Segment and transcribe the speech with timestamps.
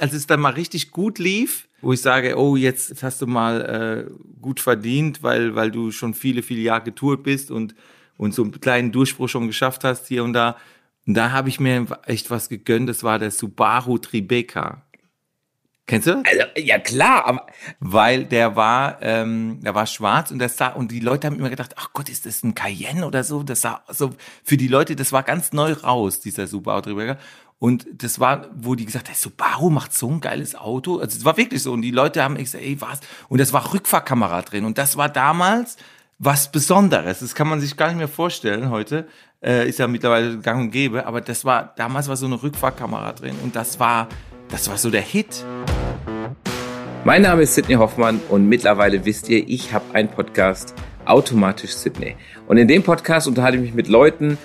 [0.00, 3.26] richtig, als es dann mal richtig gut lief, wo ich sage, oh, jetzt hast du
[3.26, 7.74] mal äh, gut verdient, weil, weil du schon viele, viele Jahre getourt bist und,
[8.16, 10.56] und so einen kleinen Durchbruch schon geschafft hast hier und da.
[11.06, 14.84] Und da habe ich mir echt was gegönnt, das war der Subaru Tribeca.
[15.86, 16.22] Kennst du?
[16.24, 17.46] Also, ja klar, aber
[17.80, 21.50] weil der war, ähm, der war schwarz und das sah und die Leute haben immer
[21.50, 23.42] gedacht, ach Gott, ist das ein Cayenne oder so?
[23.42, 24.10] Das sah so
[24.44, 27.18] für die Leute, das war ganz neu raus, dieser Subaru Tribeca.
[27.60, 30.98] Und das war, wo die gesagt haben, Subaru macht so ein geiles Auto.
[30.98, 31.72] Also es war wirklich so.
[31.72, 33.00] Und die Leute haben gesagt, ey, was?
[33.28, 34.64] Und das war Rückfahrkamera drin.
[34.64, 35.76] Und das war damals
[36.18, 37.20] was Besonderes.
[37.20, 39.06] Das kann man sich gar nicht mehr vorstellen heute.
[39.44, 41.04] Äh, ist ja mittlerweile gang und gäbe.
[41.04, 43.36] Aber das war, damals war so eine Rückfahrkamera drin.
[43.44, 44.08] Und das war,
[44.48, 45.44] das war so der Hit.
[47.04, 50.74] Mein Name ist Sidney Hoffmann und mittlerweile wisst ihr, ich habe einen Podcast,
[51.04, 52.16] Automatisch Sidney.
[52.46, 54.38] Und in dem Podcast unterhalte ich mich mit Leuten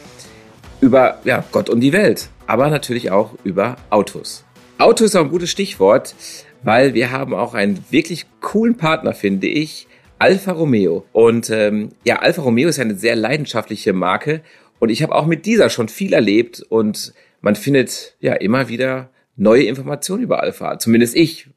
[0.82, 4.46] über ja, Gott und die Welt, aber natürlich auch über Autos.
[4.78, 6.16] Auto ist auch ein gutes Stichwort,
[6.64, 9.88] weil wir haben auch einen wirklich coolen Partner, finde ich,
[10.20, 11.06] Alfa Romeo.
[11.12, 14.42] Und ähm, ja, Alfa Romeo ist eine sehr leidenschaftliche Marke
[14.80, 19.10] und ich habe auch mit dieser schon viel erlebt und man findet ja immer wieder
[19.36, 21.50] neue Informationen über Alfa, zumindest ich,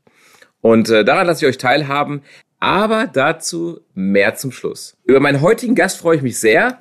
[0.61, 2.22] und äh, daran lasse ich euch teilhaben.
[2.61, 4.97] Aber dazu mehr zum Schluss.
[5.05, 6.81] Über meinen heutigen Gast freue ich mich sehr.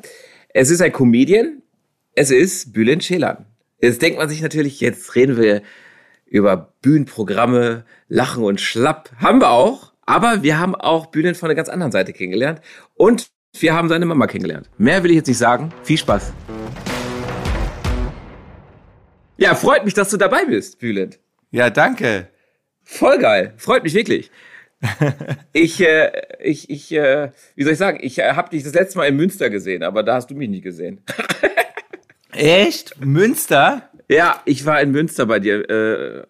[0.49, 1.61] Es ist ein Comedian.
[2.13, 3.45] Es ist Bülent Ceylan.
[3.79, 5.61] Jetzt denkt man sich natürlich, jetzt reden wir
[6.25, 9.11] über Bühnenprogramme, Lachen und Schlapp.
[9.17, 9.93] Haben wir auch.
[10.03, 12.59] Aber wir haben auch Bülent von einer ganz anderen Seite kennengelernt.
[12.95, 14.67] Und wir haben seine Mama kennengelernt.
[14.79, 15.71] Mehr will ich jetzt nicht sagen.
[15.83, 16.33] Viel Spaß.
[19.37, 21.19] Ja, freut mich, dass du dabei bist, Bülent.
[21.51, 22.29] Ja, danke.
[22.83, 23.53] Voll geil.
[23.57, 24.31] Freut mich wirklich.
[25.53, 28.97] ich, äh, ich, ich, äh, wie soll ich sagen, ich äh, habe dich das letzte
[28.97, 31.03] Mal in Münster gesehen, aber da hast du mich nie gesehen.
[32.37, 32.99] Echt?
[33.03, 33.89] Münster?
[34.09, 36.23] Ja, ich war in Münster bei dir, äh,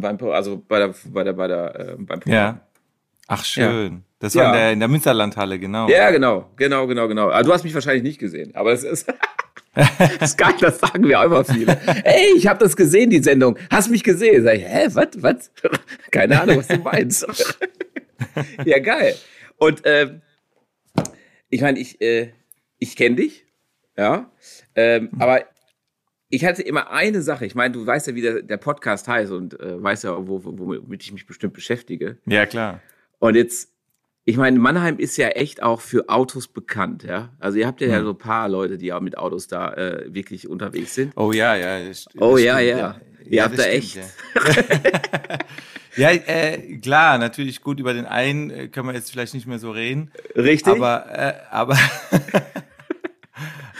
[0.00, 2.34] beim, also bei der, bei der, bei der, äh, beim Programm.
[2.34, 2.60] Ja.
[3.28, 3.92] Ach schön.
[3.92, 4.00] Ja.
[4.18, 4.50] Das war ja.
[4.50, 5.88] in, der, in der Münsterlandhalle, genau.
[5.88, 7.30] Ja, genau, genau, genau, genau.
[7.30, 9.06] Aber du hast mich wahrscheinlich nicht gesehen, aber es ist.
[9.74, 11.78] das ist geil, das sagen wir auch immer viele.
[12.04, 13.58] Ey, ich habe das gesehen, die Sendung.
[13.70, 14.44] Hast mich gesehen?
[14.44, 15.50] Sag ich, hä, was, was?
[16.10, 17.26] Keine Ahnung, was du meinst.
[18.64, 19.14] ja, geil.
[19.56, 20.20] Und äh,
[21.48, 22.32] ich meine, ich, äh,
[22.78, 23.46] ich kenne dich,
[23.96, 24.30] ja,
[24.74, 25.20] ähm, mhm.
[25.20, 25.44] aber
[26.28, 27.44] ich hatte immer eine Sache.
[27.44, 30.42] Ich meine, du weißt ja, wie der, der Podcast heißt und äh, weißt ja, wo,
[30.42, 32.18] womit ich mich bestimmt beschäftige.
[32.24, 32.80] Ja, klar.
[33.18, 33.72] Und jetzt
[34.24, 37.30] ich meine, Mannheim ist ja echt auch für Autos bekannt, ja.
[37.40, 37.92] Also ihr habt ja, mhm.
[37.92, 41.12] ja so ein paar Leute, die auch mit Autos da äh, wirklich unterwegs sind.
[41.16, 41.84] Oh ja, ja.
[41.84, 43.00] Das, das oh ja, ja, ja.
[43.24, 43.96] Ihr ja, habt da echt.
[43.96, 44.02] Ja,
[46.10, 49.58] ja äh, klar, natürlich gut, über den einen äh, können wir jetzt vielleicht nicht mehr
[49.58, 50.12] so reden.
[50.36, 50.72] Richtig.
[50.72, 51.76] Aber, äh, aber,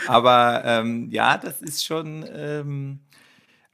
[0.07, 2.25] aber ähm, ja, das ist schon.
[2.33, 2.99] Ähm,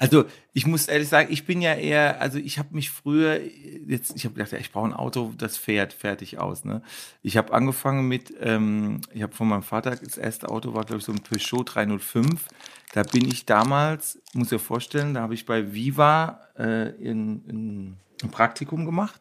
[0.02, 0.24] also
[0.54, 3.42] ich muss ehrlich sagen, ich bin ja eher, also ich habe mich früher
[3.86, 6.64] jetzt, ich habe gedacht, ja, ich brauche ein Auto, das fährt fertig aus.
[6.64, 6.82] Ne?
[7.22, 11.00] Ich habe angefangen mit, ähm, ich habe von meinem Vater das erste Auto war glaube
[11.00, 12.48] ich so ein Peugeot 305.
[12.94, 17.98] Da bin ich damals, muss ich vorstellen, da habe ich bei Viva äh, in, in,
[18.24, 19.20] ein Praktikum gemacht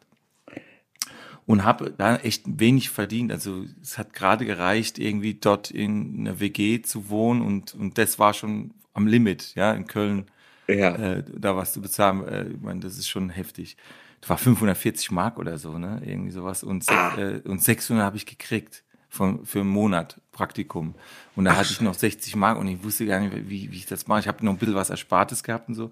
[1.49, 3.31] und habe da echt wenig verdient.
[3.31, 8.19] Also es hat gerade gereicht, irgendwie dort in einer WG zu wohnen und und das
[8.19, 10.25] war schon am Limit, ja in Köln
[10.67, 10.93] ja.
[10.93, 12.23] äh, da was zu bezahlen.
[12.27, 13.77] Äh, ich meine, das ist schon heftig.
[14.21, 15.99] Das war 540 Mark oder so, ne?
[16.05, 16.61] Irgendwie sowas.
[16.61, 17.17] Und, ah.
[17.17, 20.93] äh, und 600 habe ich gekriegt von, für einen Monat Praktikum.
[21.35, 21.57] Und da Ach.
[21.57, 24.19] hatte ich noch 60 Mark und ich wusste gar nicht, wie, wie ich das mache.
[24.19, 25.89] Ich habe noch ein bisschen was Erspartes gehabt und so.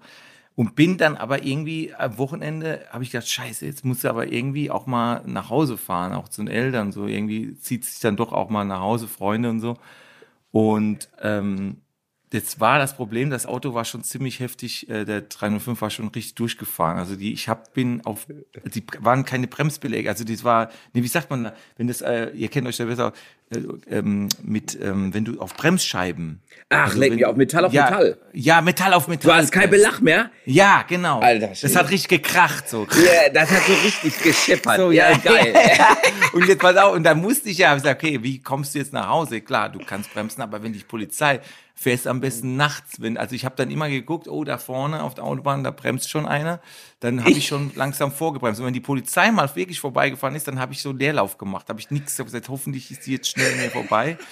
[0.58, 4.32] Und bin dann aber irgendwie am Wochenende, habe ich gedacht, scheiße, jetzt musst du aber
[4.32, 6.90] irgendwie auch mal nach Hause fahren, auch zu den Eltern.
[6.90, 9.76] So irgendwie zieht sich dann doch auch mal nach Hause, Freunde und so.
[10.50, 11.82] Und ähm,
[12.30, 16.08] Jetzt war das Problem, das Auto war schon ziemlich heftig, äh, der 305 war schon
[16.08, 16.98] richtig durchgefahren.
[16.98, 18.26] Also die, ich hab, bin auf,
[18.64, 20.10] die waren keine Bremsbeläge.
[20.10, 23.12] Also das war, nee, wie sagt man, wenn das, äh, ihr kennt euch da besser,
[23.50, 26.42] äh, ähm, mit, ähm, wenn du auf Bremsscheiben.
[26.68, 28.18] Ach, also, leck mich auf Metall auf ja, Metall.
[28.34, 29.30] Ja, Metall auf Metall.
[29.30, 30.30] Du hast kein Belach mehr?
[30.44, 31.20] Ja, genau.
[31.20, 32.86] Alter, das hat richtig gekracht so.
[32.90, 34.76] Ja, das hat so richtig geschippert.
[34.76, 35.54] So, ja, geil.
[36.34, 38.80] und jetzt pass auf, und dann musste ich ja, ich sag, okay, wie kommst du
[38.80, 39.40] jetzt nach Hause?
[39.40, 41.40] Klar, du kannst bremsen, aber wenn dich Polizei
[41.80, 43.00] fährst am besten nachts.
[43.00, 46.10] Wenn, also ich habe dann immer geguckt, oh, da vorne auf der Autobahn, da bremst
[46.10, 46.58] schon einer.
[46.98, 48.58] Dann habe ich schon langsam vorgebremst.
[48.58, 51.68] Und wenn die Polizei mal wirklich vorbeigefahren ist, dann habe ich so Leerlauf gemacht.
[51.68, 54.18] habe ich nichts gesagt, hoffentlich ist die jetzt schnell mir vorbei.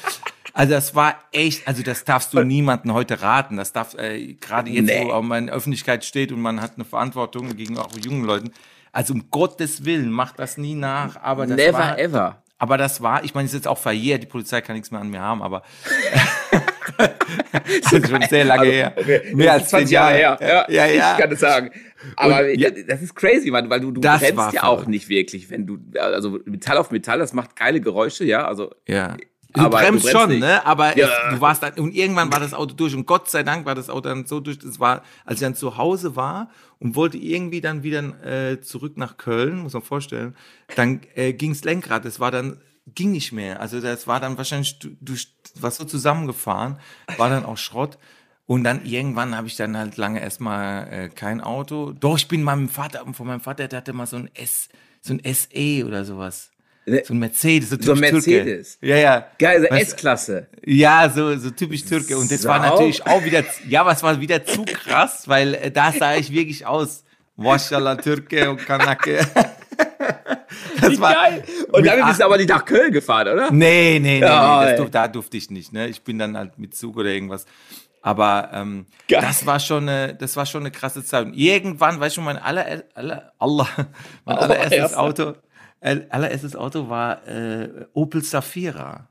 [0.52, 3.58] Also das war echt, also das darfst du niemanden heute raten.
[3.58, 5.04] Das darf äh, gerade jetzt, nee.
[5.04, 8.50] wo man in der Öffentlichkeit steht und man hat eine Verantwortung gegenüber auch jungen Leuten.
[8.90, 11.16] Also um Gottes Willen, macht das nie nach.
[11.16, 12.42] Aber das Never war, ever.
[12.56, 15.02] Aber das war, ich meine, es ist jetzt auch verjährt, die Polizei kann nichts mehr
[15.02, 15.62] an mir haben, aber
[16.98, 18.92] das ist schon sehr lange also, her.
[18.96, 19.20] Okay.
[19.34, 20.38] Mehr als 20 Jahre her.
[20.40, 21.12] Ja, ja, ja.
[21.12, 21.70] Ich kann es sagen.
[22.16, 25.08] Aber Und, ja, das ist crazy, Mann, weil du, du Das brennst ja auch nicht
[25.08, 28.70] wirklich, wenn du, also Metall auf Metall, das macht geile Geräusche, ja, also.
[28.86, 29.16] ja.
[29.52, 30.40] Du Aber du bremst bremst schon, nicht.
[30.40, 30.66] ne?
[30.66, 31.06] Aber Ja.
[31.28, 33.74] es, du warst dann, und irgendwann war das Auto durch und Gott sei Dank war
[33.74, 34.58] das Auto dann so durch.
[34.58, 38.02] Das war, als ich dann zu Hause war und wollte irgendwie dann wieder
[38.52, 40.36] äh, zurück nach Köln, muss man vorstellen,
[40.74, 42.04] dann äh, ging's Lenkrad.
[42.04, 42.60] Das war dann
[42.94, 43.60] ging nicht mehr.
[43.60, 45.14] Also das war dann wahrscheinlich du, du
[45.56, 46.78] was so zusammengefahren,
[47.16, 47.98] war dann auch Schrott.
[48.46, 51.92] Und dann irgendwann habe ich dann halt lange erstmal äh, kein Auto.
[51.92, 54.68] Doch, ich bin meinem Vater, von meinem Vater, der hatte mal so ein S,
[55.00, 56.50] so ein SE oder sowas.
[57.04, 58.30] So ein Mercedes, so So ein typisch Türke.
[58.30, 58.78] Mercedes.
[58.80, 59.26] Ja, ja.
[59.40, 60.46] Geil, so S-Klasse.
[60.64, 62.16] Ja, so, so typisch Türke.
[62.16, 62.70] Und das war Sau.
[62.70, 66.64] natürlich auch wieder, ja, es war wieder zu krass, weil äh, da sah ich wirklich
[66.64, 67.02] aus.
[67.34, 69.26] Maschallah, Türke und Kanake.
[70.90, 71.44] Das war, Geil.
[71.72, 73.50] Und mit damit bist du aber nicht nach Köln gefahren, oder?
[73.50, 75.72] Nee, nee, nee, Ja, nee durf, da durfte ich nicht.
[75.72, 75.88] Ne?
[75.88, 77.44] Ich bin dann halt mit Zug oder irgendwas.
[78.02, 79.20] Aber ähm, Geil.
[79.20, 81.26] das war schon eine, das war schon eine krasse Zeit.
[81.26, 83.68] Und irgendwann, weißt du, mein aller, aller, Allah,
[84.24, 85.00] mein Oh, allererstes erster.
[85.00, 85.34] Auto,
[85.80, 89.08] allererstes Auto war äh, Opel Safira.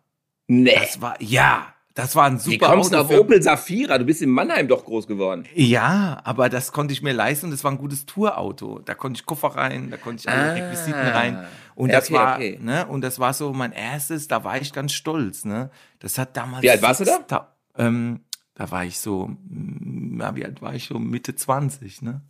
[0.47, 0.75] Nee.
[0.79, 3.97] Das war, ja, das war ein super Wie kommst du Auto auf für- Opel Safira?
[3.97, 5.45] Du bist in Mannheim doch groß geworden.
[5.53, 8.79] Ja, aber das konnte ich mir leisten und das war ein gutes Tourauto.
[8.79, 10.53] Da konnte ich Koffer rein, da konnte ich alle Ah.
[10.53, 11.45] Requisiten rein.
[11.75, 12.59] Und Ja, das okay, war, okay.
[12.61, 15.69] ne, und das war so mein erstes, da war ich ganz stolz, ne.
[15.99, 16.63] Das hat damals.
[16.63, 17.17] Wie alt warst du da?
[17.17, 18.21] 6000 Ähm,
[18.55, 20.97] da war ich so, mm, ja, wie alt war ich so?
[20.97, 22.21] Mitte 20, ne?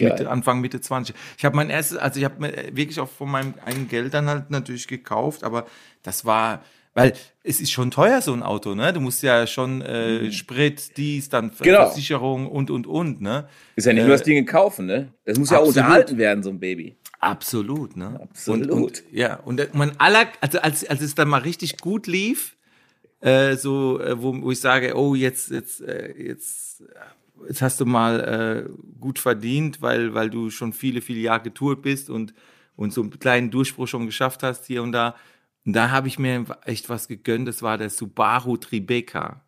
[0.00, 1.14] Mitte, Anfang Mitte 20.
[1.36, 4.28] Ich habe mein erstes, also ich habe mir wirklich auch von meinem eigenen Geld dann
[4.28, 5.66] halt natürlich gekauft, aber
[6.02, 6.62] das war,
[6.94, 7.12] weil
[7.42, 8.92] es ist schon teuer, so ein Auto, ne?
[8.92, 11.52] Du musst ja schon äh, Sprit, dies, dann Mhm.
[11.60, 11.86] Genau.
[11.86, 13.48] Versicherung und, und, und, ne?
[13.76, 15.12] Ist ja nicht nur das Ding kaufen, ne?
[15.24, 15.84] Das muss ja auch absolut.
[15.86, 16.96] unterhalten werden, so ein Baby.
[17.22, 18.18] Absolut, ne?
[18.20, 18.68] Absolut.
[18.68, 22.56] Und, und, ja, und mein aller, also als, als es dann mal richtig gut lief,
[23.20, 27.78] äh, so, äh, wo, wo ich sage, oh, jetzt, jetzt, äh, jetzt, äh, jetzt hast
[27.78, 32.34] du mal äh, gut verdient, weil, weil du schon viele, viele Jahre getourt bist und,
[32.74, 35.14] und so einen kleinen Durchbruch schon geschafft hast hier und da.
[35.64, 39.44] Und da habe ich mir echt was gegönnt, das war der Subaru Tribeca.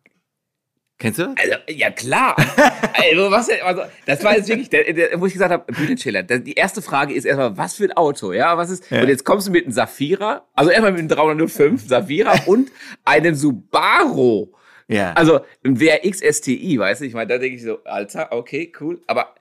[0.97, 1.23] Kennst du?
[1.23, 2.35] Also, ja klar.
[2.37, 6.53] also, was, also, das war jetzt wirklich, der, der, wo ich gesagt habe, Bühnenschiller, die
[6.53, 9.01] erste Frage ist erstmal, was für ein Auto, ja, was ist, Ja.
[9.01, 12.71] und jetzt kommst du mit einem Safira, also erstmal mit einem 305 Safira und
[13.03, 14.53] einem Subaru.
[14.87, 15.11] Ja.
[15.13, 19.01] Also, ein WRX STI, weißt du, ich meine, da denke ich so, Alter, okay, cool,
[19.07, 19.35] aber,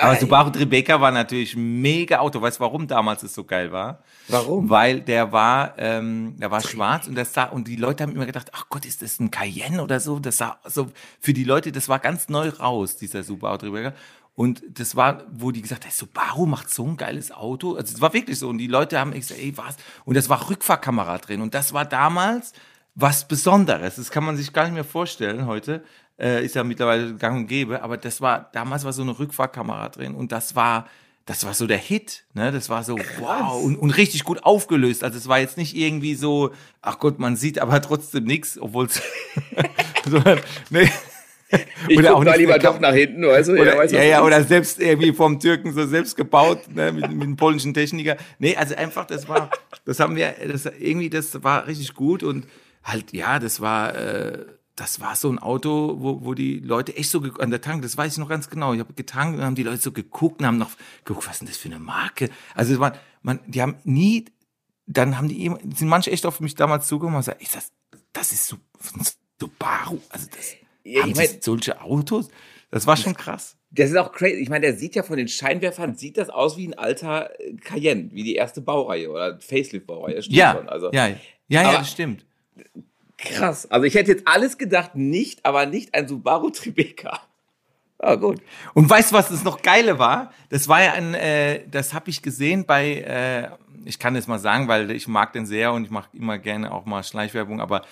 [0.00, 2.40] Aber äh, Subaru Tribeca war natürlich ein mega Auto.
[2.40, 4.02] Weißt du, warum damals es so geil war?
[4.28, 4.68] Warum?
[4.68, 8.26] Weil der war, ähm, der war schwarz und das sah, und die Leute haben immer
[8.26, 10.18] gedacht, ach Gott, ist das ein Cayenne oder so?
[10.18, 10.90] Das sah so,
[11.20, 13.94] für die Leute, das war ganz neu raus, dieser Subaru Tribeca.
[14.34, 17.74] Und das war, wo die gesagt haben, Subaru macht so ein geiles Auto.
[17.74, 18.48] Also es war wirklich so.
[18.48, 19.76] Und die Leute haben gesagt, ey, was?
[20.04, 21.40] Und das war Rückfahrkamera drin.
[21.40, 22.52] Und das war damals
[22.94, 23.96] was Besonderes.
[23.96, 25.84] Das kann man sich gar nicht mehr vorstellen heute.
[26.20, 27.82] Äh, ist ja mittlerweile gang und gäbe.
[27.82, 30.14] Aber das war, damals war so eine Rückfahrkamera drin.
[30.14, 30.86] Und das war,
[31.24, 32.24] das war so der Hit.
[32.34, 32.52] Ne?
[32.52, 33.62] Das war so, wow.
[33.62, 35.02] Und, und richtig gut aufgelöst.
[35.02, 36.50] Also es war jetzt nicht irgendwie so,
[36.82, 39.00] ach Gott, man sieht aber trotzdem nichts, obwohl es.
[40.10, 40.90] sondern, nee.
[41.88, 43.92] ich Oder auch guck da nicht lieber doch nach hinten, weißt du, oder, ja, was
[43.92, 47.74] ja, du oder selbst irgendwie vom Türken so selbst gebaut, ne, mit, mit einem polnischen
[47.74, 48.16] Techniker.
[48.38, 49.50] Nee, also einfach, das war,
[49.84, 52.46] das haben wir, das irgendwie, das war richtig gut und
[52.84, 54.44] halt, ja, das war, äh,
[54.80, 57.96] das war so ein Auto, wo, wo die Leute echt so an der Tank, das
[57.98, 58.72] weiß ich noch ganz genau.
[58.72, 60.70] Ich habe getankt und haben die Leute so geguckt und haben noch
[61.04, 62.30] geguckt, was ist denn das für eine Marke?
[62.54, 64.24] Also war, man, die haben nie,
[64.86, 67.72] dann haben die, immer- sind manche echt auf mich damals zugekommen und gesagt, ist das,
[68.12, 68.56] das ist so,
[69.40, 72.28] Subaru, also das, Ja, haben ich mein- solche Autos?
[72.70, 73.56] Das war schon krass.
[73.72, 74.36] Das ist auch crazy.
[74.40, 77.54] Ich meine, der sieht ja von den Scheinwerfern, sieht das aus wie ein alter äh,
[77.54, 80.20] Cayenne, wie die erste Baureihe oder Facelift-Baureihe.
[80.28, 80.68] Ja, schon.
[80.68, 81.16] Also, ja, ja,
[81.48, 82.24] ja, Aber- das stimmt.
[83.24, 83.70] Krass.
[83.70, 87.20] Also ich hätte jetzt alles gedacht, nicht, aber nicht ein Subaru Tribeca.
[88.02, 88.40] Ah, gut.
[88.72, 90.32] Und weißt du, was das noch geile war?
[90.48, 93.50] Das war ja ein, äh, das habe ich gesehen bei, äh,
[93.84, 96.72] ich kann das mal sagen, weil ich mag den sehr und ich mache immer gerne
[96.72, 97.82] auch mal Schleichwerbung, aber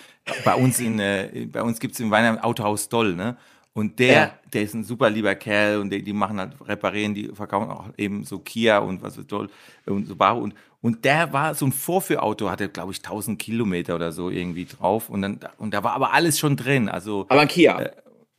[0.47, 3.37] bei uns in, äh, bei uns gibt's in Weihnachten Autohaus Doll, ne?
[3.75, 4.35] Und der, Ja.
[4.53, 7.87] der ist ein super lieber Kerl und die, die machen halt, reparieren, die verkaufen auch
[7.97, 9.49] eben so Kia und was ist toll
[9.87, 14.11] und Subaru und, und der war so ein Vorführauto, hatte glaube ich 1000 Kilometer oder
[14.11, 17.27] so irgendwie drauf und dann, und da war aber alles schon drin, also.
[17.29, 17.91] Aber ein Kia.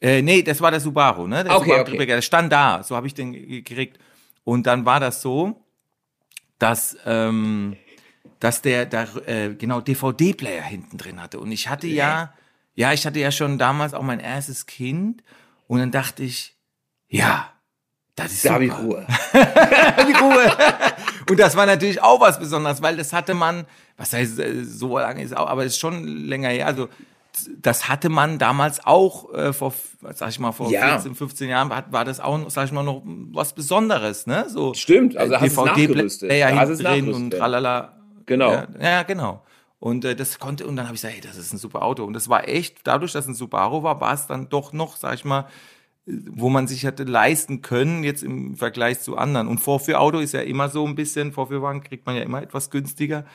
[0.02, 1.44] Äh, nee, das war der Subaru, ne?
[1.44, 1.92] Der Okay, Subaru okay.
[1.92, 4.00] Tribeca, der stand da, so habe ich den ge- gekriegt.
[4.46, 5.62] Und dann war das so,
[6.58, 7.76] dass, ähm,
[8.40, 11.40] dass der da äh, genau DVD-Player hinten drin hatte.
[11.40, 12.34] Und ich hatte ja,
[12.80, 15.22] ja, ich hatte ja schon damals auch mein erstes Kind.
[15.68, 16.56] Und dann dachte ich,
[17.10, 17.50] ja,
[18.16, 18.72] das ist da habe ich.
[18.72, 19.06] Ruhe.
[19.34, 20.50] die Ruhe.
[21.30, 23.66] Und das war natürlich auch was Besonderes, weil das hatte man,
[23.98, 26.88] was heißt, äh, so lange ist auch, aber es ist schon länger her, also
[27.62, 29.74] das hatte man damals auch äh, vor,
[30.14, 30.94] sag ich mal, vor Ja.
[30.94, 34.46] 14, 15 Jahren war, war das auch, sag ich mal, noch was Besonderes, ne?
[34.48, 36.32] So Stimmt, also äh, hast du es nachgerüstet.
[36.32, 37.14] ja, drin nachgerüstet.
[37.14, 37.98] und tralala.
[38.26, 38.52] Genau.
[38.54, 39.44] Ja, ja genau.
[39.80, 42.04] Und äh, das konnte, und dann habe ich gesagt, hey, das ist ein super Auto.
[42.04, 44.98] Und das war echt, dadurch, dass es ein Subaru war, war es dann doch noch,
[44.98, 45.46] sag ich mal,
[46.06, 49.48] wo man sich hätte leisten können, jetzt im Vergleich zu anderen.
[49.48, 53.26] Und Vorführauto ist ja immer so ein bisschen, Vorführwagen kriegt man ja immer etwas günstiger.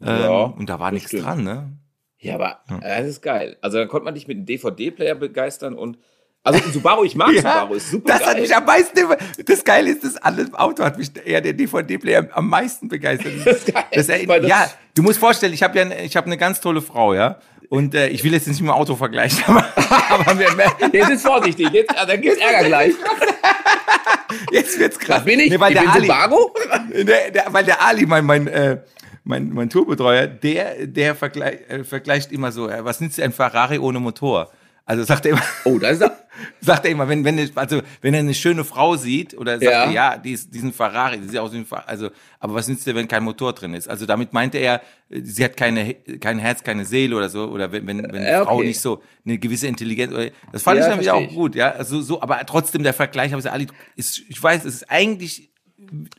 [0.00, 1.24] Ähm, Ja, und da war nichts stimmt.
[1.24, 1.72] dran, ne?
[2.18, 3.56] Ja, aber äh, das ist geil.
[3.62, 5.98] Also dann konnte man dich mit einem DVD-Player begeistern und
[6.44, 8.42] also ein Subaru, ich mag Subaru, ist super das hat geil.
[8.42, 8.98] mich am meisten,
[9.46, 13.32] das Geile ist, das alle Auto hat mich eher der DVD-Player am meisten begeistert.
[13.44, 16.26] Das ist geil, Das, das- ja, du musst vorstellen, ich habe ja, eine- ich habe
[16.26, 17.38] eine ganz tolle Frau, ja.
[17.68, 19.64] Und äh, ich will jetzt nicht mit dem Auto vergleichen, aber,
[20.10, 20.48] aber wir,
[20.92, 22.92] Jetzt ist vorsichtig, jetzt, ah, dann gibt's Ärger gleich.
[24.50, 25.18] jetzt wird's krass.
[25.18, 25.50] Was bin ich?
[25.50, 28.78] Nee, weil ich der bin Ali, der, der, weil der Ali, mein, mein, äh,
[29.24, 33.78] mein, mein Tourbetreuer, der, der vergleich, äh, vergleicht immer so, äh, was nützt ein Ferrari
[33.78, 34.50] ohne Motor?
[34.84, 36.18] Also sagt er immer, Oh, da ist er.
[36.60, 39.84] sagt er immer, wenn, wenn, also, wenn er eine schöne Frau sieht oder sagt Ja.
[39.84, 42.10] er, ja, die ist, diesen Ferrari, die sieht aus wie ein Fer- also,
[42.40, 43.88] aber was nützt dir, wenn kein Motor drin ist?
[43.88, 47.86] Also damit meinte er, sie hat keine, kein Herz, keine Seele oder so, oder wenn,
[47.86, 48.66] wenn, wenn die Ja, Frau okay.
[48.66, 52.00] nicht so eine gewisse Intelligenz, oder, das fand Ja, ich wieder auch gut, ja, also
[52.00, 55.51] so, aber trotzdem der Vergleich, Ali, ist, ich weiß, es ist eigentlich,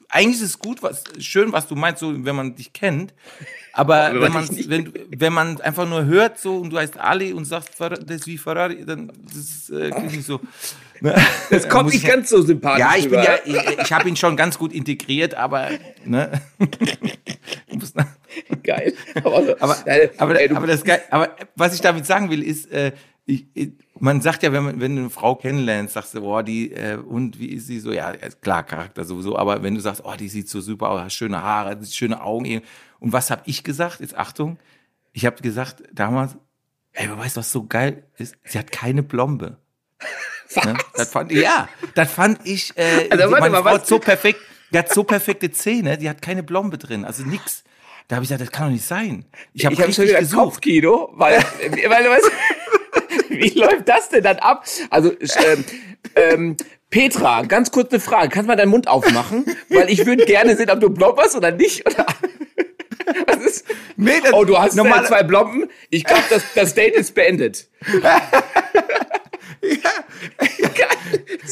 [0.09, 3.13] eigentlich ist es gut, was, schön, was du meinst, so, wenn man dich kennt,
[3.73, 7.45] aber Wenn man wenn, wenn man einfach nur hört so und du heißt Ali und
[7.45, 10.39] sagst, das ist wie Ferrari, dann das ist, äh, klingt nicht so.
[11.01, 11.15] Ne?
[11.49, 13.47] Das kommt nicht ich- ganz so sympathisch Ja, ich bin rüber.
[13.47, 15.69] ja, ich, ich habe ihn schon ganz gut integriert, aber
[16.05, 16.41] ne.
[18.63, 18.93] Geil.
[19.15, 19.57] Aber, aber,
[20.17, 22.91] aber, ey, aber, das, aber was ich damit sagen will, ist, äh,
[23.25, 26.43] ich, ich, man sagt ja, wenn, man, wenn du eine Frau kennenlernst, sagst du, boah,
[26.43, 27.91] die, äh, und wie ist sie so?
[27.93, 28.11] Ja,
[28.41, 31.41] klar, Charakter sowieso, aber wenn du sagst, oh, die sieht so super aus, hat schöne
[31.41, 32.61] Haare, schöne Augen.
[32.99, 34.01] Und was habe ich gesagt?
[34.01, 34.57] Jetzt Achtung,
[35.13, 36.35] ich habe gesagt damals,
[36.93, 38.35] ey, aber weißt du, was so geil ist?
[38.43, 39.57] Sie hat keine Blombe.
[40.65, 40.75] Ne?
[40.95, 44.39] Das fand, ja, das fand ich, äh, Also, meine mal, Frau was- hat so perfekt,
[44.71, 47.63] die hat so perfekte Zähne, die hat keine Blombe drin, also nix.
[48.07, 49.25] Da habe ich gesagt, das kann doch nicht sein.
[49.53, 50.43] Ich habe ich habe schon wieder gesucht.
[50.43, 52.31] Kopfkino, weil, weil du weißt,
[53.39, 54.65] wie läuft das denn dann ab?
[54.89, 55.65] Also, ähm,
[56.15, 56.57] ähm,
[56.89, 58.29] Petra, ganz kurz eine Frage.
[58.29, 59.45] Kannst du mal deinen Mund aufmachen?
[59.69, 61.85] Weil ich würde gerne sehen, ob du blobberst oder nicht.
[61.87, 62.05] Oder?
[63.27, 63.65] Was ist?
[63.97, 65.69] Nee, das- Oh, du hast normal- zwei Blomben.
[65.89, 67.67] Ich glaube, das, das Date ist beendet.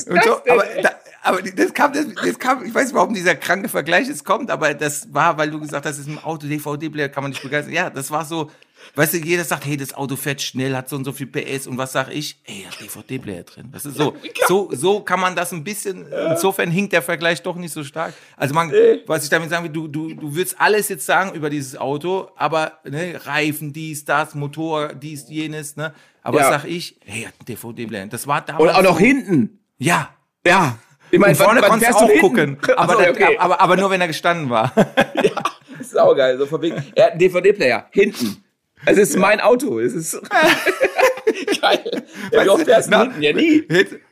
[0.08, 0.90] Und so, das denn, aber, da,
[1.24, 4.50] aber das kam, das, das kam, ich weiß nicht, warum dieser kranke Vergleich jetzt kommt,
[4.52, 7.44] aber das war, weil du gesagt hast, das ist ein Auto, DVD-Player, kann man nicht
[7.44, 7.74] begeistern.
[7.74, 8.50] Ja, das war so,
[8.96, 11.68] weißt du, jeder sagt, hey, das Auto fährt schnell, hat so und so viel PS
[11.68, 12.40] und was sag ich?
[12.46, 13.70] Ey, hat DVD-Player drin.
[13.72, 14.16] Das ist so,
[14.48, 18.14] so, so kann man das ein bisschen, insofern hinkt der Vergleich doch nicht so stark.
[18.38, 18.72] Also man,
[19.08, 22.30] was ich damit sagen will, du, du, du würdest alles jetzt sagen über dieses Auto,
[22.36, 26.50] aber, ne, Reifen, dies, das, Motor, dies, jenes, ne, aber Ja.
[26.52, 28.08] sag ich, hey, hat ein DVD-Player.
[28.08, 29.60] Das war damals Und auch noch so, hinten.
[29.78, 30.10] ja.
[30.46, 30.78] Ja.
[31.14, 32.22] Ich meine, vorne wann- konntest du auch hinten?
[32.22, 32.58] gucken.
[32.78, 33.38] Aber, so, okay.
[33.38, 34.72] aber, aber nur, wenn er gestanden war.
[35.82, 36.76] Saugeil, so von wegen.
[36.96, 37.88] Er hat einen DVD-Player.
[37.92, 38.44] Hinten.
[38.86, 39.80] Es ist mein Auto.
[39.80, 40.20] Es ist
[41.62, 42.04] geil.
[42.32, 43.22] Ja, wie oft fährst du Na, hinten?
[43.22, 43.64] Ja, nie.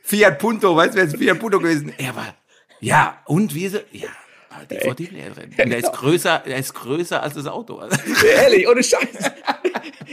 [0.02, 1.92] Fiat Punto, weißt du, wäre es Fiat Punto gewesen.
[1.98, 2.34] Er war,
[2.80, 4.08] ja, und wie so, ja,
[4.50, 5.50] aber DVD-Player drin.
[5.62, 7.80] Und der ist größer, der ist größer als das Auto.
[8.24, 9.30] Ehrlich, ohne Scheiß.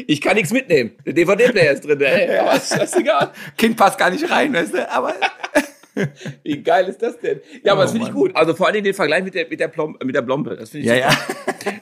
[0.06, 0.92] Ich kann nichts mitnehmen.
[1.06, 2.02] Der DVD-Player ist drin.
[2.02, 3.32] Ey, aber ist das egal.
[3.58, 5.16] Kind passt gar nicht rein, weißt du, aber.
[6.44, 7.42] Wie geil ist das denn?
[7.64, 8.36] Ja, aber Oh, das finde ich gut.
[8.36, 10.56] Also vor allem den Vergleich mit der, mit der, Plom mit der Blombe.
[10.56, 11.18] Das finde ich Ja, ja.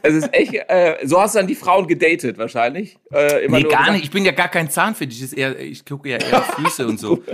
[0.01, 2.97] Es ist echt, äh, so hast du dann die Frauen gedatet wahrscheinlich.
[3.13, 4.05] Äh, immer Nee, nur gar gesagt, nicht.
[4.05, 5.17] Ich bin ja gar kein Zahnfetisch.
[5.17, 7.23] Ich, ist eher, ich gucke ja eher auf Füße und so.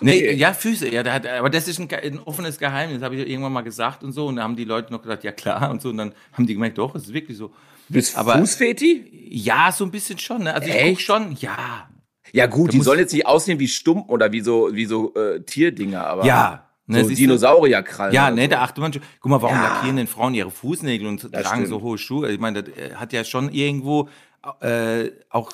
[0.00, 0.88] Nee, ja, Füße.
[0.94, 3.02] Ja, da hat, aber das ist ein, ein offenes Geheimnis.
[3.02, 4.26] habe ich irgendwann mal gesagt und so.
[4.28, 5.88] Und da haben die Leute noch gesagt, ja klar und so.
[5.88, 7.50] Und dann haben die gemerkt, doch, es ist wirklich so.
[7.88, 9.10] Bist aber- Fußfeti?
[9.28, 10.44] Ja, so ein bisschen schon.
[10.44, 10.54] Ne?
[10.54, 11.00] Also ich guck Echt?
[11.00, 11.88] schon, ja.
[12.32, 15.14] Ja gut, die muss- sollen jetzt nicht aussehen wie Stumpen oder wie so, wie so
[15.14, 16.64] äh, Tierdinger, aber Ja.
[16.90, 17.10] Ne, so?
[17.10, 18.14] Dinosaurierkrallen.
[18.14, 18.48] Ja, ne, so.
[18.48, 19.02] da achtet man schon.
[19.20, 19.62] Guck mal, warum Ja.
[19.74, 21.68] lackieren denn Frauen ihre Fußnägel und Das tragen stimmt.
[21.68, 22.30] so hohe Schuhe?
[22.32, 24.08] Ich meine, das äh, hat ja schon irgendwo
[24.62, 25.52] äh, auch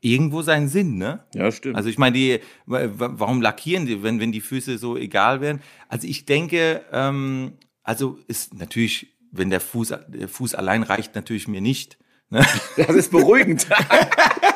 [0.00, 1.24] irgendwo seinen Sinn, ne?
[1.34, 1.74] Ja, stimmt.
[1.76, 5.40] Also ich meine, die, wa- wa- warum lackieren die, wenn, wenn die Füße so egal
[5.40, 5.60] wären?
[5.88, 11.48] Also ich denke, ähm, also ist natürlich, wenn der Fuß, der Fuß allein reicht natürlich
[11.48, 11.98] mir nicht.
[12.30, 12.46] Ne?
[12.76, 13.66] Das ist beruhigend.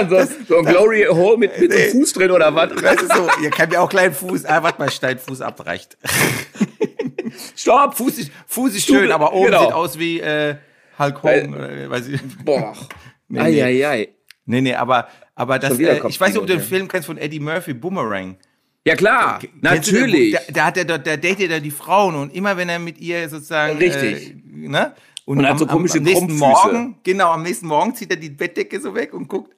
[0.00, 2.70] ist dann so, so ein Glory Hole mit, mit einem Fuß drin oder was?
[2.82, 5.96] Weißt du so, ihr kennt ja auch kleinen Fuß, ah, warte mal, steil, Fuß abreicht.
[7.56, 7.96] Stopp!
[7.96, 9.64] Fuß ist, Fuß ist schön, aber oben genau.
[9.64, 10.56] sieht aus wie äh,
[10.98, 12.20] Hulk Hogan, oder, weiß ich.
[12.44, 12.72] Boah.
[13.28, 13.62] Nee, Nee, nee.
[13.64, 14.08] Eieiei.
[14.44, 17.18] Nee, nee, aber, aber das, äh, ich weiß nicht, ob du den Film kennst von
[17.18, 18.36] Eddie Murphy, Boomerang.
[18.84, 20.00] Ja klar, Kennst du den?
[20.02, 20.32] natürlich.
[20.32, 22.98] Da, da hat er, da, da datet er die Frauen und immer wenn er mit
[22.98, 23.78] ihr sozusagen.
[23.78, 24.30] Richtig.
[24.30, 24.94] Äh, ne?
[25.24, 26.68] Und hat so komische am nächsten Krummfüße.
[26.68, 29.55] Morgen, genau, am nächsten Morgen zieht er die Bettdecke so weg und guckt,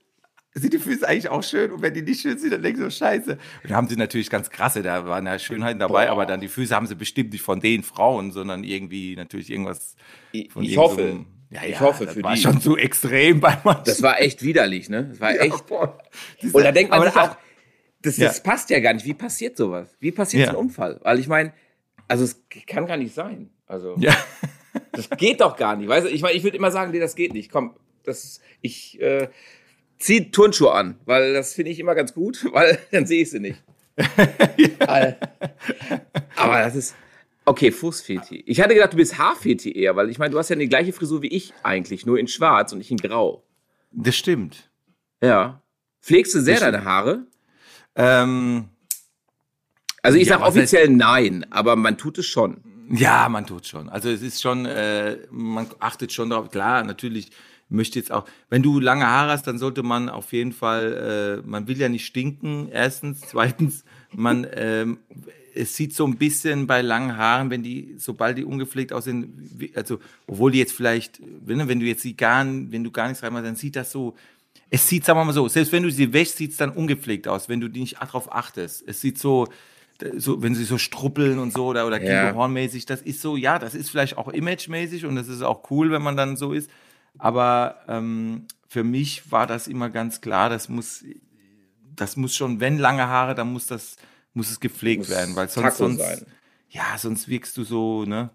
[0.54, 2.90] sind die Füße eigentlich auch schön und wenn die nicht schön sind, dann denkst du,
[2.90, 3.32] scheiße.
[3.32, 6.12] Und da haben sie natürlich ganz krasse, da waren ja Schönheiten dabei, Boah.
[6.12, 9.96] aber dann die Füße haben sie bestimmt nicht von den Frauen, sondern irgendwie natürlich irgendwas
[10.50, 11.26] von Ich hoffe.
[11.50, 12.42] Ja, ich ja, hoffe das für war die.
[12.42, 13.84] schon zu extrem bei manchen.
[13.86, 15.06] Das war echt widerlich, ne?
[15.06, 15.66] Das war ja, echt.
[15.66, 15.98] Boah.
[16.42, 17.36] Und da denkt man sich auch,
[18.02, 18.42] das, das ja.
[18.42, 19.06] passt ja gar nicht.
[19.06, 19.96] Wie passiert sowas?
[19.98, 21.00] Wie passiert so ein Unfall?
[21.02, 21.52] Weil ich meine,
[22.06, 23.50] also es kann gar nicht sein.
[23.66, 24.14] Also ja.
[24.92, 25.88] das geht doch gar nicht.
[25.88, 27.50] Weißt du, ich meine, ich würde immer sagen, nee, das geht nicht.
[27.50, 27.74] Komm,
[28.04, 29.28] das ich äh,
[29.98, 33.40] zieh Turnschuhe an, weil das finde ich immer ganz gut, weil dann sehe ich sie
[33.40, 33.62] nicht.
[34.56, 35.16] ja.
[36.36, 36.94] Aber das ist
[37.44, 38.44] okay, Fußfeti.
[38.46, 40.92] Ich hatte gedacht, du bist Haarfeti eher, weil ich meine, du hast ja die gleiche
[40.92, 43.42] Frisur wie ich eigentlich, nur in schwarz und nicht in grau.
[43.90, 44.70] Das stimmt.
[45.20, 45.62] Ja.
[46.00, 47.26] Pflegst du sehr deine Haare?
[47.96, 48.68] Ähm,
[50.02, 52.62] also ich ja, sage offiziell nein, aber man tut es schon.
[52.90, 53.88] Ja, man tut schon.
[53.88, 56.50] Also es ist schon, äh, man achtet schon darauf.
[56.50, 57.30] Klar, natürlich
[57.68, 61.48] möchte jetzt auch, wenn du lange Haare hast, dann sollte man auf jeden Fall, äh,
[61.48, 63.20] man will ja nicht stinken, erstens.
[63.20, 63.84] Zweitens,
[64.14, 64.98] man, ähm,
[65.54, 69.98] es sieht so ein bisschen bei langen Haaren, wenn die, sobald die ungepflegt aussehen, also,
[70.26, 73.46] obwohl die jetzt vielleicht, wenn, wenn du jetzt sie gar, wenn du gar nichts reinmachst,
[73.46, 74.14] dann sieht das so,
[74.70, 77.26] es sieht, sagen wir mal so, selbst wenn du sie wäschst, sieht es dann ungepflegt
[77.26, 78.84] aus, wenn du die nicht darauf achtest.
[78.86, 79.48] Es sieht so,
[80.16, 82.34] so, wenn sie so struppeln und so oder, oder ja.
[82.34, 85.90] Hornmäßig, das ist so, ja, das ist vielleicht auch imagemäßig und das ist auch cool,
[85.90, 86.70] wenn man dann so ist.
[87.18, 91.04] Aber ähm, für mich war das immer ganz klar, das muss,
[91.96, 93.96] das muss schon, wenn lange Haare, dann muss das,
[94.34, 96.26] muss es gepflegt muss werden, weil sonst, sonst
[96.70, 98.30] ja, sonst wirkst du so, ne?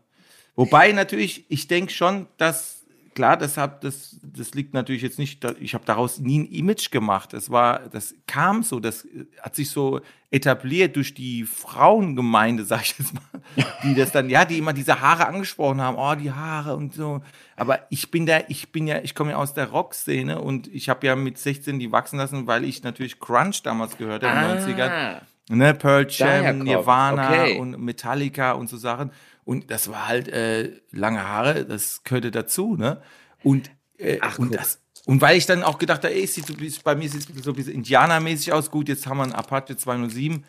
[0.55, 2.82] Wobei natürlich, ich denke schon, dass
[3.15, 7.33] klar, deshalb, das, das liegt natürlich jetzt nicht, ich habe daraus nie ein Image gemacht.
[7.33, 9.07] Das war, das kam so, das
[9.41, 10.01] hat sich so
[10.31, 14.99] etabliert durch die Frauengemeinde, sag ich jetzt mal, die das dann, ja, die immer diese
[15.01, 17.21] Haare angesprochen haben, oh, die Haare und so.
[17.55, 20.89] Aber ich bin da, ich bin ja, ich komme ja aus der Rockszene und ich
[20.89, 24.65] habe ja mit 16 die wachsen lassen, weil ich natürlich Crunch damals gehört habe, in
[24.65, 24.89] den 90ern.
[24.89, 25.21] Ah.
[25.49, 27.59] Ne, Pearl Jam, Nirvana okay.
[27.59, 29.11] und Metallica und so Sachen.
[29.45, 33.01] Und das war halt äh, lange Haare, das gehörte dazu, ne?
[33.43, 34.79] Und, äh, Ach, und das.
[35.05, 36.53] Und weil ich dann auch gedacht habe, ey, sieht so,
[36.83, 38.71] bei mir sieht es so ein bisschen Indianermäßig aus.
[38.71, 40.45] Gut, jetzt haben wir ein Apache 207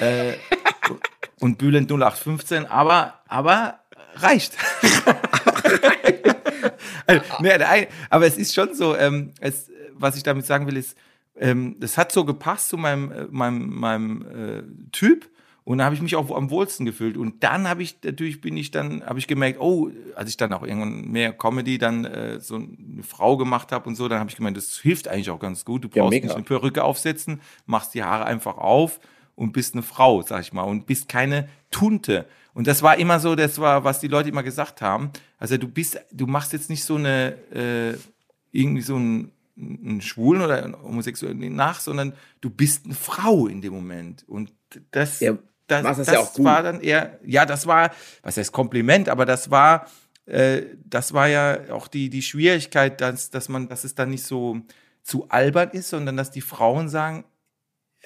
[0.00, 0.34] äh,
[1.40, 3.80] und Bülent 0815, aber, aber
[4.14, 4.56] reicht.
[7.06, 10.96] also, ne, aber es ist schon so, ähm, es, was ich damit sagen will, ist,
[11.38, 15.28] ähm, das hat so gepasst zu meinem, äh, meinem, meinem äh, Typ.
[15.66, 17.16] Und da habe ich mich auch am wohlsten gefühlt.
[17.16, 20.52] Und dann habe ich, natürlich bin ich dann, habe ich gemerkt, oh, als ich dann
[20.52, 24.30] auch irgendwann mehr Comedy dann äh, so eine Frau gemacht habe und so, dann habe
[24.30, 25.82] ich gemeint, das hilft eigentlich auch ganz gut.
[25.82, 29.00] Du brauchst ja, nicht eine Perücke aufsetzen, machst die Haare einfach auf
[29.34, 32.26] und bist eine Frau, sag ich mal, und bist keine Tunte.
[32.54, 35.10] Und das war immer so, das war, was die Leute immer gesagt haben.
[35.36, 37.98] Also du bist, du machst jetzt nicht so eine, äh,
[38.52, 43.62] irgendwie so ein einen Schwulen oder einen Homosexuellen nach, sondern du bist eine Frau in
[43.62, 44.22] dem Moment.
[44.28, 44.52] Und
[44.90, 46.44] das, ja, das, das, das ja auch gut.
[46.44, 47.90] war dann eher, ja, das war,
[48.22, 49.86] was heißt Kompliment, aber das war,
[50.26, 54.24] äh, das war ja auch die, die Schwierigkeit, dass, dass man, dass es dann nicht
[54.24, 54.60] so
[55.02, 57.24] zu albern ist, sondern dass die Frauen sagen,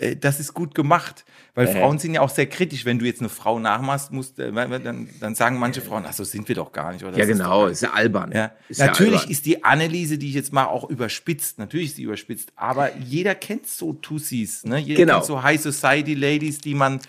[0.00, 1.24] äh, das ist gut gemacht.
[1.54, 1.72] Weil äh.
[1.72, 2.84] Frauen sind ja auch sehr kritisch.
[2.84, 6.24] Wenn du jetzt eine Frau nachmachst, musst, äh, dann, dann sagen manche Frauen, ach so
[6.24, 7.04] sind wir doch gar nicht.
[7.04, 8.32] Oder ja, genau, ist, ist ja albern.
[8.32, 8.52] Ja.
[8.68, 9.30] Ist Natürlich ja albern.
[9.32, 11.58] ist die Anneliese, die ich jetzt mal auch überspitzt.
[11.58, 12.52] Natürlich ist sie überspitzt.
[12.56, 14.64] Aber jeder kennt so Tussis.
[14.64, 14.78] Ne?
[14.78, 15.14] Jeder genau.
[15.14, 17.00] kennt so High Society Ladies, die man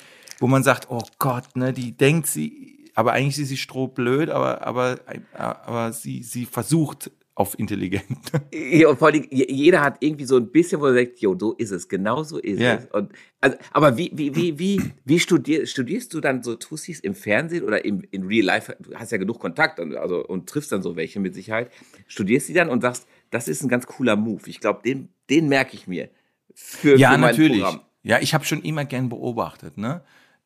[0.42, 4.66] wo man sagt, oh Gott, ne, die denkt sie, aber eigentlich ist sie strohblöd, aber,
[4.66, 5.00] aber,
[5.34, 8.04] aber sie, sie versucht auf intelligent.
[8.54, 11.54] Ja, und vor allem, jeder hat irgendwie so ein bisschen, wo er sagt, jo, so
[11.54, 12.76] ist es, genau so ist ja.
[12.76, 12.86] es.
[12.88, 17.16] Und, also, aber wie, wie, wie, wie, wie studierst, studierst du dann so Tussis im
[17.16, 18.76] Fernsehen oder im, in Real Life?
[18.80, 21.72] Du hast ja genug Kontakt und, also, und triffst dann so welche mit Sicherheit.
[22.08, 24.42] Studierst sie dann und sagst, das ist ein ganz cooler Move.
[24.48, 26.10] Ich glaube, den, den merke ich mir.
[26.54, 27.62] Für, ja, für natürlich.
[27.62, 27.82] Programm.
[28.04, 30.02] Ja, ich habe schon immer gern beobachtet, ne?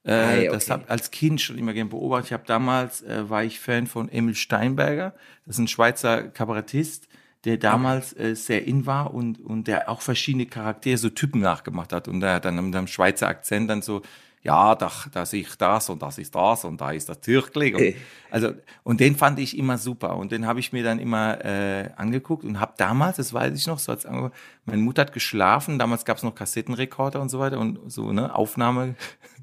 [0.06, 0.50] Äh, okay.
[0.52, 2.28] Das habe als Kind schon immer gerne beobachtet.
[2.28, 5.14] Ich habe damals äh, war ich Fan von Emil Steinberger.
[5.46, 7.08] Das ist ein Schweizer Kabarettist,
[7.44, 11.92] der damals äh, sehr in war und und der auch verschiedene Charaktere, so Typen nachgemacht
[11.92, 14.04] hat und der hat dann mit einem Schweizer Akzent dann so
[14.46, 17.74] ja, da, sehe ich das und das ist das und da ist das Türkli.
[17.74, 17.96] Und,
[18.30, 18.54] also,
[18.84, 20.18] und den fand ich immer super.
[20.18, 23.66] Und den habe ich mir dann immer äh, angeguckt und habe damals, das weiß ich
[23.66, 24.06] noch, so als
[24.66, 28.36] meine Mutter hat geschlafen, damals gab es noch Kassettenrekorder und so weiter und so, ne,
[28.36, 28.94] Aufnahme.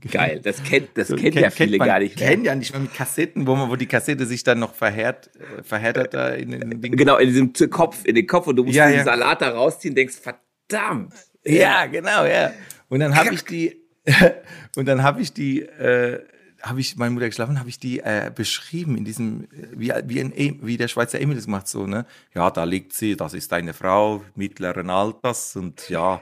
[0.09, 2.29] Geil, das kennt, das so, kennt, ja viele man, gar nicht mehr.
[2.29, 5.31] Kennen ja nicht mehr mit Kassetten, wo man, wo die Kassette sich dann noch verhärt,
[5.35, 8.63] äh, verhärtet da in, in den Genau, in diesem Kopf, in den Kopf und du
[8.63, 9.05] musst ja, den ja.
[9.05, 11.13] Salat da rausziehen, denkst, verdammt.
[11.45, 12.53] Ja, genau, ja.
[12.89, 13.82] Und dann habe ich die
[14.77, 16.25] und dann habe ich die, äh,
[16.63, 20.59] habe ich meine Mutter geschlafen, habe ich die äh, beschrieben in diesem, wie, wie, ein,
[20.63, 22.07] wie der Schweizer Emil das macht, so, ne?
[22.35, 26.21] Ja, da liegt sie, das ist eine Frau mittleren Alters und ja,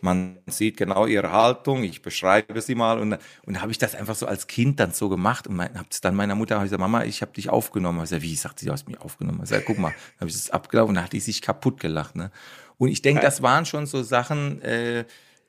[0.00, 4.14] man sieht genau ihre Haltung, ich beschreibe sie mal und, und habe ich das einfach
[4.14, 7.22] so als Kind dann so gemacht und habe es dann meiner Mutter gesagt, Mama, ich
[7.22, 8.02] habe dich aufgenommen.
[8.04, 9.40] Ich sag, wie, sagt sie, du hast mich aufgenommen.
[9.42, 12.16] Ich sag, guck mal, habe ich das abgelaufen und dann hat die sich kaputt gelacht.
[12.16, 12.30] Ne?
[12.78, 15.04] Und ich denke, das waren schon so Sachen, äh,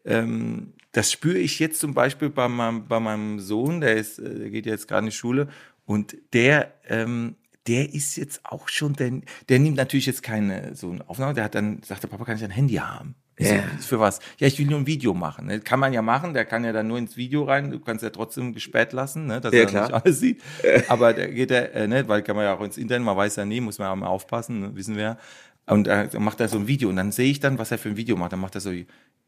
[0.06, 4.40] ähm, das spüre ich jetzt zum Beispiel bei meinem, bei meinem Sohn, der, ist, äh,
[4.40, 5.50] der geht jetzt gerade in die Schule
[5.86, 7.36] und der, ähm,
[7.68, 9.12] der ist jetzt auch schon, der,
[9.50, 12.38] der nimmt natürlich jetzt keine so eine Aufnahme, der hat dann, sagt der Papa, kann
[12.38, 13.16] ich ein Handy haben?
[13.40, 13.64] Ja.
[13.80, 14.20] So, für was?
[14.38, 15.48] Ja, ich will nur ein Video machen.
[15.48, 15.60] Ne?
[15.60, 18.12] Kann man ja machen, der kann ja dann nur ins Video rein, du kannst ja
[18.12, 19.42] trotzdem gesperrt lassen, ne?
[19.42, 19.88] dass ja, er klar.
[19.88, 20.42] nicht alles sieht.
[20.88, 22.08] Aber der geht er, äh, ne?
[22.08, 24.08] weil kann man ja auch ins Internet, man weiß ja nie, muss man ja mal
[24.08, 24.76] aufpassen, ne?
[24.76, 25.18] wissen wir.
[25.66, 27.78] Und äh, dann macht er so ein Video und dann sehe ich dann, was er
[27.78, 28.34] für ein Video macht.
[28.34, 28.72] Dann macht er so,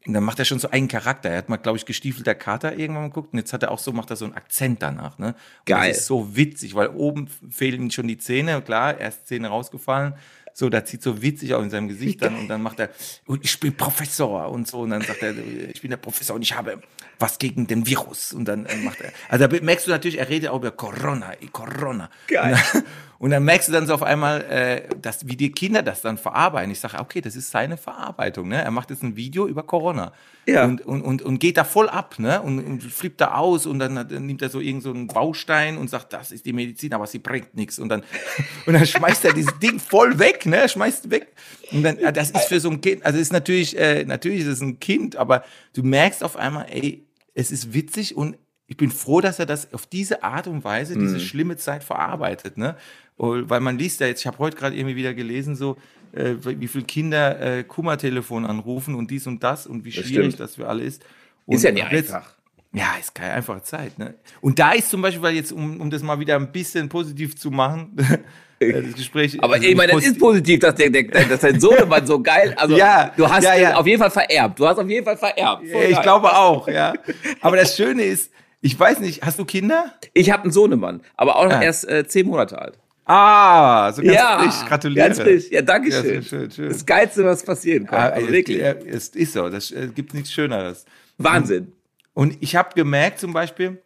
[0.06, 1.30] und dann macht er schon so einen Charakter.
[1.30, 3.92] Er hat mal, glaube ich, gestiefelter Kater irgendwann geguckt und jetzt hat er auch so,
[3.92, 5.18] macht er so einen Akzent danach.
[5.18, 5.28] Ne?
[5.28, 5.88] Und Geil.
[5.88, 10.14] Das ist so witzig, weil oben fehlen ihm schon die Zähne, klar, erst Zähne rausgefallen.
[10.54, 12.90] So, da zieht so witzig auch in seinem Gesicht dann und dann macht er,
[13.42, 16.56] ich bin Professor und so und dann sagt er, ich bin der Professor und ich
[16.56, 16.80] habe
[17.18, 20.50] was gegen den Virus und dann macht er, also da merkst du natürlich, er redet
[20.50, 22.10] auch über Corona, Corona.
[22.28, 22.52] Geil.
[22.52, 22.84] Und dann,
[23.18, 26.18] und dann merkst du dann so auf einmal, äh, dass, wie die Kinder das dann
[26.18, 26.70] verarbeiten.
[26.70, 28.48] Ich sage, okay, das ist seine Verarbeitung.
[28.48, 28.62] Ne?
[28.62, 30.12] Er macht jetzt ein Video über Corona.
[30.46, 30.64] Ja.
[30.64, 32.40] Und, und, und, und geht da voll ab, ne?
[32.40, 35.90] Und, und flippt da aus und dann, dann nimmt er so irgendeinen so Baustein und
[35.90, 37.80] sagt, das ist die Medizin, aber sie bringt nichts.
[37.80, 38.04] Und dann,
[38.66, 40.68] und dann schmeißt er dieses Ding voll weg, ne?
[40.68, 41.32] Schmeißt weg.
[41.72, 44.46] Und dann, ja, das ist für so ein Kind, also ist natürlich, äh, natürlich ist
[44.46, 45.42] es ein Kind, aber
[45.74, 47.05] du merkst auf einmal, ey,
[47.36, 50.98] es ist witzig und ich bin froh, dass er das auf diese Art und Weise,
[50.98, 51.20] diese mhm.
[51.20, 52.76] schlimme Zeit verarbeitet, ne?
[53.18, 55.76] Weil man liest ja jetzt, ich habe heute gerade irgendwie wieder gelesen, so,
[56.12, 60.32] äh, wie viele Kinder äh, Kummertelefon anrufen und dies und das und wie das schwierig
[60.32, 60.40] stimmt.
[60.40, 61.04] das für alle ist.
[61.46, 62.34] Und ist ja nicht jetzt, einfach.
[62.72, 63.98] Ja, ist keine einfache Zeit.
[63.98, 64.14] Ne?
[64.40, 67.36] Und da ist zum Beispiel, weil jetzt, um, um das mal wieder ein bisschen positiv
[67.36, 67.96] zu machen,
[68.58, 69.42] das Gespräch.
[69.42, 72.76] Aber ich meine, das ist positiv, dass, der, der, dass dein Sohnemann so geil, also
[72.76, 73.74] ja, du hast ja, ja.
[73.76, 74.58] auf jeden Fall vererbt.
[74.58, 75.64] Du hast auf jeden Fall vererbt.
[75.64, 76.94] Ja, ich glaube auch, ja.
[77.40, 79.92] Aber das Schöne ist, ich weiß nicht, hast du Kinder?
[80.14, 81.62] Ich habe einen Sohnemann, aber auch noch ah.
[81.62, 82.78] erst äh, zehn Monate alt.
[83.08, 84.68] Ah, so ganz ja, frisch.
[84.68, 85.06] Gratuliere.
[85.06, 85.44] Ganz frisch.
[85.50, 86.14] Ja, danke schön.
[86.16, 86.68] Ja, schön, schön.
[86.68, 88.00] Das Geilste, was passieren kann.
[88.00, 88.60] Ah, also wirklich.
[88.60, 89.48] Es ist so.
[89.48, 90.84] Das äh, gibt nichts Schöneres.
[91.16, 91.72] Wahnsinn.
[92.14, 93.80] Und ich habe gemerkt zum Beispiel,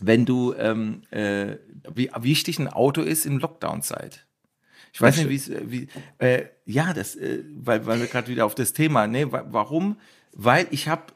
[0.00, 1.56] wenn du, ähm, äh,
[1.94, 4.26] wie wichtig ein Auto ist in Lockdown-Zeit.
[4.92, 5.88] Ich weiß nicht, wie
[6.18, 9.96] äh, ja, das, äh, weil, weil wir gerade wieder auf das Thema, ne, warum?
[10.32, 11.12] Weil ich habe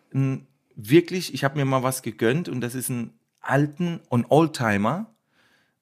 [0.76, 5.14] wirklich, ich habe mir mal was gegönnt und das ist ein alten und Oldtimer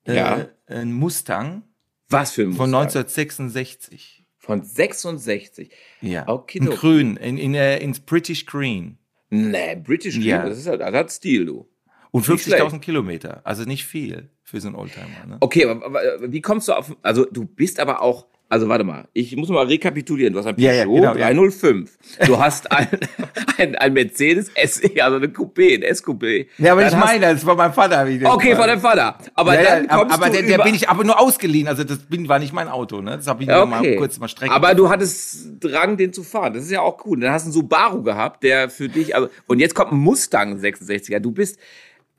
[0.07, 0.47] äh, ja.
[0.67, 1.63] ein Mustang.
[2.09, 2.71] Was für ein Mustang?
[2.71, 4.25] Von 1966.
[4.39, 5.71] Von 66?
[6.01, 6.27] Ja.
[6.29, 8.99] Okay, in grün, in, in, uh, ins British Green.
[9.31, 10.49] Nee, British Green, ja.
[10.49, 11.69] das, ist halt, das hat Stil, du.
[12.11, 15.07] Und 50.000 Kilometer, also nicht viel für so einen Oldtimer.
[15.27, 15.39] Ne?
[15.41, 19.09] Okay, aber, aber wie kommst du auf, also du bist aber auch also warte mal,
[19.15, 20.35] ich muss mal rekapitulieren.
[20.35, 21.91] Du hast ein Peugeot ja, ja, genau, 305.
[22.21, 22.27] Ja.
[22.27, 22.87] Du hast ein,
[23.57, 26.49] ein, ein Mercedes SE, also eine Coupé, ein S-Coupé.
[26.59, 28.07] Ja, aber dann ich meine, das war mein Vater.
[28.07, 29.17] Wie okay, von deinem Vater.
[29.33, 31.67] Aber ja, dann kommst aber, aber der, der bin ich aber nur ausgeliehen.
[31.67, 33.01] Also das bin, war nicht mein Auto.
[33.01, 33.17] Ne?
[33.17, 33.67] Das habe ich okay.
[33.67, 34.53] mal kurz mal strecken.
[34.53, 36.53] Aber du hattest Drang, den zu fahren.
[36.53, 37.21] Das ist ja auch cool.
[37.21, 40.59] Dann hast du einen Subaru gehabt, der für dich, also und jetzt kommt ein Mustang
[40.59, 41.21] 66er.
[41.21, 41.59] Du bist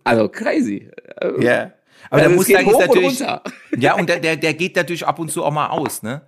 [0.04, 0.89] also crazy.
[1.22, 1.39] Ja.
[1.39, 1.74] Yeah.
[2.10, 3.22] Aber also der Mustang ist natürlich.
[3.22, 6.22] Und ja, und der, der, der geht natürlich ab und zu auch mal aus, ne?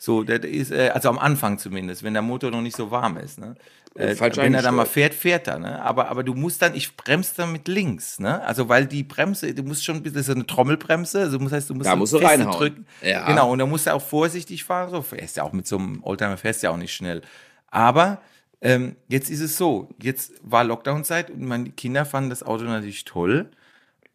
[0.00, 3.16] So, der ist, äh, also am Anfang zumindest, wenn der Motor noch nicht so warm
[3.16, 3.56] ist, ne?
[3.96, 5.82] Äh, wenn er dann mal fährt, fährt er, ne?
[5.82, 8.40] Aber, aber du musst dann, ich bremse dann mit links, ne?
[8.44, 11.52] Also, weil die Bremse, du musst schon ein bisschen, das ist eine Trommelbremse, also das
[11.52, 12.56] heißt, du musst da musst du reinhauen.
[12.56, 12.86] drücken.
[13.02, 13.26] Ja.
[13.26, 16.04] Genau, und da musst du auch vorsichtig fahren, so, fährst ja auch mit so einem
[16.04, 17.22] Oldtimer, fährst ja auch nicht schnell.
[17.66, 18.20] Aber,
[18.60, 23.04] ähm, jetzt ist es so, jetzt war Lockdown-Zeit und meine Kinder fanden das Auto natürlich
[23.04, 23.50] toll.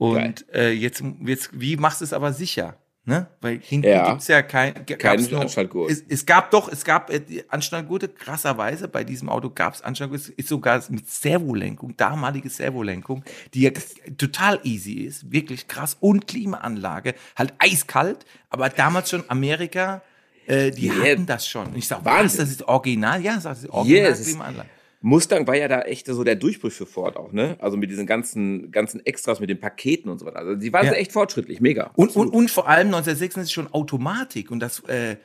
[0.03, 2.75] Und äh, jetzt, jetzt, wie machst du es aber sicher?
[3.05, 3.27] Ne?
[3.39, 4.09] Weil hinten ja.
[4.09, 5.91] gibt's ja kein, kein Anschnallgurt.
[5.91, 10.49] Es, es, gab doch, es gab äh, Anschnallgurte, krasserweise, bei diesem Auto gab's Anschnallgurte, ist
[10.49, 13.71] sogar mit Servolenkung, damalige Servolenkung, die ja
[14.17, 20.01] total easy ist, wirklich krass, und Klimaanlage, halt eiskalt, aber damals schon Amerika,
[20.47, 21.11] äh, die yeah.
[21.11, 21.67] hatten das schon.
[21.67, 23.21] Und ich sag, was, das ist original?
[23.21, 24.23] Ja, das ist original yes.
[24.23, 24.69] Klimaanlage.
[25.05, 27.57] Mustang war ja da echt so der Durchbruch für Ford auch, ne?
[27.59, 30.37] Also mit diesen ganzen, ganzen Extras, mit den Paketen und so weiter.
[30.37, 30.93] Also die waren ja.
[30.93, 31.91] echt fortschrittlich, mega.
[31.95, 35.17] Und, und, und vor allem 1996 schon Automatik und das, äh,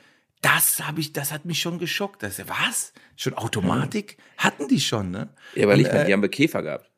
[0.42, 2.24] das habe ich, das hat mich schon geschockt.
[2.24, 2.92] Das, was?
[3.14, 4.16] Schon Automatik?
[4.36, 5.28] Hatten die schon, ne?
[5.54, 6.90] Ja, weil ich äh, die haben Käfer gehabt.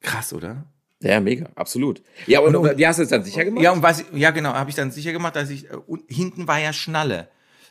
[0.00, 0.64] Krass, oder?
[1.02, 2.02] Ja, mega, absolut.
[2.26, 3.62] Ja, und, und, und wie hast du es dann sicher gemacht?
[3.62, 6.48] Ja, und was, ja genau, habe ich dann sicher gemacht, dass ich, äh, und hinten
[6.48, 7.28] war ja Schnalle.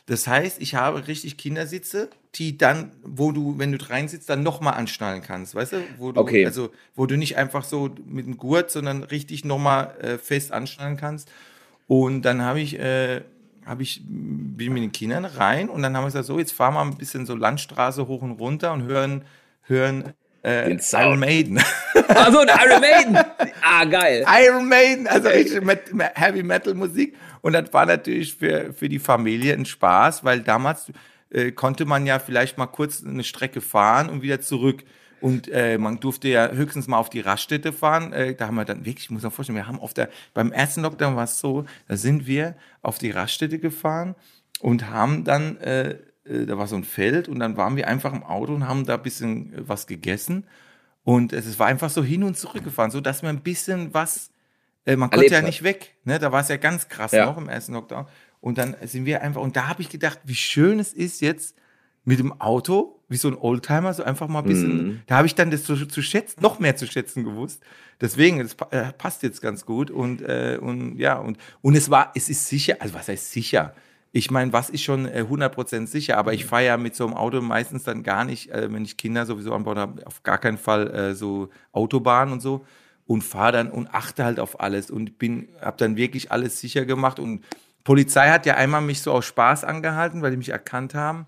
[0.08, 4.72] Das heißt, ich habe richtig Kindersitze, die dann, wo du, wenn du reinsitzt, dann nochmal
[4.72, 5.76] anschnallen kannst, weißt du?
[5.98, 6.46] Wo du, Okay.
[6.46, 10.96] Also, wo du nicht einfach so mit dem Gurt, sondern richtig nochmal äh, fest anschnallen
[10.96, 11.30] kannst.
[11.88, 13.20] Und dann habe ich, äh,
[13.66, 16.52] habe ich, bin ich mit den Kindern rein und dann haben wir gesagt, so, jetzt
[16.52, 19.26] fahren wir ein bisschen so Landstraße hoch und runter und hören,
[19.64, 20.74] hören äh.
[20.94, 21.60] Iron Maiden.
[22.08, 23.18] Also Iron Maiden.
[23.60, 24.24] Ah, geil.
[24.26, 25.60] Iron Maiden, also richtig
[26.14, 27.14] Heavy Metal Musik.
[27.40, 30.92] Und das war natürlich für, für die Familie ein Spaß, weil damals
[31.30, 34.84] äh, konnte man ja vielleicht mal kurz eine Strecke fahren und wieder zurück.
[35.20, 38.12] Und äh, man durfte ja höchstens mal auf die Raststätte fahren.
[38.12, 40.52] Äh, da haben wir dann wirklich, ich muss mir vorstellen, wir haben auf der, beim
[40.52, 44.14] ersten Lockdown war es so, da sind wir auf die Raststätte gefahren
[44.60, 48.12] und haben dann, äh, äh, da war so ein Feld und dann waren wir einfach
[48.12, 50.46] im Auto und haben da ein bisschen äh, was gegessen.
[51.04, 54.30] Und es war einfach so hin und zurück gefahren, so dass wir ein bisschen was,
[54.88, 55.44] äh, man konnte ja hat.
[55.44, 56.18] nicht weg, ne?
[56.18, 57.26] Da war es ja ganz krass Ja.
[57.26, 58.06] noch im ersten Lockdown.
[58.40, 61.56] Und dann sind wir einfach, und da habe ich gedacht, wie schön es ist jetzt
[62.04, 65.00] mit dem Auto, wie so ein Oldtimer, so einfach mal ein bisschen, Mhm.
[65.06, 67.62] da habe ich dann das zu, zu schätzen, noch mehr zu schätzen gewusst.
[68.00, 69.90] Deswegen, das äh, passt jetzt ganz gut.
[69.90, 73.74] Und, äh, und ja, und, und es war, es ist sicher, also was heißt sicher?
[74.12, 77.14] Ich meine, was ist schon äh, 100% sicher, aber ich fahre ja mit so einem
[77.14, 80.38] Auto meistens dann gar nicht, äh, wenn ich Kinder sowieso an Bord habe, auf gar
[80.38, 82.64] keinen Fall äh, so Autobahn und so
[83.08, 86.84] und fahre dann und achte halt auf alles und bin, habe dann wirklich alles sicher
[86.84, 87.42] gemacht und
[87.82, 91.26] Polizei hat ja einmal mich so aus Spaß angehalten, weil die mich erkannt haben.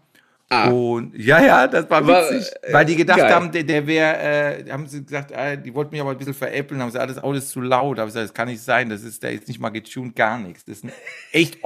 [0.50, 0.68] Ah.
[0.68, 3.32] Und ja, ja, das war War, witzig, äh, weil die gedacht geil.
[3.32, 6.34] haben, der, der wäre, äh, haben sie gesagt, äh, die wollten mich aber ein bisschen
[6.34, 7.96] veräppeln, haben gesagt, ah, das Auto ist zu laut.
[7.96, 10.14] Da habe ich gesagt, das kann nicht sein, das ist, der ist nicht mal getuned,
[10.14, 10.64] gar nichts.
[10.64, 10.92] Das ist eine
[11.32, 11.64] echt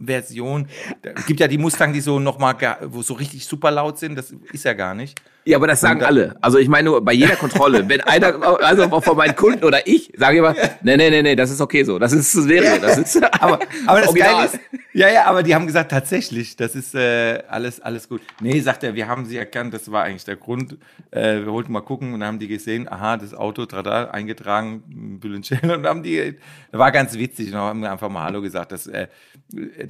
[0.00, 0.66] Originalversion.
[1.02, 4.34] Da gibt ja die Mustang, die so nochmal, wo so richtig super laut sind, das
[4.52, 5.20] ist ja gar nicht.
[5.46, 6.36] Ja, aber das sagen alle.
[6.42, 9.86] Also ich meine nur bei jeder Kontrolle, wenn einer, also auch von meinen Kunden oder
[9.86, 11.98] ich, sage immer, nee, nee, nee, nee, das ist okay so.
[11.98, 14.14] Das ist das wäre, das ist Aber, aber das.
[14.14, 14.58] Geile ist,
[14.92, 18.20] ja, ja, aber die haben gesagt, tatsächlich, das ist äh, alles, alles gut.
[18.40, 20.76] Nee, sagt er, wir haben sie erkannt, das war eigentlich der Grund.
[21.10, 25.18] Äh, wir wollten mal gucken und dann haben die gesehen, aha, das Auto, trada, eingetragen,
[25.20, 26.36] Bülentschell und haben die,
[26.70, 28.72] das war ganz witzig und haben einfach mal Hallo gesagt.
[28.72, 29.06] Das, äh,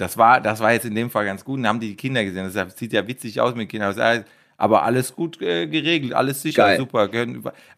[0.00, 1.96] das, war, das war jetzt in dem Fall ganz gut und dann haben die die
[1.96, 2.50] Kinder gesehen.
[2.52, 4.24] Das sieht ja witzig aus mit Kindern.
[4.56, 6.78] Aber alles gut äh, geregelt, alles sicher, Geil.
[6.78, 7.08] super.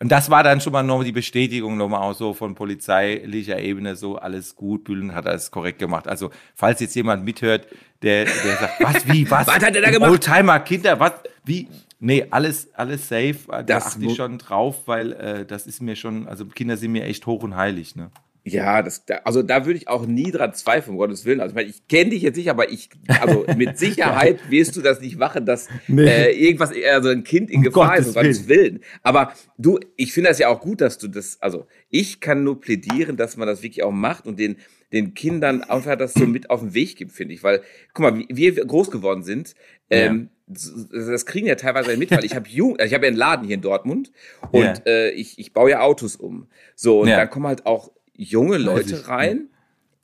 [0.01, 3.95] Und das war dann schon mal noch die Bestätigung nochmal auch so von polizeilicher Ebene,
[3.95, 6.09] so alles gut, Bühlen hat alles korrekt gemacht.
[6.09, 7.69] Also, falls jetzt jemand mithört,
[8.03, 9.47] der, der sagt, was, wie, was?
[9.47, 10.11] Was hat er da gemacht?
[10.11, 11.13] Oldtimer, Kinder, was,
[11.45, 11.69] wie?
[12.01, 13.37] Nee, alles, alles safe.
[13.49, 16.91] Da Das achte ich schon drauf, weil äh, das ist mir schon, also Kinder sind
[16.91, 18.11] mir echt hoch und heilig, ne?
[18.45, 21.41] Ja, das, da, also da würde ich auch nie dran zweifeln, um Gottes Willen.
[21.41, 24.81] Also ich meine, ich kenne dich jetzt nicht, aber ich, also mit Sicherheit wirst du
[24.83, 26.07] das nicht machen, dass Nee.
[26.07, 28.81] äh, irgendwas, also ein Kind in Um Gefahr ist, Gottes um Gottes Willen.
[29.05, 32.61] Aber du, ich finde das ja auch gut, dass du das, also ich kann nur
[32.61, 34.57] plädieren, dass man das wirklich auch macht und den,
[34.93, 37.45] den Kindern einfach das so mit auf den Weg gibt, finde ich.
[37.45, 37.63] Weil,
[37.95, 39.55] guck mal, wie wir groß geworden sind,
[39.89, 43.09] ähm, das das kriegen ja teilweise mit, weil ich habe jung, also ich habe ja
[43.09, 44.11] einen Laden hier in Dortmund
[44.51, 44.75] und Ja.
[44.85, 46.49] äh, ich, ich baue ja Autos um.
[46.75, 47.17] So, und Ja.
[47.19, 49.09] dann kommen halt auch junge Leute ich.
[49.09, 49.49] rein,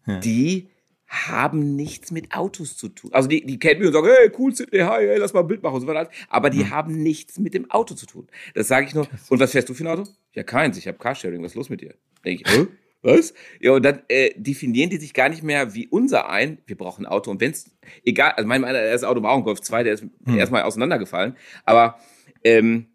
[0.07, 0.19] Ja.
[0.21, 0.69] die
[1.07, 3.11] haben nichts mit Autos zu tun.
[3.15, 5.47] Also die, die kennen mich und sagen, hey, cool, Sidney, hi, hey, lass mal ein
[5.47, 6.11] Bild machen und so weiter.
[6.29, 8.27] Aber die haben nichts mit dem Auto zu tun.
[8.55, 9.07] Das sage ich nur.
[9.31, 10.05] Und was fährst du für ein Auto?
[10.33, 10.77] Ja, keins.
[10.77, 11.43] Ich habe Carsharing.
[11.43, 11.95] Was ist los mit dir?
[12.27, 12.67] Denk ich, hä?
[13.01, 13.33] Was?
[13.61, 16.59] Ja, und dann äh, definieren die sich gar nicht mehr wie unser ein.
[16.67, 17.31] Wir brauchen ein Auto.
[17.31, 17.71] Und wenn's,
[18.05, 21.37] egal, also mein, mein erstes Auto war auch ein Golf 2, der ist erstmal auseinandergefallen.
[21.65, 21.99] Aber
[22.45, 22.87] ähm,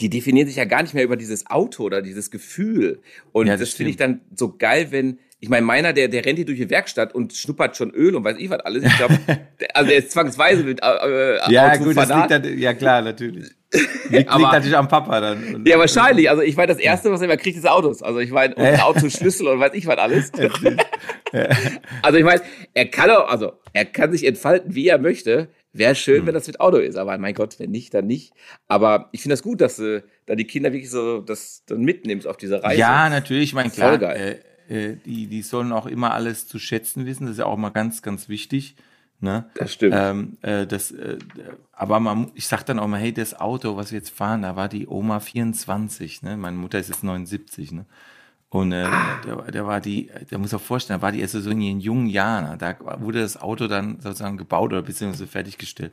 [0.00, 3.00] die definieren sich ja gar nicht mehr über dieses Auto oder dieses Gefühl.
[3.32, 6.24] Und Ja, das, das finde ich dann so geil, wenn, ich meine, meiner, der, der
[6.24, 8.84] rennt hier durch die Werkstatt und schnuppert schon Öl und weiß ich was alles.
[8.84, 9.18] Ich glaube,
[9.74, 13.50] also der ist zwangsweise mit äh, Ja, Auto gut, das liegt dann, ja klar, natürlich.
[13.74, 15.54] Liegt, liegt Aber- natürlich am Papa dann.
[15.56, 16.30] Und- Ja, wahrscheinlich.
[16.30, 18.02] Also ich meine, das Erste, was er immer kriegt, ist Autos.
[18.04, 20.30] Also ich meine, und Autoschlüssel und weiß ich was alles.
[22.02, 22.40] Also ich meine,
[22.74, 25.48] er kann auch, also er kann sich entfalten, wie er möchte.
[25.74, 26.26] Wäre schön, Hm.
[26.26, 26.96] wenn das mit Auto ist.
[26.96, 28.32] Aber mein Gott, wenn nicht, dann nicht.
[28.68, 32.26] Aber ich finde das gut, dass du da die Kinder wirklich so das dann mitnimmst
[32.26, 32.80] auf diese Reise.
[32.80, 37.04] Ja, natürlich, ich meine, klar, äh, äh, die, die sollen auch immer alles zu schätzen
[37.06, 38.76] wissen, das ist ja auch mal ganz, ganz wichtig.
[39.20, 39.46] Ne?
[39.54, 39.94] Das stimmt.
[39.96, 41.18] Ähm, äh, das, äh,
[41.72, 44.54] aber man, ich sag dann auch mal, hey, das Auto, was wir jetzt fahren, da
[44.56, 46.36] war die Oma 24, ne?
[46.36, 47.86] Meine Mutter ist jetzt 79, ne?
[48.54, 49.20] Und äh, Ah.
[49.26, 51.80] der, der war die, der muss auch vorstellen, da war die erst so in ihren
[51.80, 52.56] jungen Jahren.
[52.58, 55.92] Da wurde das Auto dann sozusagen gebaut oder beziehungsweise fertiggestellt.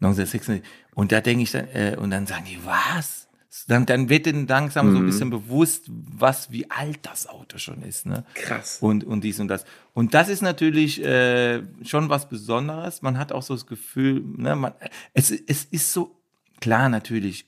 [0.00, 0.62] 1996.
[0.94, 3.28] Und da denke ich dann, äh, und dann sagen die, was?
[3.68, 4.92] Dann, dann wird denen langsam Mhm.
[4.92, 8.24] so ein bisschen bewusst, was, wie alt das Auto schon ist, ne?
[8.34, 8.78] Krass.
[8.80, 9.64] Und, und dies und das.
[9.94, 13.02] Und das ist natürlich äh, schon was Besonderes.
[13.02, 14.72] Man hat auch so das Gefühl, ne, man,
[15.14, 16.16] es, es ist so,
[16.60, 17.46] klar natürlich,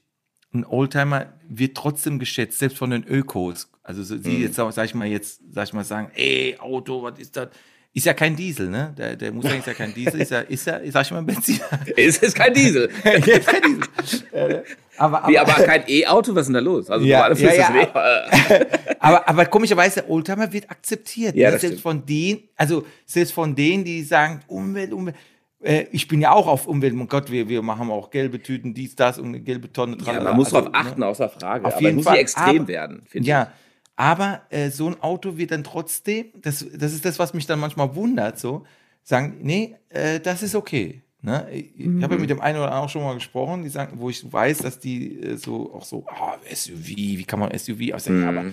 [0.55, 3.69] ein Oldtimer wird trotzdem geschätzt, selbst von den Ökos.
[3.83, 4.23] Also so, Mhm.
[4.23, 7.49] die jetzt, sag ich mal, jetzt, sag ich mal, sagen, ey, Auto, was ist das?
[7.97, 8.93] Ist ja kein Diesel, ne?
[8.99, 11.61] Der, der Mustang ist ja kein Diesel, ist ja, ist ja, sag ich mal, Benzin.
[11.97, 12.91] Es ist kein Diesel.
[13.05, 14.25] ist kein Diesel.
[14.97, 16.35] aber, aber, Wie, aber kein E-Auto?
[16.35, 16.91] Was ist denn da los?
[16.91, 18.67] Also Ja, ja, ja, sind eh-
[18.99, 21.37] aber, aber komischerweise, der Oldtimer wird akzeptiert.
[21.37, 21.59] Ja, ne?
[21.59, 21.83] selbst stimmt.
[21.83, 25.17] von denen, also selbst von denen, die sagen, Umwelt, Umwelt.
[25.65, 26.95] Äh, ich bin ja auch auf Umwelt.
[26.95, 29.97] Mein Gott, wir, wir machen auch gelbe Tüten, dies, das und eine gelbe Tonne.
[29.99, 30.25] Ja, tralala.
[30.31, 31.65] man muss Also, darauf achten, außer Frage.
[31.67, 32.19] Auf aber jeden muss Fall.
[32.19, 33.53] extrem Aber- werden, finde Ja,
[33.97, 37.61] aber äh, so ein Auto wird dann trotzdem, das, das ist das, was mich dann
[37.61, 38.65] manchmal wundert, so,
[39.03, 41.01] sagen, nee, äh, das ist okay.
[41.23, 41.49] Ne?
[41.53, 43.99] Ich, ich habe ja mit dem einen oder anderen auch schon mal gesprochen, die sagen,
[43.99, 47.95] wo ich weiß, dass die äh, so auch so, ah, SUV, wie kann man SUV
[47.95, 48.21] aussehen?
[48.21, 48.29] Mhm.
[48.29, 48.45] Aber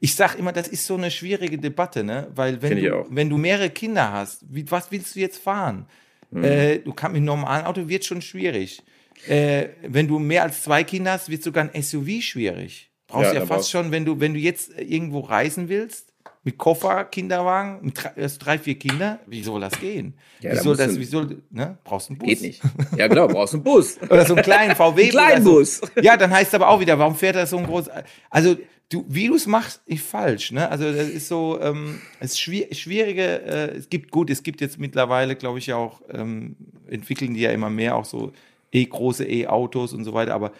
[0.00, 2.28] ich sage immer, das ist so eine schwierige Debatte, ne?
[2.34, 5.86] Weil wenn ich du, wenn du mehrere Kinder hast, wie, was willst du jetzt fahren?
[6.30, 6.44] Mhm.
[6.44, 8.82] Äh, du kannst mit einem normalen Auto wird schon schwierig.
[9.28, 12.90] Äh, wenn du mehr als zwei Kinder hast, wird sogar ein SUV schwierig.
[13.08, 16.12] Brauchst Ja, ja, fast schon, wenn du, wenn du jetzt äh, irgendwo reisen willst,
[16.44, 20.14] mit Koffer, Kinderwagen, mit drei, erst drei vier Kinder, wie soll das gehen?
[20.40, 21.78] Ja, wie da soll das, du- wie soll, ne?
[21.84, 22.28] Brauchst du einen Bus?
[22.28, 22.62] Geht nicht.
[22.96, 23.98] Ja, genau, brauchst einen Bus.
[24.10, 25.02] Oder so einen kleinen VW.
[25.02, 25.80] Einen kleinen oder so.
[25.80, 25.80] Bus.
[26.02, 27.90] Ja, dann heißt es aber auch wieder, warum fährt er so ein groß?
[28.30, 28.56] Also,
[28.90, 30.70] du, wie du es machst, ist falsch, ne?
[30.70, 34.60] Also, das ist so, ähm, es ist schwier schwierige, äh, es gibt, gut, es gibt
[34.60, 36.56] jetzt mittlerweile, glaube ich, ja auch, ähm,
[36.88, 38.32] entwickeln die ja immer mehr auch so
[38.72, 40.52] e große E-Autos und so weiter, aber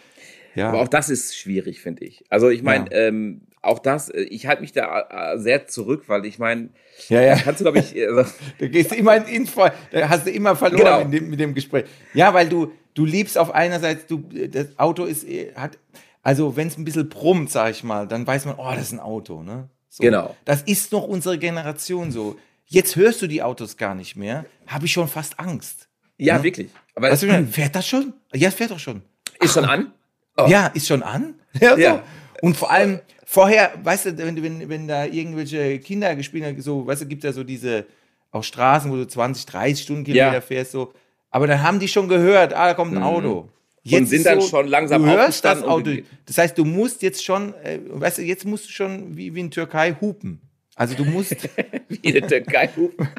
[0.55, 0.69] ja.
[0.69, 2.23] Aber auch das ist schwierig, finde ich.
[2.29, 6.25] Also ich meine, ähm, auch das, äh, ich halte mich da äh, sehr zurück, weil
[6.25, 6.69] ich meine,
[7.07, 7.35] ja, ja.
[7.35, 10.55] kannst du, glaube ich, also, Da gehst du immer in Info, da hast du immer
[10.55, 11.01] verloren Genau.
[11.01, 11.85] in dem, mit dem Gespräch.
[12.13, 15.77] Ja, weil du, du liebst auf einerseits, du, das Auto ist, eh- hat,
[16.23, 18.93] also wenn es ein bisschen brummt, sag ich mal, dann weiß man, oh, das ist
[18.93, 19.69] ein Auto, ne?
[19.89, 20.03] So.
[20.03, 20.35] Genau.
[20.45, 22.37] Das ist noch unsere Generation so.
[22.65, 25.87] Jetzt hörst du die Autos gar nicht mehr, habe ich schon fast Angst.
[26.17, 26.69] ja, wirklich.
[26.95, 28.13] Aber Weißt du, fährt das schon?
[28.33, 29.01] Ja, es fährt doch schon.
[29.39, 29.91] ist schon an.
[30.37, 30.45] Oh.
[30.47, 31.35] Ja, ist schon an.
[31.59, 31.81] Ja, so.
[31.81, 32.03] Ja.
[32.43, 36.85] Und vor allem vorher, weißt du, wenn, wenn, wenn da irgendwelche Kinder gespielt haben, so,
[36.85, 37.85] weißt du, gibt ja so diese
[38.31, 40.41] auch Straßen, wo du 20, 30 Stundenkilometer Ja.
[40.41, 40.93] fährst, so.
[41.31, 43.49] Aber dann haben die schon gehört, ah, da kommt ein Auto.
[43.85, 45.91] Und sind ist dann schon langsam du hörst das Auto.
[46.25, 49.39] Das heißt, du musst jetzt schon, äh, weißt du, jetzt musst du schon wie, wie
[49.39, 50.41] in Türkei hupen.
[50.75, 51.35] Also du musst,
[51.89, 52.69] Wie in der Türkei.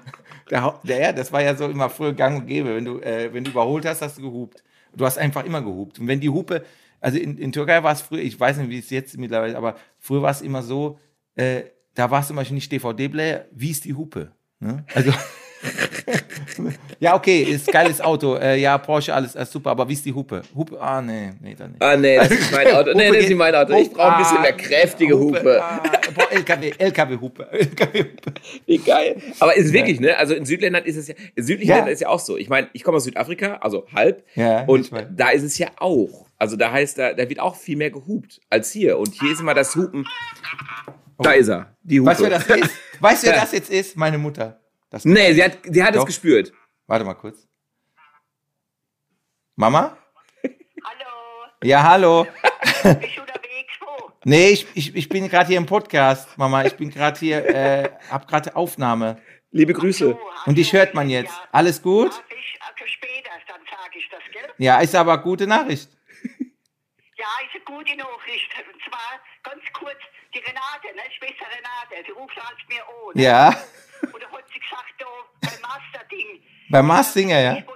[0.51, 2.75] der, Hau- der, ja, das war ja so immer früher gang und gäbe.
[2.75, 4.63] Wenn du, äh, wenn du überholt hast, hast du gehupt.
[4.97, 5.99] Du hast einfach immer gehupt.
[5.99, 6.65] Und wenn die Hupe,
[7.01, 9.77] also in, in Türkei war es früher, ich weiß nicht, wie es jetzt mittlerweile, aber
[9.99, 10.99] früher war es immer so,
[11.37, 11.63] äh,
[11.95, 14.33] da war es zum Beispiel nicht DVD-Player, wie ist die Hupe?
[14.59, 14.85] Ne?
[14.95, 15.13] Also,
[17.01, 20.13] ja, okay, ist geiles Auto, äh, ja, Porsche, alles, äh, super, aber wie ist die
[20.13, 20.43] Hupe?
[20.55, 21.83] Hupe, ah, nee, nee, dann nicht.
[21.83, 22.91] Ah, nee, das ist mein Auto.
[22.95, 23.75] Nee, Hupe das ist mein Auto.
[23.75, 25.63] Ich brauche ein bisschen mehr kräftige Hupe.
[25.63, 25.83] Ah,
[26.15, 28.33] boah, LKW, LKW-Hupe, LKW-Hupe.
[28.67, 29.17] Wie geil.
[29.39, 30.17] Aber ist wirklich, ne?
[30.17, 31.77] Also in Südländern ist es ja, in südlichen Ja.
[31.77, 32.37] Ländern ist ja auch so.
[32.37, 34.25] Ich meine, ich komme aus Südafrika, also halb.
[34.35, 36.27] Ja, und da ist es ja auch.
[36.39, 38.99] Also da heißt, da, da wird auch viel mehr gehupt als hier.
[38.99, 40.07] Und hier ist immer das Hupen.
[41.19, 41.75] Da ist er.
[41.83, 42.11] Die Hupe.
[42.11, 42.71] Weißt du, wer das ist?
[43.01, 43.97] Weißt du, wer das jetzt ist?
[43.97, 44.59] Meine Mutter.
[44.91, 46.53] Das Nee, sie hat, sie hat es gespürt.
[46.87, 47.47] Warte mal kurz.
[49.57, 49.97] Mama?
[50.43, 52.25] Hallo, Ja, hallo.
[52.83, 53.73] bist du unterwegs?
[53.81, 54.13] Wo?
[54.25, 56.65] Nee, ich, ich, ich bin gerade hier im Podcast, Mama.
[56.65, 59.21] Ich bin gerade hier, äh, hab gerade Aufnahme.
[59.53, 60.11] Liebe Grüße.
[60.11, 61.33] So, Und dich hört man jetzt.
[61.33, 62.13] Ja, Alles gut?
[62.13, 64.51] ja, ich, also später, dann sage ich das, gell?
[64.59, 65.91] Ja, ist aber gute Nachricht.
[67.17, 68.49] Ja, ist eine gute Nachricht.
[68.73, 69.99] Und zwar ganz kurz,
[70.35, 73.15] die Renate, ne, Schwester Renate, die ruft halt mir an.
[73.15, 73.23] Ne?
[73.23, 73.49] Ja.
[74.15, 75.05] Und da hat sie gesagt, da
[75.41, 76.41] beim Masterding.
[76.71, 77.57] Beim Mars Singer, ja?
[77.67, 77.73] Wo,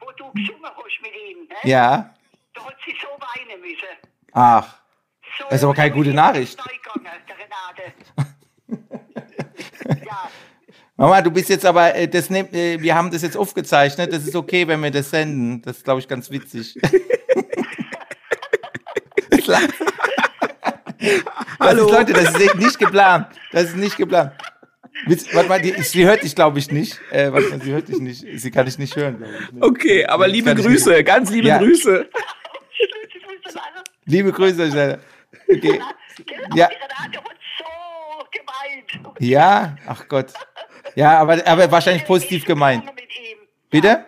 [0.00, 1.54] wo du gesungen hast mit ihm, ne?
[1.62, 2.14] Ja.
[2.54, 3.86] Da hat sie so weinen müssen.
[4.32, 4.82] Ach.
[5.38, 6.58] So, Das ist aber keine gute Nachricht.
[10.04, 10.30] ja,
[10.96, 14.12] Mama, du bist jetzt aber, äh, das äh, wir haben das jetzt aufgezeichnet.
[14.12, 15.62] Das ist okay, wenn wir das senden.
[15.62, 16.78] Das ist, glaube ich, ganz witzig.
[19.48, 19.58] Hallo.
[21.58, 23.26] Das ist, Leute, das ist nicht geplant.
[23.50, 24.32] Das ist nicht geplant.
[25.06, 27.00] Warte mal, die, sie hört dich, glaube ich, nicht.
[27.10, 28.24] Äh, warte mal, sie hört dich nicht.
[28.40, 29.52] Sie kann dich nicht hören, glaube ich.
[29.52, 29.62] Ne?
[29.62, 31.58] Okay, aber liebe Grüße, ganz liebe Ja.
[31.58, 32.08] Grüße.
[34.04, 35.00] Liebe Grüße.
[35.48, 35.80] Okay.
[36.54, 36.68] Ja.
[39.18, 40.32] Ja, ach Gott.
[40.94, 42.84] Ja, aber, aber wahrscheinlich positiv gemeint.
[43.70, 44.04] Bitte?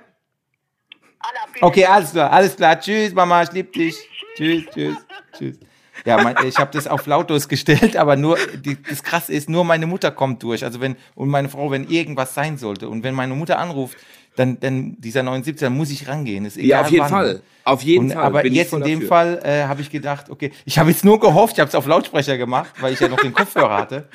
[1.60, 2.78] Okay, alles klar, alles klar.
[2.78, 3.96] Tschüss, Mama, ich lieb dich.
[4.36, 4.96] Tschüss, tschüss,
[5.36, 5.58] tschüss.
[6.04, 9.64] Ja, mein, ich habe das auf lautlos gestellt, aber nur die, das Krasse ist, nur
[9.64, 10.64] meine Mutter kommt durch.
[10.64, 13.96] Also wenn und meine Frau, wenn irgendwas sein sollte und wenn meine Mutter anruft,
[14.36, 16.44] dann, dann dieser 79, dann muss ich rangehen.
[16.44, 17.10] Ist Ja, egal auf jeden wann.
[17.10, 17.42] Fall.
[17.66, 18.22] Auf jeden Und, Fall.
[18.24, 19.08] aber jetzt in dem dafür.
[19.08, 21.86] Fall äh, habe ich gedacht, okay, ich habe jetzt nur gehofft, ich habe es auf
[21.86, 24.08] Lautsprecher gemacht, weil ich ja noch den Kopfhörer hatte.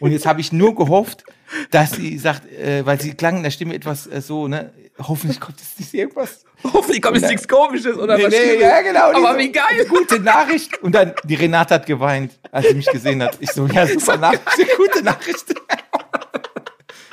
[0.00, 1.22] Und jetzt habe ich nur gehofft,
[1.70, 5.40] dass sie sagt, äh, weil sie klang in der Stimme etwas äh, so, ne, hoffentlich
[5.40, 6.44] kommt jetzt nicht irgendwas.
[6.64, 9.12] Hoffentlich kommt jetzt nichts Komisches oder Nee, was nee, ja, genau.
[9.12, 9.86] Aber wie geil.
[9.88, 10.82] Gute Nachricht.
[10.82, 13.36] Und dann, die Renate hat geweint, als sie mich gesehen hat.
[13.40, 15.54] Ich so, ja, super Nachricht, gute Nachricht.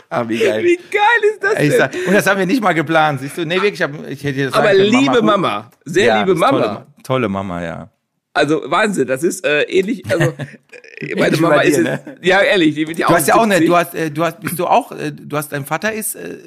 [0.10, 0.64] Ah, wie geil.
[0.64, 1.72] Wie geil ist das denn?
[1.72, 3.46] sag, und das haben wir nicht mal geplant, siehst du?
[3.48, 6.40] Nee, wirklich, ich, hab, ich hätte jetzt Aber liebe Mama, Mama, sehr Ja, liebe das
[6.40, 6.60] Mama.
[6.62, 7.90] Tolle, tolle Mama, ja.
[8.36, 10.04] Also Wahnsinn, das ist äh, ähnlich.
[10.12, 10.34] Also
[10.98, 12.18] äh, meine Mama ist dir, jetzt, ne?
[12.24, 13.68] ja ehrlich, die wird ja Du auch hast ja auch eine, 70.
[13.70, 16.38] du hast, äh, du hast, bist du auch, äh, du hast, dein Vater ist äh,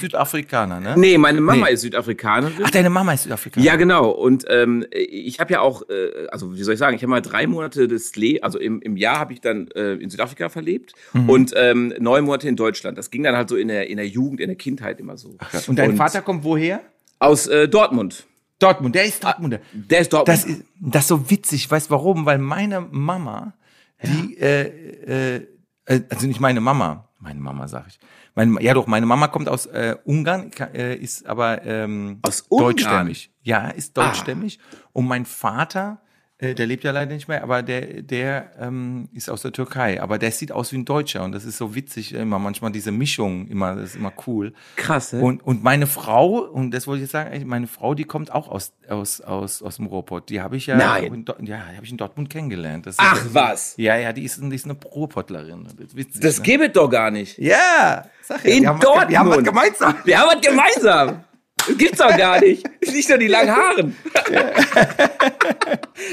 [0.00, 0.94] Südafrikaner, ne?
[0.96, 1.72] Nee, meine Mama Nee.
[1.74, 2.54] ist Südafrikanerin.
[2.64, 3.64] Ach, deine Mama ist Südafrikaner.
[3.64, 4.10] Ja, genau.
[4.10, 7.20] Und ähm, ich habe ja auch, äh, also wie soll ich sagen, ich habe mal
[7.20, 10.92] drei Monate des Le also im, im Jahr habe ich dann äh, in Südafrika verlebt
[11.12, 11.28] Mhm.
[11.30, 12.96] und ähm, neun Monate in Deutschland.
[12.98, 15.36] Das ging dann halt so in der, in der Jugend, in der Kindheit immer so.
[15.66, 16.80] Und dein Vater kommt woher?
[17.18, 18.24] Aus äh, Dortmund.
[18.58, 19.60] Dortmund, der ist Dortmunder.
[19.72, 20.28] Der ist Dortmund.
[20.28, 22.26] Das ist, das ist so witzig, weißt warum?
[22.26, 23.54] Weil meine Mama,
[24.02, 25.46] die, äh, äh,
[25.86, 27.98] äh, also nicht meine Mama, meine Mama sag ich.
[28.34, 32.70] Meine, ja doch, meine Mama kommt aus äh, Ungarn, äh, ist aber ähm, Aus Ungarn?
[32.70, 33.32] deutschstämmig.
[33.42, 34.58] Ja, ist deutschstämmig.
[34.92, 36.00] Und mein Vater,
[36.40, 40.00] der lebt ja leider nicht mehr, aber der, der ähm, ist aus der Türkei.
[40.00, 42.38] Aber der sieht aus wie ein Deutscher und das ist so witzig immer.
[42.38, 44.52] Manchmal diese Mischung, immer, das ist immer cool.
[44.76, 45.20] Krass, ne?
[45.20, 48.48] Und, und meine Frau, und das wollte ich jetzt sagen, meine Frau, die kommt auch
[48.48, 50.28] aus, aus, aus, aus dem Ruhrpott.
[50.28, 51.12] Die habe ich ja, Nein.
[51.12, 52.86] in, ja, die habe ich in Dortmund kennengelernt.
[52.86, 53.74] Das Ach, das was?
[53.76, 55.66] Ja, ja, die ist, die ist eine Ruhrpottlerin.
[55.76, 56.20] Das witzig.
[56.20, 56.44] das ne?
[56.44, 57.36] gibt es doch gar nicht.
[57.38, 59.06] Ja, sag ja, In haben, Dortmund.
[59.06, 59.94] Was, wir haben was gemeinsam.
[60.04, 61.24] Wir haben was gemeinsam.
[61.68, 62.66] Das gibt's doch gar nicht.
[62.82, 63.96] Nicht nur die langen Haaren.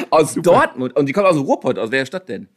[0.10, 0.96] aus Dortmund.
[0.96, 1.80] Und die kommt aus dem Ruhrpott.
[1.80, 2.48] Aus welcher Stadt denn?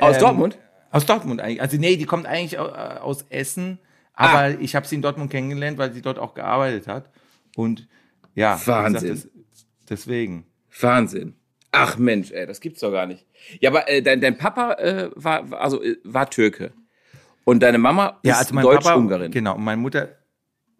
[0.00, 0.58] Aus Ähm, Dortmund?
[0.90, 1.60] Aus Dortmund eigentlich.
[1.60, 3.78] Also nee, die kommt eigentlich äh, aus Essen,
[4.14, 7.10] aber ich habe sie in Dortmund kennengelernt, weil sie dort auch gearbeitet hat.
[7.56, 7.88] Und
[8.34, 9.08] ja, wie gesagt, Wahnsinn.
[9.10, 9.28] das,
[9.88, 10.46] deswegen.
[10.80, 11.34] Wahnsinn.
[11.72, 13.26] Ach Mensch, ey, das gibt's doch gar nicht.
[13.60, 16.72] Ja, aber äh, dein, dein Papa äh, war, also, äh, war Türke.
[17.44, 19.30] Und deine Mama ist Ja, also mein Deutsch-Ungarin.
[19.30, 20.08] Genau, und meine Mutter,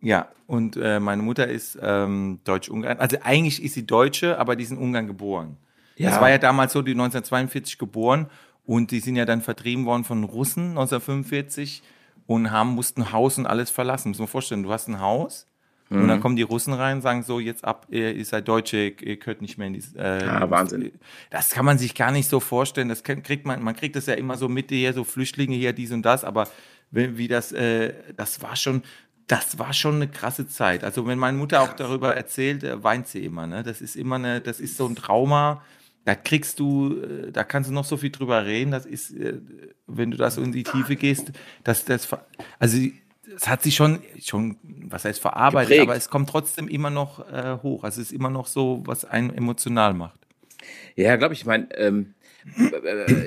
[0.01, 2.99] ja, und äh, meine Mutter ist ähm, Deutsch-Ungarin.
[2.99, 5.57] Also eigentlich ist sie Deutsche, aber die ist in Ungarn geboren.
[5.97, 6.11] Ja.
[6.11, 8.27] Das war ja damals so, die 1942 geboren
[8.65, 11.83] und die sind ja dann vertrieben worden von Russen 1945
[12.27, 14.11] und haben, mussten Haus und alles verlassen.
[14.11, 15.47] Muss man vorstellen, du hast ein Haus
[15.91, 16.09] und Mhm.
[16.09, 19.41] dann kommen die Russen rein, sagen so, jetzt ab, ihr, ihr seid Deutsche, ihr gehört
[19.41, 19.95] nicht mehr in dieses.
[19.95, 20.93] Äh, Ah, Wahnsinn.
[21.31, 22.89] Das kann man sich gar nicht so vorstellen.
[22.91, 25.91] Das kriegt man, man kriegt das ja immer so mit hier, so Flüchtlinge hier, dies
[25.91, 26.47] und das, aber
[26.91, 28.83] wie, wie das, äh, das war schon,
[29.29, 30.83] das war schon eine krasse Zeit.
[30.85, 33.47] Also wenn meine Mutter auch darüber erzählt, äh, weint sie immer.
[33.47, 33.62] Ne?
[33.62, 35.62] Das ist immer eine, das ist so ein Trauma.
[36.05, 38.70] Da kriegst du, äh, da kannst du noch so viel drüber reden.
[38.70, 39.35] Das ist, äh,
[39.87, 41.33] wenn du da so in die Tiefe gehst,
[41.64, 42.26] dass das, ver-
[42.59, 42.79] also
[43.37, 45.89] es hat sich schon, schon, was heißt verarbeitet, Geprägt.
[45.91, 47.85] aber es kommt trotzdem immer noch äh, hoch.
[47.85, 50.18] Also es ist immer noch so, was einen emotional macht.
[50.97, 51.41] Ja, glaube ich.
[51.41, 52.18] Ich meine, ähm, äh,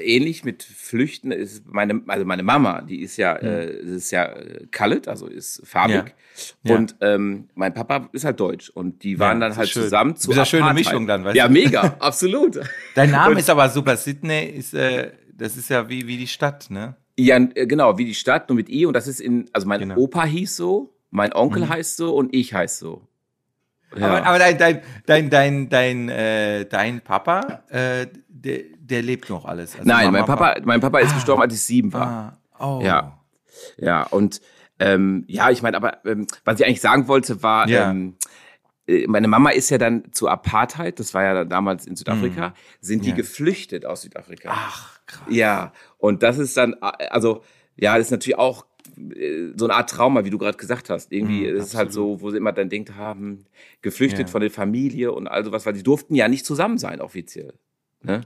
[0.04, 4.68] ähnlich mit Flüchten ist meine, also meine Mama, die ist ja, äh, ist ja äh,
[4.76, 6.14] colored, also ist farbig.
[6.64, 6.76] Ja.
[6.76, 8.70] Und ähm, mein Papa ist halt deutsch.
[8.70, 9.84] Und die waren Ja, dann halt schön.
[9.84, 10.74] zusammen Das zu ist eine schöne.
[10.74, 11.54] Mischung dann, weißt Ja, du?
[11.54, 12.60] mega, absolut.
[12.96, 13.98] Dein Name Und- ist aber super.
[13.98, 16.96] Sydney ist, äh, das ist ja wie, wie die Stadt, ne?
[17.18, 18.86] Ja, äh, genau, wie die Stadt, nur mit I.
[18.86, 19.98] Und das ist in, also mein Genau.
[19.98, 23.08] Opa hieß so, mein Onkel heißt so und ich heiß so.
[23.98, 24.08] Ja.
[24.08, 28.08] Aber, aber dein, dein, dein, dein, dein, äh, dein Papa, äh,
[28.44, 29.76] der, der lebt noch alles.
[29.76, 32.38] Also Nein, Mama, mein Papa, mein Papa ist gestorben, als ich sieben war.
[32.58, 32.82] Ah, oh.
[32.84, 33.20] Ja.
[33.78, 34.42] Ja, und
[34.80, 37.92] ähm, ja, ich meine, aber ähm, was ich eigentlich sagen wollte, war, Ja.
[37.92, 38.16] ähm,
[38.88, 43.06] äh, meine Mama ist ja dann zur Apartheid, das war ja damals in Südafrika, sind
[43.06, 43.18] die Mhm.
[43.18, 43.22] Ja.
[43.22, 44.50] geflüchtet aus Südafrika.
[44.52, 45.28] Ach, krass.
[45.30, 47.44] Ja, und das ist dann, also,
[47.76, 48.66] ja, das ist natürlich auch
[49.16, 51.12] äh, so eine Art Trauma, wie du gerade gesagt hast.
[51.12, 53.46] Irgendwie Mhm, ist es halt so, wo sie immer dann denkt haben,
[53.84, 54.32] geflüchtet Ja.
[54.32, 57.54] von der Familie und all sowas, weil die durften ja nicht zusammen sein, offiziell.
[58.04, 58.22] Ne?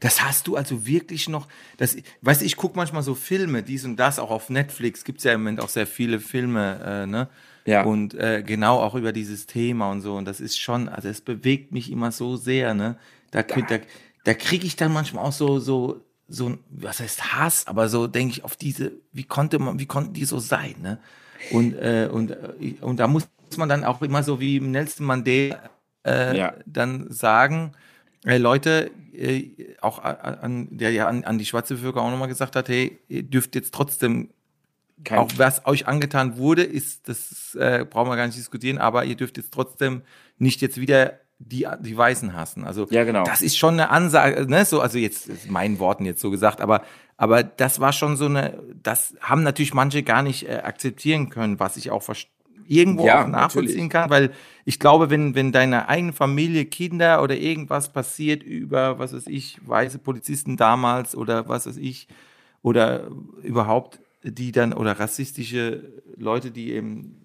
[0.00, 3.84] Das hast du also wirklich noch, das, weißt du, ich gucke manchmal so Filme, dies
[3.84, 7.06] und das, auch auf Netflix gibt es ja im Moment auch sehr viele Filme, äh,
[7.06, 7.28] ne?
[7.66, 7.82] Ja.
[7.84, 10.16] Und äh, genau auch über dieses Thema und so.
[10.16, 12.96] Und das ist schon, also es bewegt mich immer so sehr, ne?
[13.30, 13.78] Da, könnt- da,
[14.24, 18.06] da kriege ich dann manchmal auch so, so, so, ein- was heißt Hass, aber so
[18.06, 20.98] denke ich auf diese, wie konnte man, wie konnten die so sein, ne?
[21.50, 23.26] Und, äh, und, äh, und da muss
[23.56, 25.58] man dann auch immer so wie Nelson Mandela
[26.06, 26.54] äh, Ja.
[26.66, 27.72] dann sagen,
[28.24, 29.50] Leute, äh,
[29.80, 33.22] auch an, der ja an, an die schwarze Bevölkerung auch nochmal gesagt hat, hey, ihr
[33.22, 34.30] dürft jetzt trotzdem,
[35.04, 39.04] Kein- auch was euch angetan wurde, ist, das äh, brauchen wir gar nicht diskutieren, aber
[39.04, 40.02] ihr dürft jetzt trotzdem
[40.38, 42.64] nicht jetzt wieder die, die Weißen hassen.
[42.64, 43.24] Also Ja, genau.
[43.24, 44.64] das ist schon eine Ansage, ne?
[44.64, 46.82] So, also jetzt meinen Worten jetzt so gesagt, aber,
[47.16, 51.60] aber das war schon so eine, das haben natürlich manche gar nicht äh, akzeptieren können,
[51.60, 52.32] was ich auch verstehe
[52.68, 53.90] irgendwo Ja, auch nachvollziehen natürlich.
[53.90, 54.30] kann, weil
[54.64, 59.58] ich glaube, wenn, wenn deiner eigenen Familie, Kinder oder irgendwas passiert über, was weiß ich,
[59.66, 62.08] weiße Polizisten damals oder was weiß ich,
[62.62, 63.08] oder
[63.42, 67.20] überhaupt die dann, oder rassistische Leute, die eben,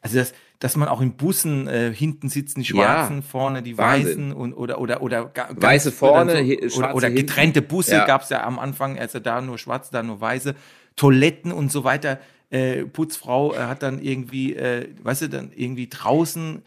[0.00, 3.76] also das, dass man auch in Bussen äh, hinten sitzen die Schwarzen, Ja, vorne die
[3.76, 4.30] Wahnsinn.
[4.30, 8.04] Weißen und oder oder oder Weiße vorne, hi- oder, oder getrennte Busse Ja.
[8.06, 10.54] gab's ja am Anfang, also da nur Schwarze, da nur Weiße.
[10.96, 12.18] Toiletten und so weiter.
[12.50, 16.62] Äh, Putzfrau äh, hat dann irgendwie, äh, weißt du, dann irgendwie draußen.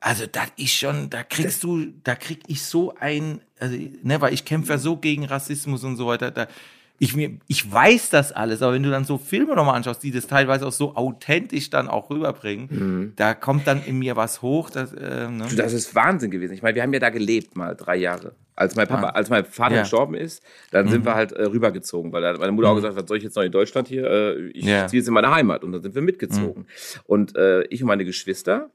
[0.00, 4.32] Also das ist schon, da kriegst du, da krieg ich so ein, also, ne, weil
[4.32, 6.30] ich kämpfe ja so gegen Rassismus und so weiter.
[6.30, 6.46] Da,
[7.00, 10.10] ich, mir, ich weiß das alles, aber wenn du dann so Filme nochmal anschaust, die
[10.10, 13.12] das teilweise auch so authentisch dann auch rüberbringen, Mhm.
[13.16, 14.70] da kommt dann in mir was hoch.
[14.70, 15.46] Das, äh, ne?
[15.56, 16.54] Das ist Wahnsinn gewesen.
[16.54, 18.34] Ich meine, wir haben ja da gelebt mal drei Jahre.
[18.58, 19.10] Als mein Papa, Ah.
[19.10, 19.80] als mein Vater Ja.
[19.80, 19.84] Mhm.
[19.84, 20.42] gestorben ist,
[20.72, 23.22] dann sind wir halt äh, rübergezogen, weil hat meine Mutter auch gesagt, was soll ich
[23.22, 24.04] jetzt noch in Deutschland hier?
[24.10, 24.86] Äh, ich Ja.
[24.88, 26.66] ziehe jetzt in meine Heimat und dann sind wir mitgezogen.
[27.04, 28.70] Und äh, ich und meine Geschwister,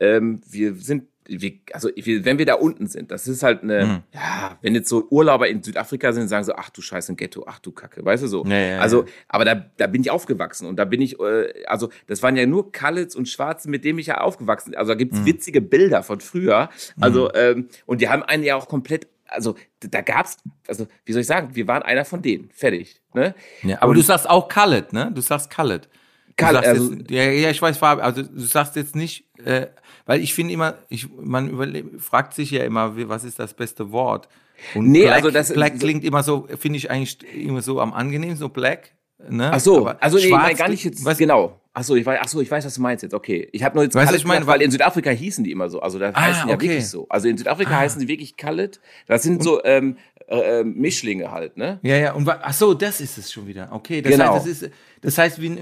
[0.00, 3.86] ähm, wir sind wir, also wir, wenn wir da unten sind, das ist halt eine,
[3.86, 4.02] Mhm.
[4.12, 7.44] ja, wenn jetzt so Urlauber in Südafrika sind, sagen so, ach du Scheiße, ein Ghetto,
[7.46, 8.44] ach du Kacke, weißt du so.
[8.44, 11.90] Ja, ja, also, aber da, da bin ich aufgewachsen und da bin ich, äh, also
[12.08, 14.78] das waren ja nur Kallets und Schwarzen, mit denen ich ja aufgewachsen bin.
[14.80, 15.26] Also da gibt's Mhm.
[15.26, 16.70] witzige Bilder von früher.
[17.00, 20.36] Also, ähm, und die haben einen ja auch komplett, also da gab's,
[20.68, 23.00] also wie soll ich sagen, wir waren einer von denen, fertig.
[23.14, 23.34] Ne?
[23.62, 25.10] Ja, aber Und- du sagst auch Khaled, ne?
[25.14, 25.88] Du sagst Khaled.
[26.36, 29.66] Khaled, also- jetzt, ja, ja, ich weiß, Fabi, also du sagst jetzt nicht, äh,
[30.06, 34.28] weil ich finde immer, ich, man fragt sich ja immer, was ist das beste Wort?
[34.74, 37.92] Und Nee, Black, also das- Black klingt immer so, finde ich eigentlich immer so am
[37.92, 38.92] angenehmsten, so Black.
[39.28, 39.50] Ne?
[39.52, 41.60] Ach so, Aber also nee, ich meine gar nicht jetzt, weißt, genau.
[41.74, 43.14] Ach so, ich weiß, ach so, ich weiß, was du meinst jetzt.
[43.14, 45.70] Okay, ich habe nur jetzt Weißt Khaled ich meine, weil in Südafrika hießen die immer
[45.70, 45.80] so.
[45.80, 46.68] Also da Ah, heißen ja okay.
[46.68, 47.06] wirklich so.
[47.08, 48.78] Also in Südafrika heißen die wirklich Khaled.
[49.06, 49.96] Das sind so ähm,
[50.28, 51.78] äh, äh, Mischlinge halt, ne?
[51.82, 53.68] Ja, ja, und ach so, das ist es schon wieder.
[53.72, 54.34] Okay, das Genau.
[54.34, 54.70] heißt, das ist,
[55.00, 55.58] das heißt, wie,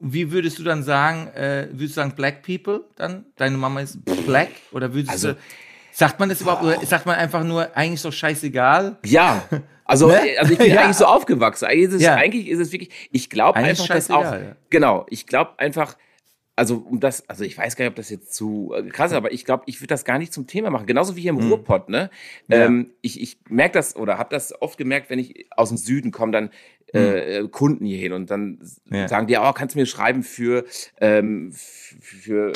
[0.00, 3.24] wie würdest du dann sagen, äh, würdest du sagen Black People dann?
[3.36, 4.48] Deine Mama ist Black?
[4.72, 5.38] Oder würdest Also- du,
[5.92, 8.96] sagt man das überhaupt, oder sagt man einfach nur, eigentlich doch scheißegal?
[9.04, 9.44] Ja.
[9.84, 10.20] Also, Ne?
[10.38, 10.82] also ich bin Ja.
[10.82, 11.66] eigentlich so aufgewachsen.
[11.66, 12.14] Eigentlich ist es, Ja.
[12.14, 14.56] eigentlich ist es wirklich, ich glaube einfach, dass auch, ja.
[14.70, 15.96] genau, ich glaube einfach,
[16.54, 19.16] also um das, also ich weiß gar nicht, ob das jetzt zu äh, krass ist,
[19.16, 20.86] aber ich glaube, ich würde das gar nicht zum Thema machen.
[20.86, 22.10] Genauso wie hier im Ruhrpott, ne?
[22.48, 22.54] Mhm.
[22.54, 22.64] Ja.
[22.66, 26.10] Ähm, ich ich merke das oder habe das oft gemerkt, wenn ich aus dem Süden
[26.10, 26.50] komme, dann
[26.94, 28.58] äh, äh, Kunden hier hin und dann.
[28.90, 29.08] Ja.
[29.08, 30.64] sagen die, oh, kannst du mir schreiben für,
[31.00, 31.52] ähm,
[32.00, 32.52] für,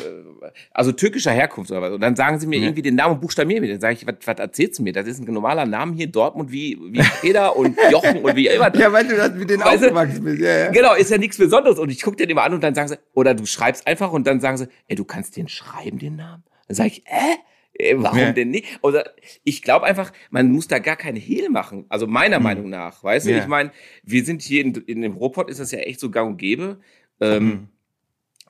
[0.71, 1.91] also türkischer Herkunft oder was.
[1.93, 2.65] Und dann sagen sie mir Ja.
[2.65, 3.71] irgendwie den Namen und buchstabieren mir.
[3.71, 4.93] Dann sage ich, was, was erzählst du mir?
[4.93, 8.47] Das ist ein normaler Name hier in Dortmund wie, wie Peter und Jochen und wie
[8.47, 8.75] immer.
[8.75, 10.41] Ja, weil du das mit denen Weißt aufgewachsen bist.
[10.41, 10.71] Ja, ja.
[10.71, 11.79] Genau, ist ja nichts Besonderes.
[11.79, 14.27] Und ich gucke den immer an und dann sagen sie, oder du schreibst einfach und
[14.27, 16.43] dann sagen sie, ey, du kannst den schreiben, den Namen?
[16.67, 17.37] Dann sage ich, äh?
[17.79, 18.31] Äh, Warum Ja.
[18.33, 18.79] denn nicht?
[18.81, 19.13] Oder
[19.43, 21.85] ich glaube einfach, man muss da gar keine Hehl machen.
[21.89, 23.31] Also meiner Meinung nach, weißt du?
[23.31, 23.37] Ja.
[23.39, 23.71] Ich meine,
[24.03, 26.79] wir sind hier in, in dem Ruhrpott, ist das ja echt so gang und gäbe.
[27.21, 27.67] Ähm, Mhm.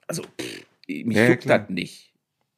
[0.08, 2.14] Also, pff, mich Ja, juckt das nicht.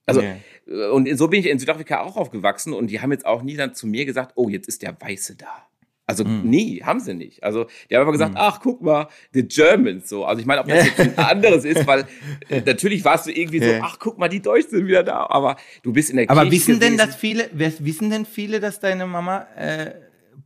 [0.06, 0.22] Also,
[0.68, 3.56] äh, und so bin ich in Südafrika auch aufgewachsen und die haben jetzt auch nie
[3.56, 5.68] dann zu mir gesagt, oh, jetzt ist der Weiße da.
[6.10, 6.50] Also Mhm.
[6.50, 7.44] nie, haben sie nicht.
[7.44, 10.26] Also die haben aber gesagt, ach guck mal, the Germans so.
[10.26, 12.06] Also ich meine, ob das jetzt ein anderes ist, weil
[12.50, 15.28] äh, natürlich warst du irgendwie so, ach guck mal, die Deutschen sind wieder da.
[15.30, 17.08] Aber du bist in der Aber Kirche wissen denn, gewesen.
[17.08, 19.92] dass viele, wer- wissen denn viele, dass deine Mama äh,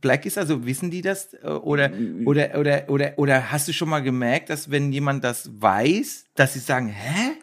[0.00, 0.36] black ist?
[0.36, 1.32] Also wissen die das?
[1.34, 1.90] Äh, Oder,
[2.26, 6.52] oder, oder, oder, oder hast du schon mal gemerkt, dass wenn jemand das weiß, dass
[6.52, 7.33] sie sagen, hä?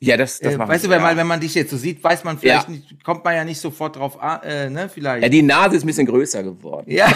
[0.00, 1.06] Ja, das, das Äh, weißt du, wenn, ja.
[1.06, 2.74] man, wenn man dich jetzt so sieht, weiß man vielleicht Ja.
[2.74, 5.22] nicht, kommt man ja nicht sofort drauf an, äh, ne, vielleicht.
[5.24, 6.84] ja, die Nase ist ein bisschen größer geworden.
[6.88, 7.06] Ja.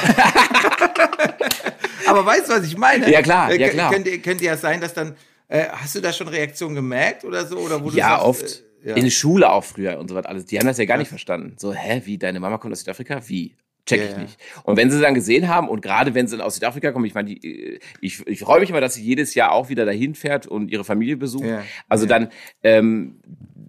[2.07, 3.11] Aber weißt du, was ich meine?
[3.11, 3.93] Ja, klar, Äh, ja, klar.
[3.93, 5.15] Könnte, könnte ja sein, dass dann,
[5.49, 7.59] äh, hast du da schon Reaktionen gemerkt oder so?
[7.59, 8.43] Oder wo du Ja, sagst, oft.
[8.85, 8.97] Äh, ja.
[8.97, 10.45] In der Schule auch früher und so was alles.
[10.47, 11.55] Die haben das ja gar nicht verstanden.
[11.59, 13.21] So, hä, wie, deine Mama kommt aus Südafrika?
[13.29, 13.55] Wie?
[13.87, 14.39] Check Ja, ich nicht.
[14.63, 17.15] Und wenn sie dann gesehen haben, und gerade wenn sie dann aus Südafrika kommen, ich
[17.15, 20.15] meine, die, äh, ich, ich freue mich immer, dass sie jedes Jahr auch wieder dahin
[20.15, 21.45] fährt und ihre Familie besucht.
[21.47, 22.11] Ja, Also ja.
[22.11, 22.29] dann,
[22.63, 23.21] ähm,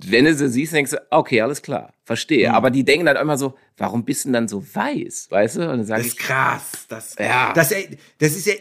[0.06, 2.50] wenn du sie siehst, denkst du, okay, alles klar, verstehe.
[2.50, 2.56] Mhm.
[2.56, 5.28] Aber die denken dann immer so, warum bist du denn dann so weiß?
[5.32, 5.62] Weißt du?
[5.72, 6.86] Und dann Das ist ich, krass.
[6.90, 7.54] Das, Ja.
[7.54, 7.74] das,
[8.20, 8.54] das ist ja,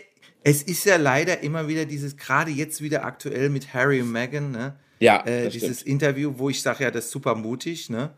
[0.44, 4.50] es ist ja leider immer wieder dieses, gerade jetzt wieder aktuell mit Harry und Meghan,
[4.52, 4.76] ne?
[5.00, 5.92] ja, Äh, dieses stimmt.
[5.92, 8.10] Interview, wo ich sage, ja, das ist super mutig, ne?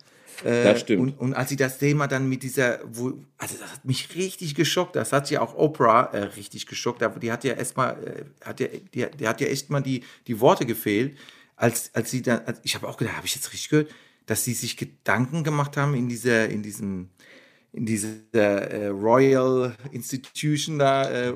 [0.42, 1.00] Äh, Das stimmt.
[1.02, 4.54] Und, und als sie das Thema dann mit dieser, wo, also das hat mich richtig
[4.54, 4.96] geschockt.
[4.96, 7.02] Das hat ja auch Oprah äh, richtig geschockt.
[7.02, 7.92] Aber die hat ja erstmal,
[8.42, 11.16] äh, hat ja, die, die hat ja echt mal die, die Worte gefehlt,
[11.56, 13.90] als, als sie dann, als, ich habe auch gedacht, habe ich jetzt richtig gehört,
[14.26, 17.10] dass sie sich Gedanken gemacht haben in dieser, in diesem,
[17.72, 18.08] in dieser
[18.42, 21.34] äh, Royal Institution da, äh,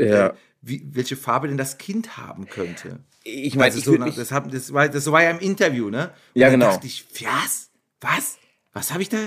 [0.00, 0.26] Ja.
[0.28, 3.00] äh, wie, welche Farbe denn das Kind haben könnte.
[3.24, 6.12] Ich meine, Also so, das, das, war, das war ja im Interview, ne?
[6.34, 6.66] Und Ja, genau.
[6.66, 7.68] dachte ich, was?
[8.02, 8.38] Was?
[8.74, 9.18] Was habe ich da?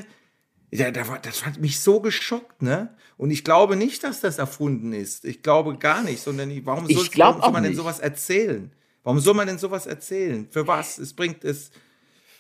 [0.72, 2.96] Ja, das hat mich so geschockt, ne?
[3.18, 5.26] Und ich glaube nicht, dass das erfunden ist.
[5.26, 7.78] Ich glaube gar nicht, sondern ich, warum, soll, man denn nicht.
[7.78, 8.72] sowas erzählen?
[9.04, 10.48] Warum soll man denn sowas erzählen?
[10.50, 10.98] Für was?
[10.98, 11.72] Es bringt es.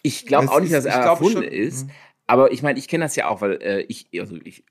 [0.01, 1.85] Ich glaube Es auch nicht, dass er glaube erfunden schon- ist.
[1.85, 1.91] Mhm.
[2.27, 4.65] Aber ich meine, ich kenne das ja auch, weil äh, ich, also ich,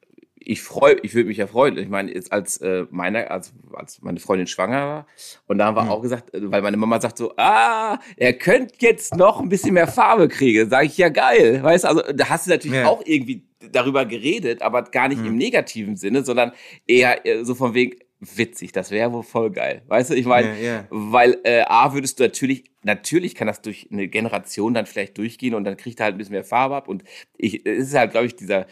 [0.46, 1.76] ich freue, ich würde mich ja freuen.
[1.78, 5.06] Ich meine, jetzt als äh, meine, als, als meine Freundin schwanger war,
[5.46, 5.90] und da haben wir Mhm.
[5.90, 9.74] auch gesagt, äh, weil meine Mama sagt so, ah, er könnte jetzt noch ein bisschen
[9.74, 10.68] mehr Farbe kriegen.
[10.68, 11.88] Sage ich ja geil, weißt du?
[11.88, 12.86] Also da hast du natürlich Ja.
[12.88, 15.26] auch irgendwie darüber geredet, aber gar nicht Mhm.
[15.28, 16.52] im negativen Sinne, sondern
[16.86, 19.82] eher äh, so von wegen, witzig, das wäre wohl voll geil.
[19.86, 20.86] Weißt du, ich meine, Ja, ja.
[20.90, 25.54] weil äh, A würdest du natürlich, natürlich kann das durch eine Generation dann vielleicht durchgehen
[25.54, 26.88] und dann kriegt er halt ein bisschen mehr Farbe ab.
[26.88, 27.04] Und
[27.36, 28.66] ich, es ist halt, glaube ich, dieser,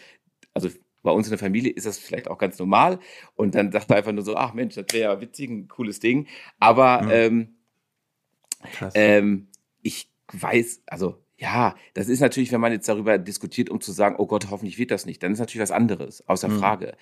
[0.55, 0.71] also
[1.03, 2.99] bei uns in der Familie ist das vielleicht auch ganz normal.
[3.35, 5.99] Und dann sagt er einfach nur so, ach Mensch, das wäre ja witzig, ein cooles
[6.01, 6.27] Ding.
[6.61, 7.11] Aber Mhm.
[7.11, 7.55] ähm,
[8.95, 9.49] ähm,
[9.83, 14.15] ich weiß, also ja, das ist natürlich, wenn man jetzt darüber diskutiert, um zu sagen,
[14.19, 16.59] oh Gott, hoffentlich wird das nicht, dann ist natürlich was anderes, außer Mhm.
[16.59, 16.97] Frage.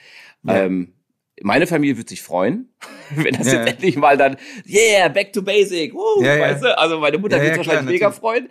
[0.45, 0.65] Ja.
[0.65, 0.95] Ähm,
[1.43, 2.71] meine Familie wird sich freuen,
[3.11, 3.55] wenn das Ja.
[3.65, 4.37] jetzt endlich mal dann,
[4.67, 6.41] yeah, back to basic, woo, Ja, ja.
[6.41, 6.79] weißt du?
[6.79, 8.49] Also meine Mutter Ja, wird ja, sich wahrscheinlich klar, mega freuen.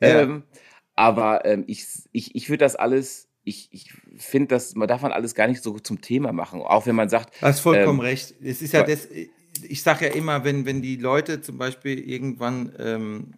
[0.00, 0.20] Ja.
[0.22, 0.42] Ähm,
[0.94, 5.12] aber ähm, ich, ich, ich würde das alles, ich, ich finde, das, man darf man
[5.12, 8.04] alles gar nicht so zum Thema machen, auch wenn man sagt, Du hast vollkommen Ähm,
[8.04, 8.34] recht.
[8.42, 9.08] Es ist ja das,
[9.68, 13.34] ich sage ja immer, wenn, wenn die Leute zum Beispiel irgendwann, ähm,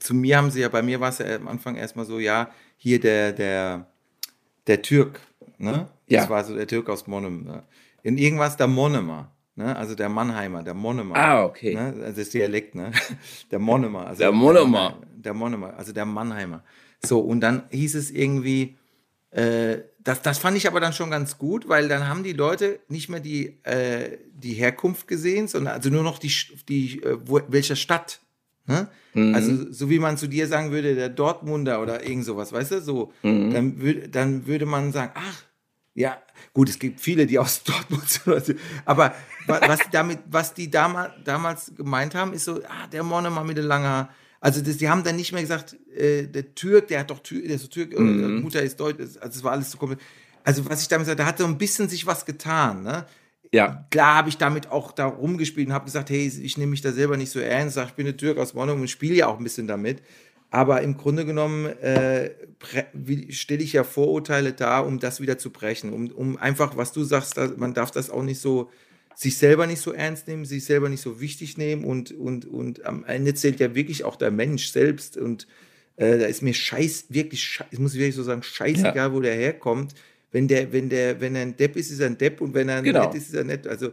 [0.00, 2.50] zu mir haben sie ja, bei mir war es ja am Anfang erstmal so, ja,
[2.76, 3.86] hier der, der,
[4.66, 5.20] der Türk,
[5.58, 5.88] ne?
[6.08, 6.20] Ja.
[6.20, 7.44] Das war so der Türk aus Monnem.
[7.44, 7.62] Ne?
[8.02, 9.74] In irgendwas der Monnemer, ne?
[9.76, 11.16] Also der Mannheimer, der Monnemer.
[11.16, 11.74] ah, okay.
[11.74, 11.94] Ne?
[12.04, 12.92] Also das Dialekt, ne?
[13.50, 14.06] Der Monomer.
[14.06, 14.98] Also Der Monomer.
[15.14, 16.62] Der Monomer, also der Mannheimer.
[17.04, 18.76] So, und dann hieß es irgendwie,
[19.32, 22.80] äh, das, das fand ich aber dann schon ganz gut, weil dann haben die Leute
[22.88, 26.32] nicht mehr die, äh, die Herkunft gesehen, sondern also nur noch die,
[26.68, 28.20] die äh, wo, welcher Stadt.
[28.66, 28.88] Ne?
[29.14, 29.34] Mhm.
[29.34, 32.80] Also, so wie man zu dir sagen würde, der Dortmunder oder irgend sowas, weißt du?
[32.82, 33.50] So, Mhm.
[33.50, 35.42] dann, würd, dann würde man sagen, ach,
[35.94, 36.16] ja,
[36.54, 39.14] gut, es gibt viele, die aus Dortmund sind, aber
[39.46, 43.56] wa- was damit, was die damals, damals gemeint haben, ist so, ah, der Monomer mit
[43.56, 44.14] den langen Haar.
[44.42, 47.42] Also das, die haben dann nicht mehr gesagt, äh, der Türk, der hat doch Tür,
[47.42, 48.42] der ist so Türk, äh, Mhm.
[48.42, 50.00] Mutter ist Deutsch, also es war alles so komplett.
[50.42, 53.06] Also was ich damit sage, da hat so ein bisschen sich was getan, ne?
[53.52, 56.80] Ja, Klar habe ich damit auch da rumgespielt und habe gesagt, hey, ich nehme mich
[56.80, 59.28] da selber nicht so ernst, sag, ich bin eine Türk aus Monum und spiele ja
[59.28, 60.02] auch ein bisschen damit.
[60.50, 62.30] Aber im Grunde genommen äh,
[63.30, 65.92] stelle ich ja Vorurteile dar, um das wieder zu brechen.
[65.92, 68.70] Um, um einfach, was du sagst, man darf das auch nicht so,
[69.14, 72.84] sich selber nicht so ernst nehmen, sich selber nicht so wichtig nehmen und, und, und
[72.86, 75.46] am Ende zählt ja wirklich auch der Mensch selbst und
[75.96, 79.34] äh, da ist mir scheiß, wirklich, scheiß, ich muss wirklich so sagen, scheißegal, wo der
[79.34, 79.94] herkommt.
[80.30, 82.68] Wenn der, wenn der, wenn er ein Depp ist, ist er ein Depp und wenn
[82.68, 83.04] er Genau.
[83.04, 83.66] nett ist, ist er nett.
[83.66, 83.92] Also,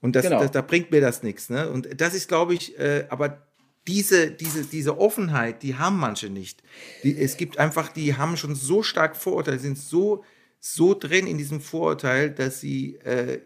[0.00, 0.40] und das, Genau.
[0.40, 1.50] das, da bringt mir das nichts.
[1.50, 1.68] Ne?
[1.68, 3.44] Und das ist, glaube ich, äh, aber
[3.88, 6.62] diese, diese, diese Offenheit, die haben manche nicht.
[7.02, 10.24] Die, es gibt einfach, die haben schon so stark Vorurteile, sind so,
[10.60, 13.40] so drin in diesem Vorurteil, dass sie äh,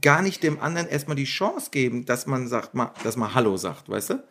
[0.00, 3.56] gar nicht dem anderen erstmal die Chance geben, dass man sagt, mal, dass man Hallo
[3.56, 4.24] sagt, weißt du?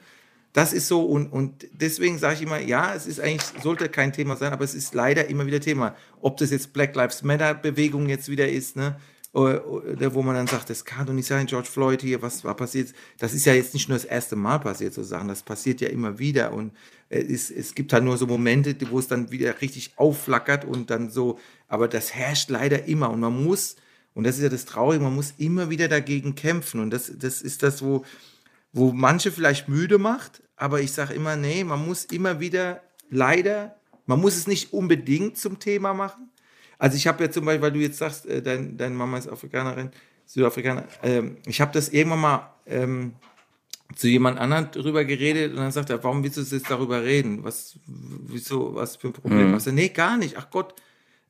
[0.53, 4.14] Das ist so und, und deswegen sage ich immer, ja, es ist eigentlich, sollte kein
[4.14, 5.95] Thema sein, aber es ist leider immer wieder Thema.
[6.22, 8.95] Ob das jetzt Black Lives Matter Bewegung jetzt wieder ist, ne?
[9.34, 12.43] Oder, oder wo man dann sagt, das kann doch nicht sein, George Floyd hier, was
[12.43, 12.93] war passiert?
[13.18, 15.89] Das ist ja jetzt nicht nur das erste Mal passiert, so Sachen, das passiert ja
[15.89, 16.72] immer wieder und
[17.09, 20.91] es, ist, es gibt halt nur so Momente, wo es dann wieder richtig aufflackert und
[20.91, 23.76] dann so, aber das herrscht leider immer und man muss,
[24.14, 27.41] und das ist ja das Traurige, man muss immer wieder dagegen kämpfen und das, das
[27.41, 28.03] ist das, wo,
[28.72, 33.76] wo manche vielleicht müde macht, aber ich sage immer, nee, man muss immer wieder, leider,
[34.05, 36.30] man muss es nicht unbedingt zum Thema machen.
[36.78, 39.28] Also ich habe ja zum Beispiel, weil du jetzt sagst, äh, dein, deine Mama ist
[39.30, 39.91] Afrikanerin,
[40.26, 43.14] Südafrikaner, ähm, ich habe das irgendwann mal ähm,
[43.95, 47.43] zu jemand anderem drüber geredet und dann sagt er, warum willst du jetzt darüber reden?
[47.43, 49.53] Was, wieso, was für ein Problem Mhm.
[49.55, 49.72] hast du?
[49.72, 50.38] Nee, gar nicht.
[50.38, 50.74] Ach Gott,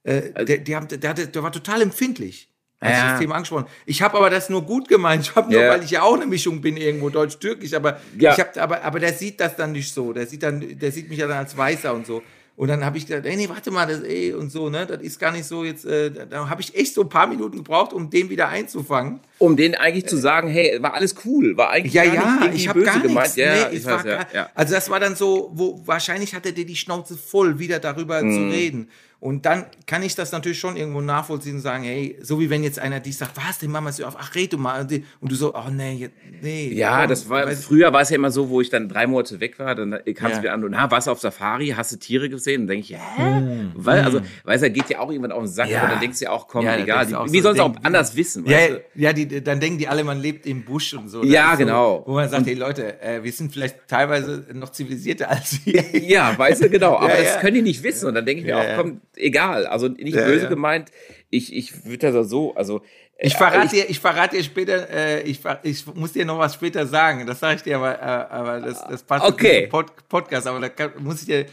[0.03, 2.49] äh, der, die haben, der, hatte, der war total empfindlich.
[2.83, 3.11] Als ich Ja.
[3.11, 3.65] das Thema angesprochen.
[3.85, 5.23] Ich habe aber das nur gut gemeint.
[5.23, 5.69] Ich habe nur, Ja.
[5.71, 7.73] weil ich ja auch eine Mischung bin irgendwo deutsch-türkisch.
[7.73, 8.33] Aber Ja.
[8.33, 10.13] ich habe, aber, aber der sieht das dann nicht so.
[10.13, 12.21] Der sieht dann, der sieht mich ja dann als Weißer und so.
[12.55, 15.01] Und dann habe ich gedacht, ey, nee, warte mal, das ey und so, ne, das
[15.01, 15.85] ist gar nicht so jetzt.
[15.85, 19.21] Äh, da- habe ich echt so ein paar Minuten gebraucht, um den wieder einzufangen.
[19.39, 22.55] um denen eigentlich zu sagen, hey, war alles cool, war eigentlich Ja, gar ja, nicht
[22.61, 23.17] ich habe böse gar gemeint.
[23.35, 23.35] nichts.
[23.37, 24.49] Ja, nee, ich es weiß, ja, gar, ja.
[24.55, 28.31] Also das war dann so, wo wahrscheinlich hatte der die Schnauze voll, wieder darüber Mhm.
[28.33, 28.89] zu reden.
[29.23, 32.61] Und dann kann ich das natürlich schon irgendwo nachvollziehen und sagen, hey, so wie wenn
[32.61, 34.81] jetzt einer dich sagt, was, die Mama ist auf, ach, red du mal.
[34.81, 36.09] Und die- Und du so, oh nee,
[36.41, 36.73] nee.
[36.73, 39.39] Ja, komm, das war, früher war es ja immer so, wo ich dann drei Monate
[39.39, 40.41] weg war, dann kam es Ja.
[40.43, 42.63] wieder an und, na, warst du auf Safari, hast du Tiere gesehen?
[42.63, 42.99] Und denke ich, hä?
[43.15, 43.71] Hm.
[43.75, 45.83] Weil, also, weißt du, geht ja auch irgendwann auf den Sack, Ja.
[45.83, 47.63] aber dann denkst du ja auch, komm, Ja, egal, die, auch wie so, sollst du
[47.63, 48.81] auch anders wissen, Ja, weißt du?
[49.01, 51.23] ja die, dann denken die alle, man lebt im Busch und so.
[51.23, 52.03] Ja, so, genau.
[52.05, 55.81] Wo man sagt, hey Leute, äh, wir sind vielleicht teilweise noch zivilisierter als ihr.
[55.97, 56.97] Ja, weißt du, genau.
[56.97, 58.07] Aber das können die nicht wissen.
[58.09, 58.75] Und dann denke ich mir auch, ja.
[58.75, 59.65] komm, egal.
[59.67, 60.49] Also nicht Ja, böse ja.
[60.49, 60.91] gemeint.
[61.29, 62.81] Ich, ich würde das so, also.
[63.17, 66.37] äh, Ich verrate ich- dir, ich verrate dir später, äh, ich, ich muss dir noch
[66.37, 67.25] was später sagen.
[67.25, 69.61] Das sage ich dir, aber, äh, aber das, das passt Okay.
[69.61, 70.45] nicht zum Pod Podcast.
[70.47, 71.45] Aber da kann, muss ich dir,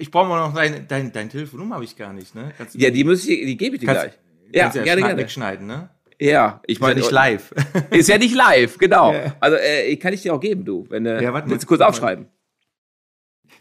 [0.00, 2.52] ich brauche mal noch deine, dein, deine Telefonnummer habe ich gar nicht, ne?
[2.58, 4.18] Kannst Ja, die muss ich, die gebe ich dir kannst, gleich.
[4.52, 5.16] Ja, kannst gerne, gerne.
[5.18, 5.88] wegschneiden, ne?
[6.20, 7.54] Ja, ich Ist ja meine, nicht live.
[7.90, 9.12] Ist ja nicht live, genau.
[9.14, 9.36] Ja.
[9.38, 10.84] Also äh, kann ich dir auch geben, du.
[10.88, 12.26] Wenn du Ja, warte willst du kurz aufschreiben.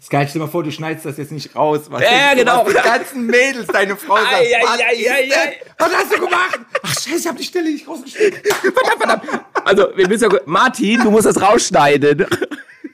[0.07, 1.81] Sky, stell dir mal vor, du schneidest das jetzt nicht raus.
[1.89, 2.65] Was Ja, du, genau.
[2.65, 5.37] Was die ganzen Mädels, deine Frau sagt, ei, was, ist ei, das?
[5.37, 5.53] ei.
[5.77, 6.59] was hast du gemacht?
[6.81, 8.39] Ach scheiße, ich habe die Stelle nicht rausgeschnitten.
[8.61, 9.45] Verdammt, verdammt.
[9.65, 12.25] Also, wir müssen ja, Martin, du musst das rausschneiden.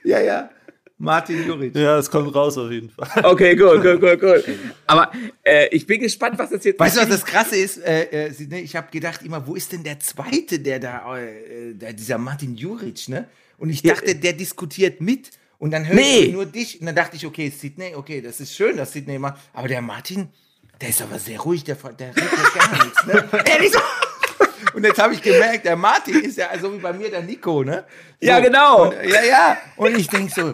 [0.02, 0.50] Ja, ja.
[0.98, 1.76] Martin Juric.
[1.76, 3.24] Ja, es kommt raus auf jeden Fall.
[3.24, 4.44] Okay, gut, gut, gut, gut.
[4.86, 5.12] Aber
[5.44, 7.78] äh, ich bin gespannt, was das jetzt Weißt du, was das Krasse ist?
[7.78, 11.74] Äh, äh, ne, ich habe gedacht immer, wo ist denn der Zweite, der da, äh,
[11.74, 13.28] der, dieser Martin Juric, ne?
[13.56, 15.30] Und ich dachte, der diskutiert mit.
[15.64, 16.18] Und dann höre Nee.
[16.24, 16.78] ich nur dich.
[16.78, 19.40] Und dann dachte ich, okay, Sydney, okay, das ist schön, dass Sydney macht.
[19.54, 20.28] Aber der Martin,
[20.78, 23.28] der ist aber sehr ruhig, der, der redet gar nichts, ne?
[23.50, 23.78] Ehrlich so.
[24.74, 27.64] Und jetzt habe ich gemerkt, der Martin ist ja so wie bei mir der Nico,
[27.64, 27.84] ne?
[28.20, 28.26] So.
[28.28, 28.90] Ja, genau.
[28.90, 29.56] Und, ja, ja.
[29.76, 30.52] Und ich denke so,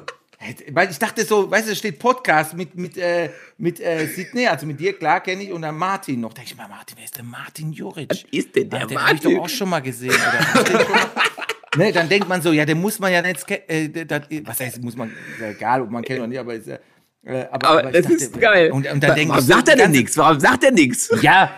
[0.70, 4.46] weil ich dachte so, weißt du, da steht Podcast mit, mit, äh, mit äh, Sydney,
[4.46, 6.30] also mit dir, klar kenne ich, und dann Martin noch.
[6.34, 8.10] Da denke ich mal, Martin, wer ist denn Martin Juric?
[8.10, 9.40] Was ist denn der Ah, Den habe ich doch Martin?
[9.40, 10.14] auch schon mal gesehen.
[10.14, 11.39] Oder?
[11.76, 14.60] Ne, dann denkt man so, ja, den muss man ja nicht ke- äh, das, was
[14.60, 16.78] heißt, muss man, ist ja egal, ob man kennt oder nicht, aber ist ja,
[17.24, 18.72] äh, aber, Aber ich das dachte, ist geil.
[18.72, 20.16] Und, und dann denke Warum ich so, sagt er denn nichts?
[20.16, 21.10] Warum sagt er nichts?
[21.22, 21.54] ja,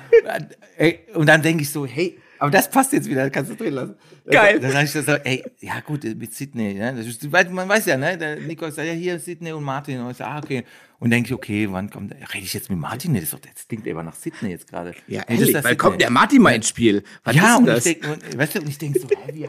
[0.77, 3.73] äh, und dann denke ich so, hey, aber das passt jetzt wieder, kannst du drin
[3.75, 3.95] lassen.
[4.29, 4.59] Geil.
[4.61, 6.93] Dann sage ich so, ey, ja gut, mit Sydney, ne?
[6.97, 10.01] das ist, man weiß ja, ne, der Nico sagt, ja, hier Sydney und Martin.
[10.01, 10.65] Und ich sage, ah, okay.
[10.99, 13.13] Und denke ich, okay, wann kommt, rede ich jetzt mit Martin?
[13.13, 14.93] Nee, Das, doch, das klingt aber nach Sydney jetzt gerade.
[15.07, 15.77] Ja, ehrlich, weil Sydney.
[15.77, 17.03] kommt der Martin mal ins Spiel.
[17.25, 17.85] Was Ja, ist und ich das?
[17.85, 19.49] denke, und, weißt du, und ich denke so, hä, wie,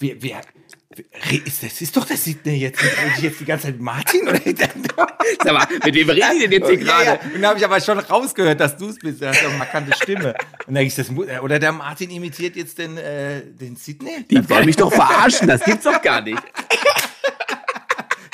[0.00, 2.82] wie ist das ist doch der Sydney jetzt.
[2.82, 4.28] Rede ich jetzt die ganze Zeit mit Martin?
[4.28, 4.40] Oder?
[5.44, 7.16] Sag mal, mit wem reden die denn jetzt hier Ja, ja.
[7.16, 7.34] gerade?
[7.34, 9.20] Und da habe ich aber schon rausgehört, dass du es bist.
[9.20, 10.34] Du hast ja eine markante Stimme.
[10.66, 14.24] Und denke ich, das oder der Martin imitiert jetzt den, äh, den Sydney?
[14.30, 16.38] Die wollen mich doch verarschen, das gibt's doch gar nicht.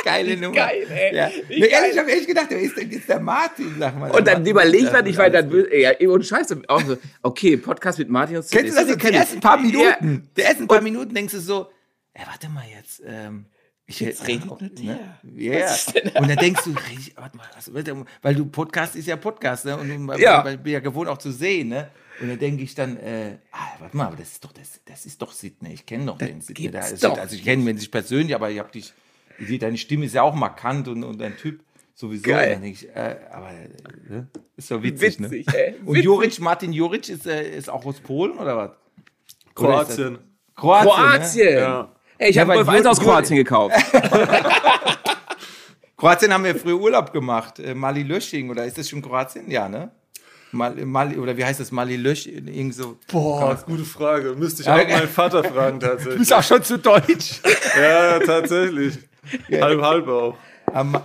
[0.05, 0.55] Geile Nummer.
[0.55, 1.17] geil, ey.
[1.17, 1.31] Ja.
[1.49, 1.69] Nee, geil.
[1.73, 3.75] ehrlich, ich habe echt gedacht, wer ist denn jetzt der Martin?
[3.79, 4.11] Sag mal.
[4.11, 4.47] Und dann Martin.
[4.51, 8.37] überlegt Das man, ich weil dann, ja, ohne Scheiße, auch so, okay, Podcast mit Martin
[8.37, 8.89] und Kennst du das?
[8.89, 9.11] Sydney.
[9.11, 10.29] Die ersten paar Ja, Minuten.
[10.37, 11.69] Die ersten paar Minuten denkst du so,
[12.13, 13.03] ey, warte mal jetzt.
[13.07, 13.47] Ähm,
[13.87, 14.99] ich Jetzt redet ja, mit ne?
[15.37, 15.67] Ja.
[16.21, 16.75] Und dann denkst du,
[17.17, 19.77] warte mal, was, warte, weil du Podcast ist ja Podcast, ne?
[19.77, 20.41] Und du, Ja.
[20.41, 21.89] bin ja gewohnt auch zu sehen, ne?
[22.21, 25.05] Und dann denke ich dann, äh, ah, warte mal, aber das ist doch das, das
[25.05, 25.75] ist doch Sydney.
[25.75, 26.69] Ich kenne doch den Sydney.
[26.71, 28.95] gibt's Da ist- doch Also ich kenne ihn nicht persönlich, aber ich habe dich,
[29.41, 31.61] sehe, deine Stimme ist ja auch markant und, und dein Typ
[31.95, 32.23] sowieso.
[32.25, 32.61] Geil.
[32.65, 33.69] Ich, äh, aber äh,
[34.13, 34.27] ne?
[34.57, 35.55] ist doch witzig, Witzig, ne?
[35.57, 35.75] ey.
[35.85, 36.05] Und Witzig.
[36.05, 38.71] Juric, Martin Juric ist, äh, ist auch aus Polen oder was?
[39.55, 40.19] Kroatien.
[40.57, 40.91] Kroatien.
[40.93, 41.55] Kroatien.
[41.55, 41.61] Ne?
[41.61, 41.93] Ja.
[42.19, 43.75] Ey, ich Ja, habe Golf 1 aus Kroatien gekauft.
[45.97, 47.59] Kroatien haben wir früher Urlaub gemacht.
[47.59, 49.51] Äh, Mali Lösching, oder ist das schon Kroatien?
[49.51, 49.91] Ja, ne?
[50.53, 51.73] Mali, Mali, oder wie heißt das?
[51.73, 52.97] Mali Lösching, irgend so.
[53.11, 54.35] Boah, gute Frage.
[54.37, 56.19] Müsste ich Ja, auch meinen Vater fragen Du tatsächlich.
[56.19, 57.41] bist auch schon zu deutsch.
[57.81, 58.99] Ja, tatsächlich.
[59.51, 60.37] Halb, halb auch.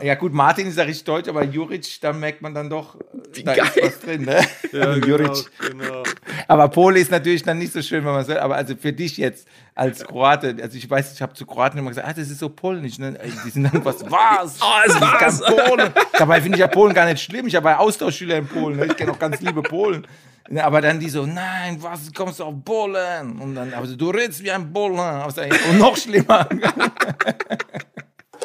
[0.01, 3.43] Ja gut, Martin ist ja richtig deutsch, aber Juric, da merkt man dann doch, äh,
[3.43, 3.83] da ist geil.
[3.83, 4.39] was drin, ne?
[4.71, 5.45] Ja, genau, Juric.
[5.59, 6.03] genau.
[6.47, 9.17] Aber Pole ist natürlich dann nicht so schön, wenn man sagt, aber also für dich
[9.17, 12.39] jetzt als Kroate, also ich weiß, ich habe zu Kroaten immer gesagt, ah, das ist
[12.39, 13.19] so polnisch, ne?
[13.45, 14.59] Die sind dann was, was?
[14.59, 15.91] Oh, es ist ganz Polen.
[16.17, 17.45] Dabei finde ich ja Polen gar nicht schlimm.
[17.45, 18.85] Ich habe ja Austauschschüler in Polen, ne?
[18.85, 20.07] ich kenne auch ganz liebe Polen.
[20.49, 23.39] Ne, Aber dann die so, nein, was, kommst du auf Polen?
[23.39, 24.97] Und dann, aber so, du redest wie ein Polen.
[24.97, 26.49] Und noch schlimmer.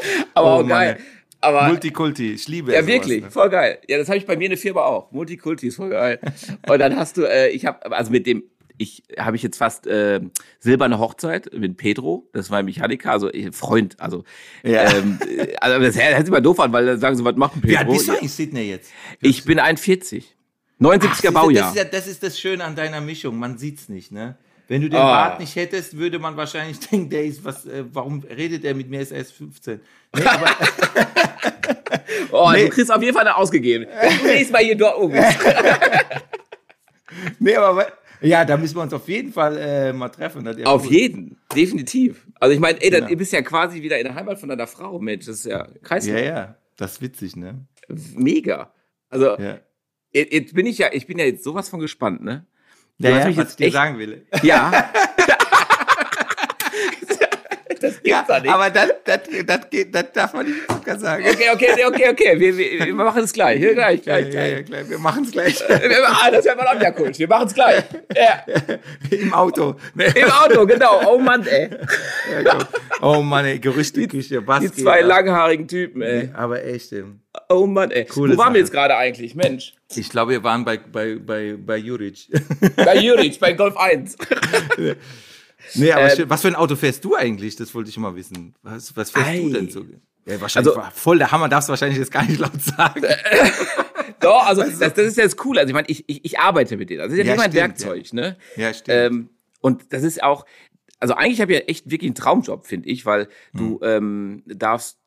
[0.35, 0.99] Aber Oh, auch geil.
[1.41, 3.31] Aber Multikulti, ich liebe Ja, sowas, wirklich, ne?
[3.31, 3.79] voll geil.
[3.87, 5.13] Ja, das habe ich bei mir in der Firma auch.
[5.13, 6.19] Multikulti ist voll geil.
[6.67, 8.45] Und dann hast du, äh, ich habe, also mit dem,
[8.79, 10.21] ich habe ich jetzt fast äh,
[10.59, 14.25] silberne Hochzeit mit Pedro, das war ein Mechaniker, also äh, Freund, also,
[14.63, 14.91] Ja.
[14.97, 17.57] ähm, äh, also das hört sich immer doof an, weil dann sagen sie, was macht
[17.57, 17.73] ein Pedro?
[17.73, 18.19] Wie alt bist du Ja.
[18.19, 18.91] eigentlich, Sydney, jetzt?
[19.21, 20.35] Ich bin 41.
[20.81, 21.63] Ach, 79er siehst du, Baujahr.
[21.67, 24.37] Das ist, ja, das ist das Schöne an deiner Mischung, man sieht's nicht, ne?
[24.69, 25.29] Wenn du den Ah.
[25.29, 28.89] Bart nicht hättest, würde man wahrscheinlich denken, der ist was, äh, warum redet er mit
[28.89, 29.81] mir, ist er erst 15.
[30.17, 30.47] Nee, aber,
[32.33, 32.65] oh, nee.
[32.65, 33.87] du kriegst auf jeden Fall eine ausgegeben.
[34.21, 35.15] Du nächstes Mal hier dort oben
[37.39, 37.87] nee, aber
[38.21, 40.47] ja, da müssen wir uns auf jeden Fall äh, mal treffen.
[40.59, 40.93] Ja Auf cool.
[40.93, 42.27] jeden, definitiv.
[42.41, 43.09] Also ich meine, ey, Genau.
[43.09, 45.67] ihr bist ja quasi wieder in der Heimat von deiner Frau, Mensch, das ist ja
[45.83, 46.17] Kreislauf.
[46.17, 47.67] Ja, ja, das ist witzig, ne?
[48.15, 48.73] Mega.
[49.11, 49.59] Also Ja.
[50.13, 52.47] Jetzt bin ich ja, ich bin ja jetzt sowas von gespannt, ne?
[52.99, 54.27] Du Ja, hast mich was jetzt ich dir echt- sagen will.
[54.43, 54.71] Ja.
[57.81, 58.53] das gibt's Ja, doch nicht.
[58.53, 61.25] aber das, das, das, geht, das darf man nicht im Podcast sagen.
[61.29, 62.41] okay, okay, okay, okay.
[62.41, 63.59] Wir, wir, wir machen es gleich.
[63.59, 64.53] Hier, gleich, Ja, gleich, ja, gleich.
[64.53, 64.89] ja, gleich.
[64.91, 65.61] Wir machen es gleich.
[65.71, 67.11] Ah, das wäre mal auch wieder cool.
[67.17, 67.85] Wir machen es gleich.
[68.17, 68.45] Ja.
[69.11, 69.77] Im Auto.
[69.97, 71.03] Im Auto, genau.
[71.15, 71.71] Oh Mann, ey.
[72.45, 72.59] Ja,
[73.03, 74.47] oh Mann, ey, Gerüchteküche.
[74.47, 76.31] Was Die geht zwei langhaarigen Typen, ey.
[76.35, 77.05] Aber echt, ey.
[77.49, 78.05] Oh Mann, ey.
[78.07, 78.55] Coole Wo waren Sache.
[78.55, 79.35] wir jetzt gerade eigentlich?
[79.35, 79.75] Mensch.
[79.95, 82.29] Ich glaube, wir waren bei, bei, bei, bei Juric.
[82.77, 84.17] Bei Juric, bei Golf 1.
[85.75, 87.57] nee, aber Ähm, was für ein Auto fährst du eigentlich?
[87.57, 88.55] Das wollte ich mal wissen.
[88.63, 89.41] Was, was fährst Ei.
[89.41, 89.85] du denn so?
[90.27, 93.03] Ja, wahrscheinlich Also- voll der Hammer, darfst du wahrscheinlich jetzt gar nicht laut sagen.
[94.21, 95.61] Doch, also das, das ist ja das Coole.
[95.61, 97.01] Also ich meine, ich, ich, ich arbeite mit denen.
[97.03, 98.37] Also das ist ja, Ja, wie mein stimmt, Werkzeug, ne?
[98.57, 98.89] Ja, stimmt.
[99.13, 99.29] Ähm,
[99.61, 100.47] und das ist auch,
[101.01, 103.83] also eigentlich habe ich ja echt wirklich einen Traumjob, finde ich, weil du Hm.
[103.83, 104.99] ähm, darfst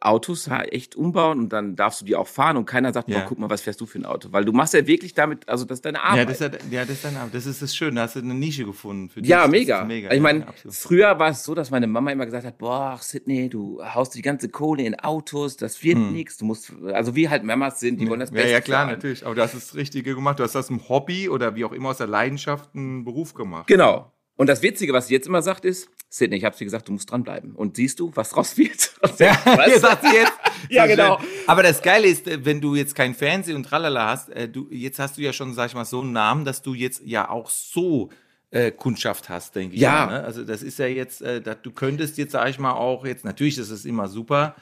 [0.00, 3.18] Autos echt umbauen und dann darfst du die auch fahren und keiner sagt, Ja.
[3.20, 4.28] boah, guck mal, was fährst du für ein Auto?
[4.30, 6.18] Weil du machst ja wirklich damit, also das ist deine Arbeit.
[6.18, 7.96] Ja, das ist, ja, das ist dann, das ist das Schöne.
[7.96, 9.28] Da hast du eine Nische gefunden für dich.
[9.30, 9.84] Ja, Das mega.
[9.84, 10.12] mega.
[10.12, 13.48] Ich meine, ja, früher war es so, dass meine Mama immer gesagt hat, boah, Sydney,
[13.48, 16.36] du haust die ganze Kohle in Autos, das wird nichts.
[16.36, 18.36] Du musst, also wie halt Mamas sind, die wollen das Hm.
[18.36, 18.92] ja, Beste ja, klar, einen.
[18.92, 19.26] natürlich.
[19.26, 20.38] Aber du hast das Richtige gemacht.
[20.38, 23.66] Du hast aus dem Hobby oder wie auch immer aus der Leidenschaft einen Beruf gemacht.
[23.66, 24.12] Genau.
[24.42, 26.92] Und das Witzige, was sie jetzt immer sagt, ist, Sydney, ich hab's dir gesagt, du
[26.92, 27.54] musst dranbleiben.
[27.54, 28.90] Und siehst du, was draus wird?
[29.20, 29.78] Ja, du?
[29.78, 30.32] sagt sie jetzt.
[30.68, 31.20] Ja, genau.
[31.46, 34.66] Aber das Geile ist, äh, wenn du jetzt kein Fernsehen und tralala hast, äh, du,
[34.72, 37.30] jetzt hast du ja schon, sag ich mal, so einen Namen, dass du jetzt ja
[37.30, 38.10] auch so
[38.50, 39.80] äh, Kundschaft hast, denke ich.
[39.80, 40.06] Ja.
[40.06, 40.24] mal, ne?
[40.24, 43.58] Also das ist ja jetzt, äh, du könntest jetzt, sag ich mal, auch jetzt, natürlich
[43.58, 44.56] ist es immer super,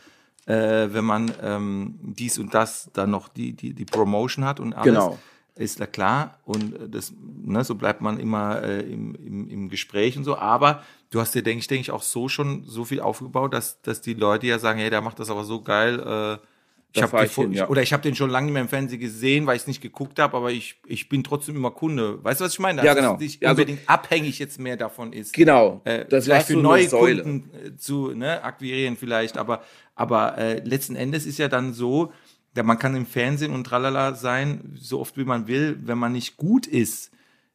[0.44, 0.52] äh,
[0.90, 4.84] wenn man ähm, dies und das dann noch die, die, die Promotion hat und alles.
[4.84, 5.18] Genau.
[5.60, 6.38] Ist ja klar.
[6.44, 7.12] Und äh, das,
[7.44, 10.36] ne, so bleibt man immer äh, im, im, im Gespräch und so.
[10.36, 13.80] Aber du hast dir, denke ich, denke ich, auch so schon so viel aufgebaut, dass,
[13.82, 16.00] dass die Leute ja sagen, hey, der macht das aber so geil.
[16.00, 16.46] Äh,
[16.92, 17.68] ich hab ich hin, ja.
[17.68, 19.80] Oder ich habe den schon lange nicht mehr im Fernsehen gesehen, weil ich es nicht
[19.80, 22.24] geguckt habe, aber ich, ich bin trotzdem immer Kunde.
[22.24, 22.78] Weißt du, was ich meine?
[22.84, 23.14] Ja, Dass genau.
[23.14, 25.82] es nicht Ja, also- unbedingt abhängig jetzt mehr davon ist Genau.
[25.84, 26.88] äh, das vielleicht für neue.
[26.88, 29.62] Kunden äh, zu ne, akquirieren vielleicht, aber,
[29.94, 32.12] aber äh, letzten Endes ist ja dann so, ja,
[32.54, 36.36] man kann im Fernsehen und tralala sein, so oft wie man will, wenn man nicht
[36.36, 37.10] gut ist.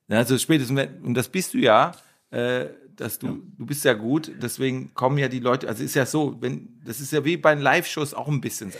[0.07, 1.91] Ja, Also spätestens, und das bist du ja,
[2.31, 2.65] äh,
[2.95, 6.37] dass du, du bist ja gut, deswegen kommen ja die Leute, also ist ja so,
[6.39, 8.71] wenn, das ist ja wie bei den Live-Shows auch ein bisschen.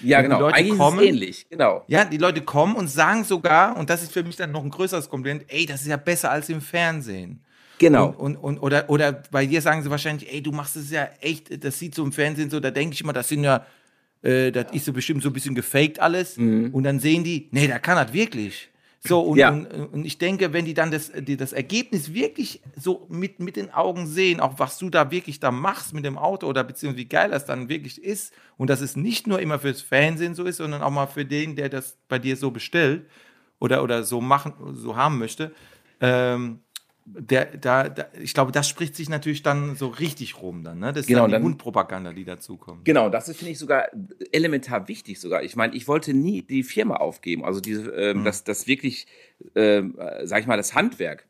[0.00, 0.44] Ja, Wenn genau.
[0.46, 1.46] Eigentlich kommen, ist es ähnlich.
[1.48, 1.84] Genau.
[1.86, 4.70] ja, die Leute kommen und sagen sogar, und das ist für mich dann noch ein
[4.70, 7.42] größeres Kompliment, ey, das ist ja besser als im Fernsehen.
[7.78, 8.08] Genau.
[8.08, 11.08] Und, und, und, oder, oder bei dir sagen sie wahrscheinlich, ey, du machst es ja
[11.20, 13.66] echt, das sieht so im Fernsehen so, da denke ich immer, das sind ja,
[14.24, 16.36] äh, das ist so bestimmt so ein bisschen gefaked alles.
[16.36, 18.70] Und dann sehen die, nee, da kann das wirklich.
[19.06, 19.38] So, und, Mhm.
[19.38, 19.50] Ja.
[19.50, 23.56] und, und ich denke, wenn die dann das, die, das Ergebnis wirklich so mit, mit
[23.56, 27.02] den Augen sehen, auch was du da wirklich da machst mit dem Auto oder beziehungsweise
[27.04, 30.44] wie geil das dann wirklich ist und dass es nicht nur immer fürs Fernsehen so
[30.44, 33.04] ist, sondern auch mal für den, der das bei dir so bestellt
[33.60, 35.52] oder, oder so machen, so haben möchte,
[36.00, 36.60] ähm,
[37.06, 40.92] der, da, da, ich glaube, das spricht sich natürlich dann so richtig rum dann, ne?
[40.92, 42.84] Das ist Genau, dann die dann- Mundpropaganda, die dazukommt.
[42.84, 43.88] Genau, das ist, finde ich, sogar
[44.32, 45.42] elementar wichtig sogar.
[45.42, 48.24] Ich meine, ich wollte nie die Firma aufgeben, also diese, ähm, Mhm.
[48.24, 49.06] das, das wirklich,
[49.54, 51.28] ähm, äh, sag ich mal, das Handwerk.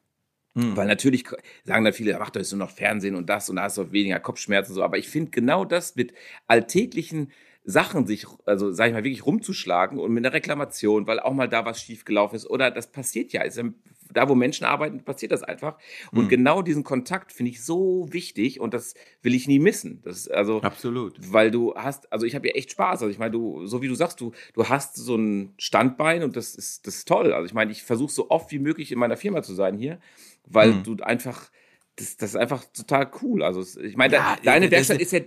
[0.54, 0.76] Mhm.
[0.76, 1.24] Weil natürlich
[1.64, 3.90] sagen da viele, ach, da ist nur noch Fernsehen und das und da hast du
[3.90, 4.82] weniger Kopfschmerzen und so.
[4.84, 6.12] Aber ich finde genau das mit
[6.46, 7.32] alltäglichen
[7.64, 11.48] Sachen sich, also sag ich mal, wirklich rumzuschlagen und mit einer Reklamation, weil auch mal
[11.48, 12.46] da was schiefgelaufen ist.
[12.48, 13.42] Oder das passiert ja.
[13.42, 13.64] Ist ja
[14.12, 15.78] da, wo Menschen arbeiten, passiert das einfach.
[16.12, 20.00] Und genau diesen Kontakt finde ich so wichtig und das will ich nie missen.
[20.05, 21.14] Das ist also Absolut.
[21.32, 23.02] weil du hast, also ich habe ja echt Spaß.
[23.02, 26.36] Also ich meine, du, so wie du sagst, du, du hast so ein Standbein und
[26.36, 27.32] das ist, das ist toll.
[27.32, 29.98] Also ich meine, ich versuche so oft wie möglich in meiner Firma zu sein hier,
[30.46, 31.50] weil du einfach,
[31.96, 33.42] das, das ist einfach total cool.
[33.42, 35.24] Also ich meine, Ja, de- deine Werkstatt ist- ist ja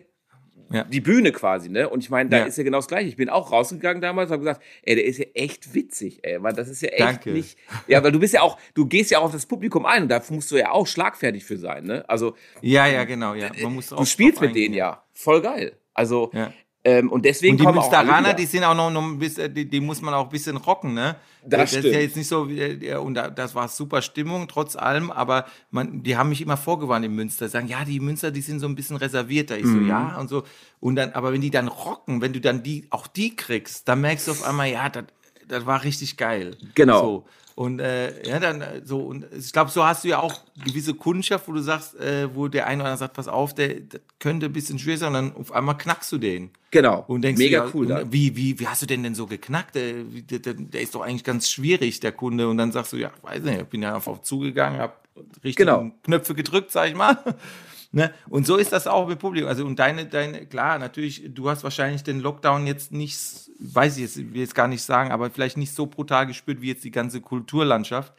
[0.70, 0.84] Ja.
[0.84, 1.90] die Bühne quasi, ne?
[1.90, 2.44] Und ich meine, da Ja.
[2.46, 3.08] ist ja genau das Gleiche.
[3.08, 6.42] Ich bin auch rausgegangen damals und habe gesagt, ey, der ist ja echt witzig, ey,
[6.44, 7.32] weil das ist ja echt Danke.
[7.32, 7.58] nicht,
[7.88, 10.10] ja, weil du bist ja auch, du gehst ja auch auf das Publikum ein und
[10.10, 12.04] da musst du ja auch schlagfertig für sein, ne?
[12.10, 13.50] Also Ja, ja, genau, ja.
[13.62, 15.74] Man muss du auch spielst drauf mit denen ja, voll geil.
[15.94, 16.52] Also Ja.
[16.84, 19.66] ähm, und deswegen Und die kommen Münsteraner, die sind auch noch, noch ein bisschen, die,
[19.70, 21.16] die muss man auch ein bisschen rocken, ne?
[21.50, 21.94] Das ist stimmt.
[21.96, 26.04] ja jetzt nicht so, wie, und da, das war super Stimmung, trotz allem, aber man,
[26.04, 28.76] die haben mich immer vorgewarnt in Münster, sagen, ja, die Münster, die sind so ein
[28.76, 29.58] bisschen reservierter.
[29.58, 29.74] Ich Mhm.
[29.84, 30.44] so, ja, und so.
[30.80, 34.02] Und dann, aber wenn die dann rocken, wenn du dann die, auch die kriegst, dann
[34.02, 35.06] merkst du auf einmal, ja, das,
[35.48, 36.58] das war richtig geil.
[36.76, 37.02] Genau.
[37.02, 37.26] So.
[37.58, 40.94] Und äh, ja, dann äh, so, und ich glaube, so hast du ja auch gewisse
[40.94, 44.00] Kundschaft, wo du sagst, äh, wo der eine oder andere sagt, pass auf, der, das
[44.20, 46.52] könnte ein bisschen schwer sein, und dann auf einmal knackst du den.
[46.70, 47.04] Genau.
[47.08, 47.92] Und denkst Mega ja, cool.
[47.92, 48.14] und.
[48.14, 49.74] Wie, wie, wie hast du denn denn so geknackt?
[49.74, 52.48] Der, wie- der, der, der ist doch eigentlich ganz schwierig, der Kunde.
[52.48, 55.02] Und dann sagst du, ja, weiß nicht, ich bin ja einfach zugegangen, hab
[55.44, 55.90] richtig Genau.
[56.04, 57.18] Knöpfe gedrückt, sag ich mal.
[57.92, 58.12] Ne?
[58.30, 59.50] Und so ist das auch mit Publikum.
[59.50, 63.18] Also, und deine, deine, klar, natürlich, du hast wahrscheinlich den Lockdown jetzt nicht,
[63.60, 66.68] weiß ich jetzt, will jetzt gar nicht sagen, aber vielleicht nicht so brutal gespürt wie
[66.68, 68.14] jetzt die ganze Kulturlandschaft.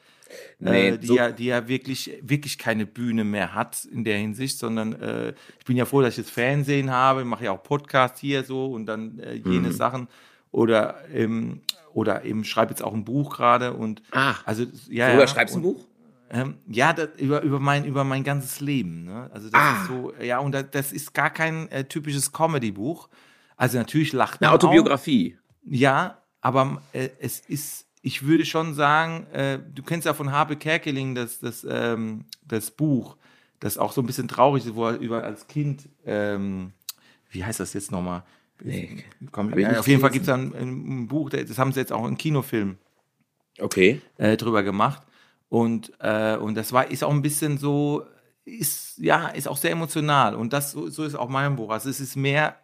[0.58, 4.18] Nee, äh, die, so- ja, die ja wirklich, wirklich keine Bühne mehr hat in der
[4.18, 7.62] Hinsicht, sondern äh, ich bin ja froh, dass ich das Fernsehen habe, mache ja auch
[7.62, 9.72] Podcast hier so und dann äh, jene Mhm.
[9.72, 10.08] Sachen
[10.50, 11.60] oder ähm,
[11.94, 14.42] oder eben schreibe jetzt auch ein Buch gerade und Ach.
[14.46, 15.84] also ja, Oder ja, schreibst du ein Buch?
[16.30, 19.04] Ähm, ja, das, über, über, mein, über mein ganzes Leben.
[19.04, 19.30] Ne?
[19.32, 19.80] Also das Ah.
[19.82, 23.08] ist so, ja, und das, das ist gar kein äh, typisches Comedy-Buch.
[23.56, 24.64] Also natürlich lacht Eine man auch.
[24.64, 25.38] Autobiografie.
[25.64, 30.56] Ja, aber äh, es ist, ich würde schon sagen, äh, du kennst ja von Habe
[30.56, 33.16] Kerkeling das, das, ähm, das Buch,
[33.60, 36.72] das auch so ein bisschen traurig ist, wo er über als Kind, ähm,
[37.30, 38.22] wie heißt das jetzt nochmal?
[38.62, 41.80] Nee, Komm, ja, auf jeden Fall gibt es da ein, ein Buch, das haben sie
[41.80, 42.76] jetzt auch im Kinofilm
[43.60, 44.00] Okay.
[44.18, 45.02] äh, drüber gemacht.
[45.48, 48.04] Und, äh, und das war, ist auch ein bisschen so,
[48.44, 50.34] ist, ja, ist auch sehr emotional.
[50.34, 51.70] Und das, so, so ist auch mein Buch.
[51.70, 52.56] Also es ist mehr,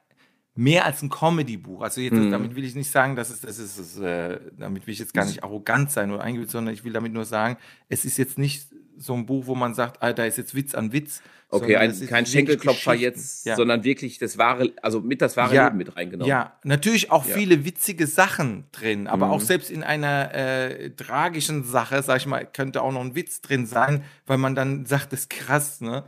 [0.54, 1.82] mehr als ein Comedy-Buch.
[1.82, 2.30] Also jetzt, mhm.
[2.30, 5.24] damit will ich nicht sagen, dass es, das ist, äh, damit will ich jetzt gar
[5.24, 7.56] nicht arrogant sein oder eingebildet, sondern ich will damit nur sagen,
[7.88, 10.74] es ist jetzt nicht so ein Buch, wo man sagt, ah, da ist jetzt Witz
[10.74, 11.22] an Witz.
[11.50, 13.54] Okay, ein, kein Schenkelklopfer jetzt, ja.
[13.54, 16.28] sondern wirklich das wahre, also mit das wahre ja, Leben mit reingenommen.
[16.28, 17.34] Ja, natürlich auch ja.
[17.34, 19.32] viele witzige Sachen drin, aber mhm.
[19.32, 23.40] auch selbst in einer äh, tragischen Sache, sag ich mal, könnte auch noch ein Witz
[23.40, 26.04] drin sein, weil man dann sagt, das ist krass, ne?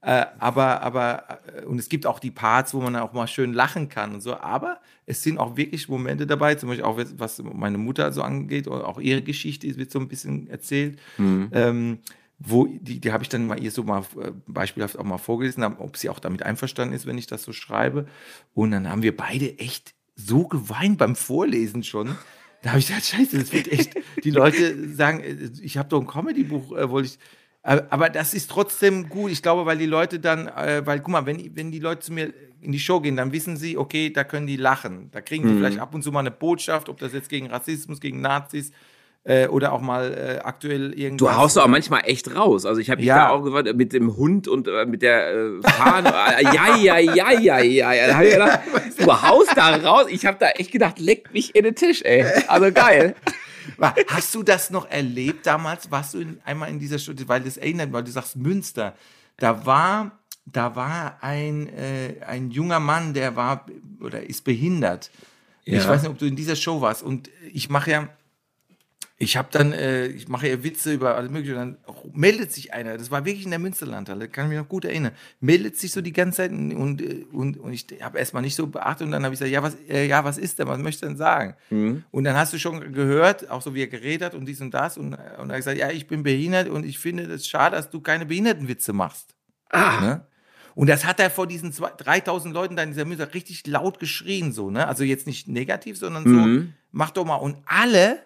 [0.00, 3.52] Äh, aber, aber, äh, und es gibt auch die Parts, wo man auch mal schön
[3.52, 7.42] lachen kann und so, aber es sind auch wirklich Momente dabei, zum Beispiel auch was
[7.42, 11.00] meine Mutter so angeht, oder auch ihre Geschichte wird so ein bisschen erzählt.
[11.16, 11.50] Mhm.
[11.52, 11.98] Ähm,
[12.38, 15.64] wo die, die habe ich dann mal ihr so mal äh, beispielhaft auch mal vorgelesen,
[15.64, 18.06] ob sie auch damit einverstanden ist, wenn ich das so schreibe.
[18.54, 22.16] Und dann haben wir beide echt so geweint beim Vorlesen schon.
[22.62, 26.00] Da habe ich gesagt, scheiße, das wird echt, die Leute sagen, äh, ich habe doch
[26.00, 27.18] ein Comedy-Buch, äh, wollte ich.
[27.62, 29.30] Aber das ist trotzdem gut.
[29.30, 32.12] Ich glaube, weil die Leute dann, äh, weil, guck mal, wenn, wenn die Leute zu
[32.12, 35.10] mir in die Show gehen, dann wissen sie, okay, da können die lachen.
[35.10, 35.58] Da kriegen die mhm.
[35.58, 38.74] vielleicht ab und zu mal eine Botschaft, ob das jetzt gegen Rassismus, gegen Nazis, äh,
[39.50, 41.28] oder auch mal äh, aktuell irgendwas.
[41.28, 42.64] Du haust auch manchmal echt raus.
[42.64, 43.26] Also ich habe mich ja.
[43.26, 46.08] da auch gewartet mit dem Hund und äh, mit der äh, Fahne.
[46.42, 47.92] ja, ja, ja, ja, ja.
[47.92, 48.06] ja.
[48.06, 48.60] Da hab ich gedacht,
[48.98, 50.06] du haust da raus.
[50.08, 52.24] Ich habe da echt gedacht, leck mich in den Tisch, ey.
[52.46, 53.14] Also geil.
[54.08, 55.90] Hast du das noch erlebt damals?
[55.90, 58.94] Warst du in, einmal in dieser Stunde, weil das erinnert, weil du sagst Münster.
[59.36, 63.66] Da war, da war ein, äh, ein junger Mann, der war
[64.00, 65.10] oder ist behindert.
[65.64, 65.78] Ja.
[65.78, 67.02] Ich weiß nicht, ob du in dieser Show warst.
[67.02, 68.08] Und ich mache ja
[69.20, 71.76] ich habe dann, äh, ich mache ja Witze über alles Mögliche, und dann
[72.12, 75.12] meldet sich einer, das war wirklich in der Münsterlandhalle, kann ich mich noch gut erinnern,
[75.40, 77.02] meldet sich so die ganze Zeit und,
[77.32, 79.76] und, und ich habe erstmal nicht so beachtet und dann habe ich gesagt, ja was,
[79.88, 81.54] äh, ja, was ist denn, was möchtest du denn sagen?
[81.70, 82.04] Mhm.
[82.12, 84.72] Und dann hast du schon gehört, auch so wie er geredet hat und dies und
[84.72, 87.48] das und, und dann habe ich gesagt, ja, ich bin behindert und ich finde es
[87.48, 89.34] schade, dass du keine Behindertenwitze machst.
[89.70, 90.00] Ah.
[90.00, 90.26] Ne?
[90.76, 94.52] Und das hat er vor diesen 3000 Leuten da in dieser Münster richtig laut geschrien,
[94.52, 94.86] so, ne?
[94.86, 96.74] Also jetzt nicht negativ, sondern so, mhm.
[96.92, 97.34] mach doch mal.
[97.34, 98.20] Und alle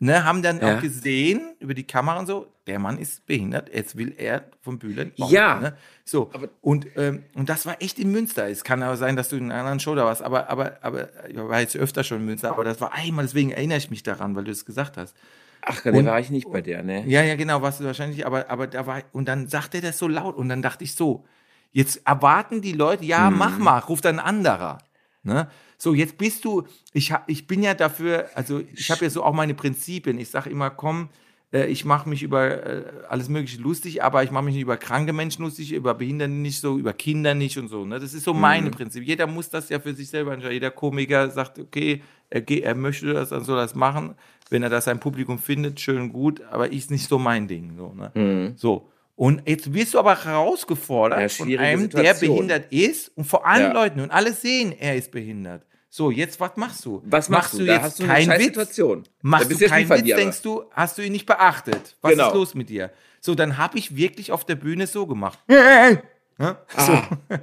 [0.00, 0.76] ne, haben dann ja.
[0.76, 4.78] auch gesehen über die Kamera und so, der Mann ist behindert, jetzt will er vom
[4.78, 5.12] Bühlen.
[5.16, 5.60] Bauen, ja.
[5.60, 5.76] Ne?
[6.04, 8.48] So, aber und, ähm, und das war echt in Münster.
[8.48, 11.28] Es kann aber sein, dass du in einer anderen Show da warst, aber, aber, aber
[11.28, 14.02] ich war jetzt öfter schon in Münster, aber das war einmal, deswegen erinnere ich mich
[14.02, 15.14] daran, weil du es gesagt hast.
[15.62, 17.04] Ach, da war ich nicht bei der, ne?
[17.06, 19.98] Ja, ja, genau, warst du wahrscheinlich, aber, aber da war, und dann sagte er das
[19.98, 21.26] so laut und dann dachte ich so,
[21.72, 23.36] jetzt erwarten die Leute, ja, hm.
[23.36, 24.78] mach mal, ruft ein anderer.
[25.22, 25.48] Ne?
[25.82, 29.32] So, jetzt bist du, ich, ich bin ja dafür, also ich habe ja so auch
[29.32, 30.18] meine Prinzipien.
[30.18, 31.08] Ich sage immer, komm,
[31.54, 34.76] äh, ich mache mich über äh, alles Mögliche lustig, aber ich mache mich nicht über
[34.76, 37.86] kranke Menschen lustig, über Behinderte nicht so, über Kinder nicht und so.
[37.86, 37.98] Ne?
[37.98, 38.40] Das ist so mhm.
[38.40, 39.04] meine Prinzip.
[39.04, 40.52] Jeder muss das ja für sich selber entscheiden.
[40.52, 44.16] Jeder Komiker sagt, okay, er, er möchte das, dann soll er das machen.
[44.50, 47.72] Wenn er das sein Publikum findet, schön gut, aber ist nicht so mein Ding.
[47.78, 48.10] So, ne?
[48.14, 48.52] Mhm.
[48.58, 48.90] so.
[49.16, 52.04] Und jetzt wirst du aber herausgefordert ja, von einem, Situation.
[52.04, 53.72] der behindert ist und vor allen ja.
[53.72, 55.62] Leuten und alle sehen, er ist behindert.
[55.92, 57.02] So, jetzt was machst du?
[57.04, 57.64] Was machst, machst du?
[57.64, 58.44] jetzt hast du keinen Witz?
[58.44, 59.02] Situation.
[59.22, 61.96] Machst du keinen Witz, denkst du, hast du ihn nicht beachtet?
[62.00, 62.28] Was genau.
[62.28, 62.92] ist los mit dir?
[63.20, 65.40] So, dann habe ich wirklich auf der Bühne so gemacht.
[65.48, 65.98] Ja?
[66.38, 66.92] So,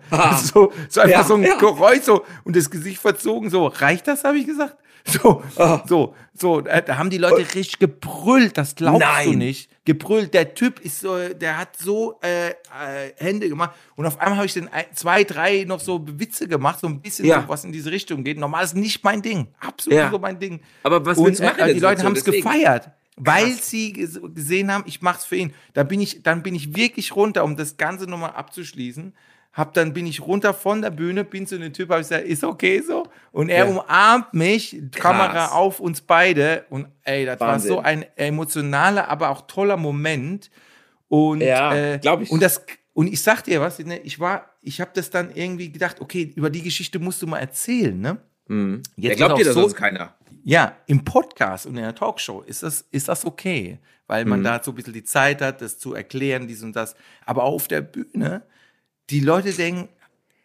[0.10, 0.38] ah.
[0.38, 1.58] so, so, einfach ja, so ein ja.
[1.58, 4.78] Geräusch so und das Gesicht verzogen, so, reicht das, habe ich gesagt?
[5.06, 5.84] So, ah.
[5.86, 9.32] so, so, äh, da haben die Leute richtig gebrüllt, das glaubst Nein.
[9.32, 9.70] du nicht.
[9.88, 12.54] Gebrüllt, der Typ ist so, der hat so äh, äh,
[13.16, 16.88] Hände gemacht und auf einmal habe ich dann zwei, drei noch so Witze gemacht, so
[16.88, 17.42] ein bisschen ja.
[17.42, 18.38] so, was in diese Richtung geht.
[18.38, 20.12] Normal ist nicht mein Ding, absolut ja.
[20.12, 20.60] so mein Ding.
[20.84, 23.70] Aber was und, äh, die Leute haben es gefeiert weil Krass.
[23.72, 25.52] sie gesehen haben, ich mach's für ihn.
[25.74, 29.12] Da bin ich, dann bin ich wirklich runter, um das Ganze nochmal abzuschließen.
[29.58, 32.44] Hab dann bin ich runter von der Bühne, bin zu dem Typ, habe gesagt, ist
[32.44, 33.08] okay so.
[33.32, 33.72] Und er ja.
[33.72, 35.02] umarmt mich, Krass.
[35.02, 36.66] Kamera auf uns beide.
[36.70, 37.72] Und ey, das Wahnsinn.
[37.72, 40.52] war so ein emotionaler, aber auch toller Moment.
[41.08, 42.30] Und ja, äh, glaube ich.
[42.30, 42.62] Und das
[42.94, 46.34] und ich sag dir was, ne, ich war, ich habe das dann irgendwie gedacht, okay,
[46.36, 48.18] über die Geschichte musst du mal erzählen, ne?
[48.48, 48.84] Mhm.
[48.96, 50.14] Jetzt ja, glaubt dir das so, sonst keiner.
[50.44, 54.44] Ja, im Podcast und in der Talkshow ist das, ist das okay, weil man mhm.
[54.44, 56.96] da so ein bisschen die Zeit hat, das zu erklären, dies und das.
[57.26, 58.44] Aber auf der Bühne,
[59.10, 59.90] die Leute denken,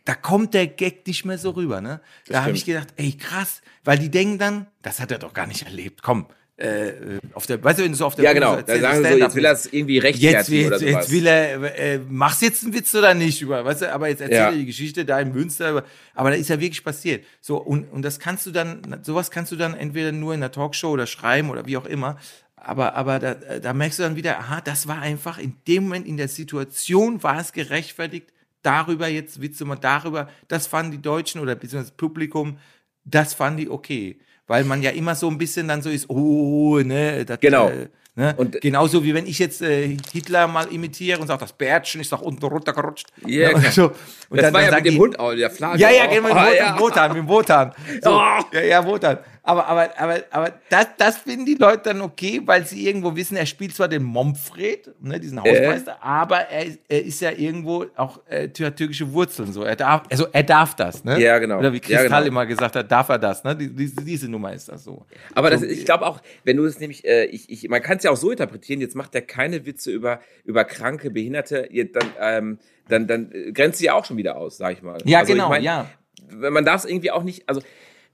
[0.05, 1.81] da kommt der Gag nicht mehr so rüber.
[1.81, 2.01] Ne?
[2.27, 5.47] Da habe ich gedacht, ey, krass, weil die denken dann, das hat er doch gar
[5.47, 6.03] nicht erlebt.
[6.03, 6.27] Komm,
[6.63, 8.61] äh, auf der, weißt du, wenn du so auf der Ja, genau.
[8.61, 10.93] Da sagen so, jetzt will er es irgendwie rechtfertigen jetzt, oder sowas.
[10.93, 14.21] Jetzt will er, äh, machst jetzt einen Witz oder nicht über, weißt du, aber jetzt
[14.21, 14.53] erzähl ja.
[14.53, 15.85] die Geschichte da in Münster,
[16.15, 17.25] aber da ist ja wirklich passiert.
[17.41, 20.53] So, und, und das kannst du dann, sowas kannst du dann entweder nur in der
[20.53, 22.19] Talkshow oder schreiben oder wie auch immer.
[22.55, 26.07] Aber, aber da, da merkst du dann wieder, aha, das war einfach in dem Moment
[26.07, 28.33] in der Situation war es gerechtfertigt,
[28.63, 32.59] darüber jetzt Witze machen, darüber, das fanden die Deutschen oder beziehungsweise das Publikum,
[33.05, 34.19] das fanden die okay.
[34.47, 37.69] weil man ja immer so ein bisschen dann so ist, oh, ne, das, Genau.
[37.69, 38.35] Äh, ne?
[38.37, 42.13] Und- genauso wie wenn ich jetzt äh, Hitler mal imitiere und sage, das Bärtchen ist
[42.13, 43.07] nach unten runtergerutscht.
[43.27, 43.73] Ja, und klar.
[43.73, 43.93] so.
[44.29, 45.79] Und das war ja sagen mit dem die- Hund auch, der Flagge.
[45.79, 46.79] ja, ja, genau, mit dem Wotan, ja.
[46.79, 47.73] Wotan, mit dem Wotan.
[48.03, 48.41] So, Oh.
[48.53, 49.19] Ja, ja, Wotan.
[49.45, 53.37] Aber, aber, aber, aber das, das finden die Leute dann okay, weil sie irgendwo wissen,
[53.37, 57.87] er spielt zwar den Momfred, ne, diesen Hausmeister, aber er, ist- er ist ja irgendwo
[57.97, 59.53] auch äh, tür- türkische Wurzeln.
[59.53, 59.65] So.
[59.65, 61.21] Er darf, also er darf das, ne?
[61.21, 61.59] Ja, genau.
[61.59, 62.23] Oder wie Ja, Kristall genau.
[62.29, 63.57] immer gesagt hat, darf er das, ne?
[63.57, 65.05] Die, diese, diese Nummer ist das so.
[65.35, 67.97] Aber das, So, ich glaube auch, wenn du es nämlich, äh, ich, ich, man kann
[67.97, 72.07] es ja auch so interpretieren, jetzt macht er keine Witze über, über kranke, Behinderte, dann,
[72.21, 74.99] ähm, dann, dann äh, grenzt sie ja auch schon wieder aus, sag ich mal.
[75.05, 75.89] Ja, Also, genau, ich mein, ja.
[76.31, 77.61] Man darf es irgendwie auch nicht, also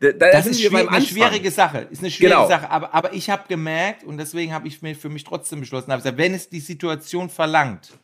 [0.00, 1.88] da, da Das ist eine schwierige Sache.
[1.90, 2.48] Ist eine schwierige Genau.
[2.48, 2.70] Sache.
[2.70, 6.00] Aber, aber ich habe gemerkt, und deswegen habe ich mir für mich trotzdem beschlossen, habe
[6.02, 7.98] gesagt, wenn es die Situation verlangt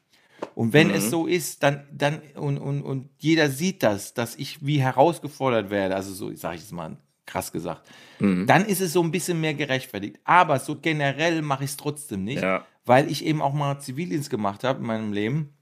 [0.55, 0.95] und wenn Mhm.
[0.95, 5.70] es so ist, dann, dann und, und, und jeder sieht das, dass ich wie herausgefordert
[5.70, 7.88] werde, also so sage ich es mal krass gesagt,
[8.18, 8.47] Mhm.
[8.47, 10.18] dann ist es so ein bisschen mehr gerechtfertigt.
[10.24, 12.66] Aber so generell mache ich es trotzdem nicht, Ja.
[12.84, 15.55] weil ich eben auch mal Zivildienst gemacht habe in meinem Leben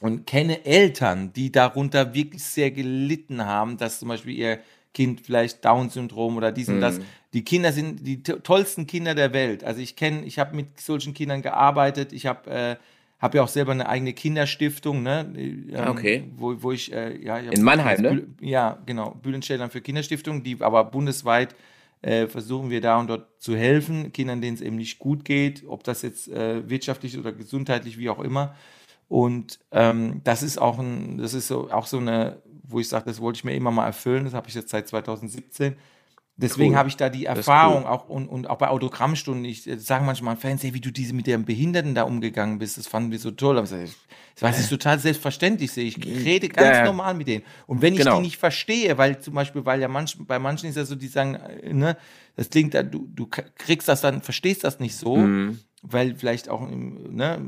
[0.00, 4.58] und kenne Eltern, die darunter wirklich sehr gelitten haben, dass zum Beispiel ihr
[4.94, 7.00] Kind vielleicht Down-Syndrom oder dies und das.
[7.32, 9.62] Die Kinder sind die to- tollsten Kinder der Welt.
[9.62, 12.12] Also ich kenne, ich habe mit solchen Kindern gearbeitet.
[12.12, 12.76] Ich habe äh,
[13.18, 15.30] hab ja auch selber eine eigene Kinderstiftung, ne?
[15.36, 16.24] ähm, Ah, okay.
[16.36, 18.26] Wo, wo ich, äh, ja, ich In Mannheim, ne?
[18.40, 19.10] Ja, genau.
[19.22, 21.54] Bühlenstellern für Kinderstiftung, die aber bundesweit
[22.00, 25.64] äh, versuchen wir da und dort zu helfen, Kindern, denen es eben nicht gut geht,
[25.66, 28.54] ob das jetzt äh, wirtschaftlich oder gesundheitlich, wie auch immer.
[29.08, 33.06] Und ähm, das ist auch ein, das ist so auch so eine, wo ich sage,
[33.06, 34.24] das wollte ich mir immer mal erfüllen.
[34.24, 35.74] Das habe ich jetzt seit 2017.
[36.40, 36.76] Deswegen Cool.
[36.78, 37.88] habe ich da die ist Erfahrung cool.
[37.90, 39.44] auch und, und auch bei Autogrammstunden.
[39.44, 42.78] Ich äh, sage manchmal Fans, hey, wie du diese mit dem Behinderten da umgegangen bist,
[42.78, 43.58] das fanden wir so toll.
[43.58, 43.92] Aber ich sage,
[44.36, 45.84] das ich total selbstverständlich sehe.
[45.86, 46.84] Ich rede ganz Ja, ja.
[46.84, 47.42] normal mit denen.
[47.66, 48.16] Und wenn ich Genau.
[48.18, 51.08] die nicht verstehe, weil zum Beispiel, weil ja manch, bei manchen ist ja so, die
[51.08, 51.96] sagen, äh, ne,
[52.36, 55.58] das klingt, da, du, du kriegst das dann, verstehst das nicht so, Mhm.
[55.82, 57.40] weil vielleicht auch, im, ne,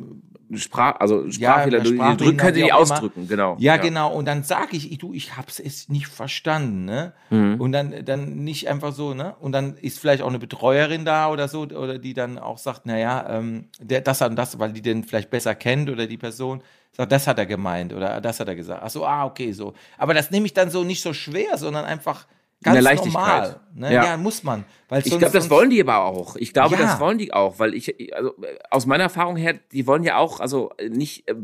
[0.54, 2.92] Sprach, also Ja, Sprachfehler, die Sprachfehlern, drücken, wie nicht auch immer.
[2.94, 3.56] ausdrücken, genau.
[3.58, 4.12] Ja, genau.
[4.12, 7.12] Und dann sage ich, ich, du, ich hab's es nicht verstanden, ne?
[7.30, 7.60] Mhm.
[7.60, 9.34] Und dann, dann nicht einfach so, ne?
[9.40, 12.86] Und dann ist vielleicht auch eine Betreuerin da oder so, oder die dann auch sagt,
[12.86, 16.18] naja, ähm, der, das hat und das, weil die den vielleicht besser kennt oder die
[16.18, 18.82] Person sagt, das hat er gemeint oder das hat er gesagt.
[18.84, 19.74] Ach so, ah, okay, so.
[19.98, 22.26] Aber das nehme ich dann so nicht so schwer, sondern einfach
[22.62, 23.12] ganz der Leichtigkeit.
[23.14, 23.60] normal.
[23.74, 23.92] Ne?
[23.94, 24.04] Ja.
[24.04, 24.16] Ja.
[24.16, 24.64] muss man.
[24.88, 26.36] Weil Ich sonst- glaube, das wollen die aber auch.
[26.36, 26.82] Ich glaube, Ja.
[26.82, 30.02] das wollen die auch, weil ich, ich- also äh, aus meiner Erfahrung her, die wollen
[30.04, 31.34] ja auch, also äh, nicht, äh,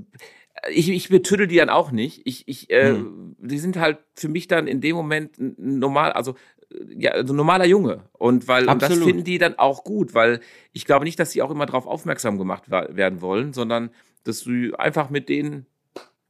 [0.71, 2.23] ich, ich betüdel die dann auch nicht.
[2.25, 3.37] Ich, ich, äh, Hm.
[3.39, 6.33] die sind halt für mich dann in dem Moment normal, also
[6.73, 8.05] äh, ja, also normaler Junge.
[8.13, 10.41] Und weil und das finden die dann auch gut, weil
[10.73, 13.91] ich glaube nicht, dass sie auch immer darauf aufmerksam gemacht werden wollen, sondern
[14.25, 15.67] dass du einfach mit denen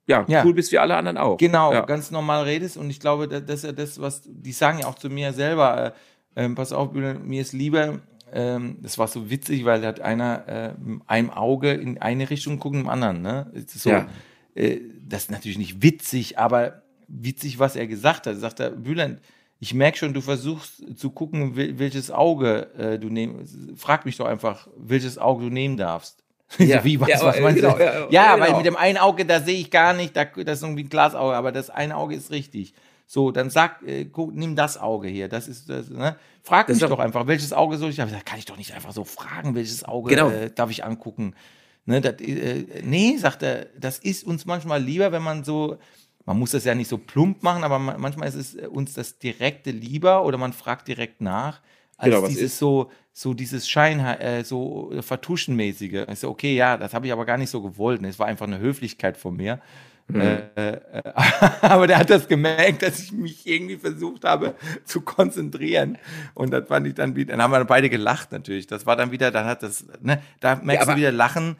[0.06, 0.44] ja, Ja.
[0.44, 1.36] cool bist wie alle anderen auch.
[1.36, 1.80] Genau, Ja.
[1.84, 4.86] ganz normal redest und ich glaube, da- das ist ja das, was die sagen ja
[4.86, 5.94] auch zu mir selber.
[6.36, 8.00] Äh, ähm, pass auf, mir ist lieber.
[8.32, 12.28] Ähm, das war so witzig, weil da hat einer äh, mit einem Auge in eine
[12.28, 13.22] Richtung gucken, im anderen.
[13.22, 13.50] Ne?
[13.68, 14.06] So, Ja.
[14.54, 18.34] äh, das ist natürlich nicht witzig, aber witzig, was er gesagt hat.
[18.34, 19.20] Er sagt er, Bülent,
[19.60, 23.46] ich merke schon, du versuchst zu gucken, wel- welches Auge äh, du nehmen.
[23.76, 26.22] Frag mich doch einfach, welches Auge du nehmen darfst.
[26.58, 26.78] Ja.
[26.78, 27.82] so, wie, was, Ja, was meinst genau, du?
[27.84, 28.56] ja, Ja, ja, weil genau.
[28.58, 31.34] mit dem einen Auge, da sehe ich gar nicht, da, das ist irgendwie ein Glasauge,
[31.34, 32.72] aber das eine Auge ist richtig.
[33.08, 35.28] So, dann sag, äh, guck, nimm das Auge hier.
[35.28, 36.16] Das ist das, ne?
[36.42, 38.92] Frag Das mich doch einfach, welches Auge soll ich sag, kann ich doch nicht einfach
[38.92, 40.30] so fragen, welches Auge Genau.
[40.30, 41.34] äh, darf ich angucken.
[41.84, 45.76] Ne, das, äh, nee, sagt er, das ist uns manchmal lieber, wenn man so,
[46.24, 48.94] man muss das ja nicht so plump machen, aber man, manchmal ist es äh, uns
[48.94, 51.60] das Direkte lieber oder man fragt direkt nach,
[51.96, 52.58] als Genau, was dieses ist?
[52.58, 56.06] so, so dieses Schein, äh, so äh, Vertuschenmäßige.
[56.12, 58.00] Ich so, okay, ja, das habe ich aber gar nicht so gewollt.
[58.02, 58.08] ne?
[58.08, 59.60] Es war einfach eine Höflichkeit von mir.
[60.08, 60.20] Mhm.
[60.20, 60.78] Äh, äh,
[61.62, 65.98] aber der hat das gemerkt, dass ich mich irgendwie versucht habe zu konzentrieren.
[66.34, 68.66] Und das fand ich dann wieder, dann haben wir beide gelacht natürlich.
[68.66, 71.56] Das war dann wieder, dann hat das, ne, da merkst aber- du wieder, Lachen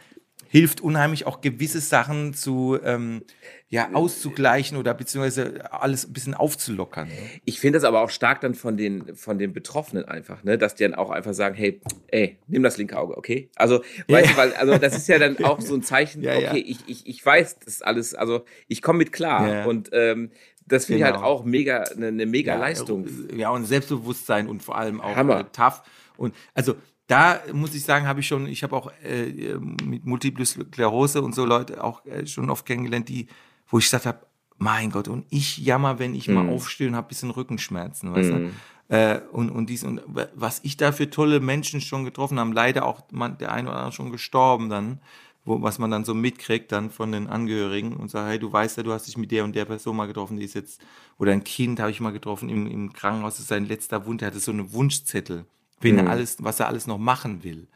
[0.56, 3.22] hilft unheimlich auch gewisse Sachen zu, ähm,
[3.68, 7.08] ja, auszugleichen oder beziehungsweise alles ein bisschen aufzulockern.
[7.08, 7.14] ne?
[7.44, 10.74] Ich finde das aber auch stark dann von den, von den Betroffenen einfach, ne, dass
[10.74, 13.50] die dann auch einfach sagen, hey, ey, nimm das linke Auge, okay?
[13.56, 16.50] Also, weißt du, weil, also das ist ja dann auch so ein Zeichen, Ja, ja.
[16.50, 19.48] okay, ich, ich, ich weiß das alles, also ich komme mit klar.
[19.52, 19.64] Ja.
[19.66, 20.30] Und ähm,
[20.66, 21.26] das finde ich halt Genau.
[21.26, 23.06] auch mega, eine, eine mega Leistung.
[23.36, 25.40] Ja, und Selbstbewusstsein und vor allem auch Hammer.
[25.40, 25.82] äh, tough.
[26.16, 26.74] Und also
[27.06, 31.34] da muss ich sagen, habe ich schon, ich habe auch äh, mit Multiple Sklerose und
[31.34, 33.28] so Leute auch äh, schon oft kennengelernt, die,
[33.68, 34.20] wo ich gesagt habe,
[34.58, 36.34] mein Gott, und ich jammer, wenn ich Mhm.
[36.34, 38.42] mal aufstehe und habe ein bisschen Rückenschmerzen, weißt du?
[38.88, 40.00] Äh, und, und dies und
[40.34, 43.78] was ich da für tolle Menschen schon getroffen habe, leider auch man, der eine oder
[43.78, 45.00] andere schon gestorben dann,
[45.44, 48.78] wo, was man dann so mitkriegt dann von den Angehörigen und sagt, hey, du weißt
[48.78, 50.80] ja, du hast dich mit der und der Person mal getroffen, die ist jetzt,
[51.18, 54.22] oder ein Kind habe ich mal getroffen im, im Krankenhaus, das ist sein letzter Wunsch,
[54.22, 55.44] er hatte so eine Wunschzettel,
[55.80, 56.00] wen Mhm.
[56.00, 57.68] er alles, was er alles noch machen will,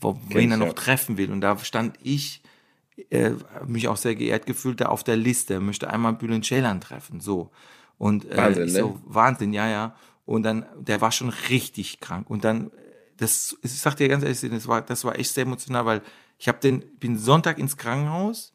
[0.00, 1.30] wo, wen er noch treffen will.
[1.32, 2.42] Und da stand ich,
[3.10, 3.32] äh,
[3.66, 7.20] mich auch sehr geehrt gefühlt, da auf der Liste, er möchte einmal Bülent Ceylan treffen,
[7.20, 7.50] so.
[7.98, 8.78] Und äh, Wahnsinn, ich ne?
[8.80, 9.94] so, Wahnsinn, ja, ja.
[10.24, 12.30] Und dann, der war schon richtig krank.
[12.30, 12.70] Und dann,
[13.16, 16.02] das, ich sag dir ganz ehrlich, das war, das war echt sehr emotional, weil
[16.38, 18.54] ich habe den, bin Sonntag ins Krankenhaus,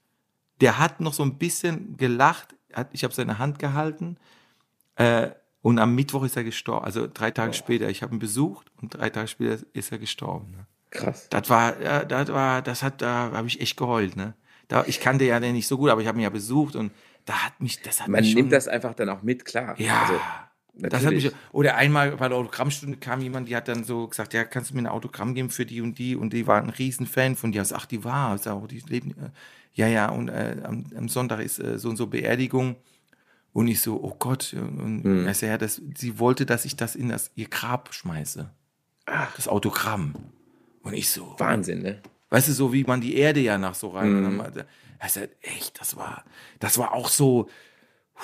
[0.62, 4.18] der hat noch so ein bisschen gelacht, hat, ich habe seine Hand gehalten
[4.96, 5.30] äh,
[5.66, 7.90] und am Mittwoch ist er gestorben, also drei Tage später.
[7.90, 10.52] Ich habe ihn besucht und drei Tage später ist er gestorben.
[10.52, 10.68] Ne?
[10.92, 11.28] Krass.
[11.32, 14.16] Das war, das war, das hat, da habe ich echt geheult.
[14.16, 14.36] Ne?
[14.68, 16.92] Da, ich kannte ja den nicht so gut, aber ich habe ihn ja besucht und
[17.26, 19.74] da hat mich, das hat Man mich schon, nimmt das einfach dann auch mit, klar.
[19.80, 20.02] ja.
[20.02, 20.20] Also,
[20.76, 24.36] das hat mich, oder einmal bei der Autogrammstunde kam jemand, die hat dann so gesagt,
[24.36, 26.16] ja, kannst du mir ein Autogramm geben für die und die?
[26.16, 27.64] Und die war ein Riesenfan von dir.
[27.64, 29.16] Ich sag, ach, die war, ich sag, oh, die leben,
[29.74, 32.76] ja, ja, und äh, am, am Sonntag ist äh, so und so Beerdigung.
[33.56, 35.26] Und ich so, oh Gott, und Hm.
[35.26, 38.50] er ja, das, sie wollte, dass ich das in das, ihr Grab schmeiße.
[39.06, 40.14] Das Autogramm.
[40.84, 42.02] Und ich so, Wahnsinn, ne?
[42.32, 44.36] Weißt du, so wie man die Erde ja nach so rein.
[44.36, 44.44] Mhm.
[45.08, 46.26] Sagt, echt, das war,
[46.60, 47.48] das war auch so,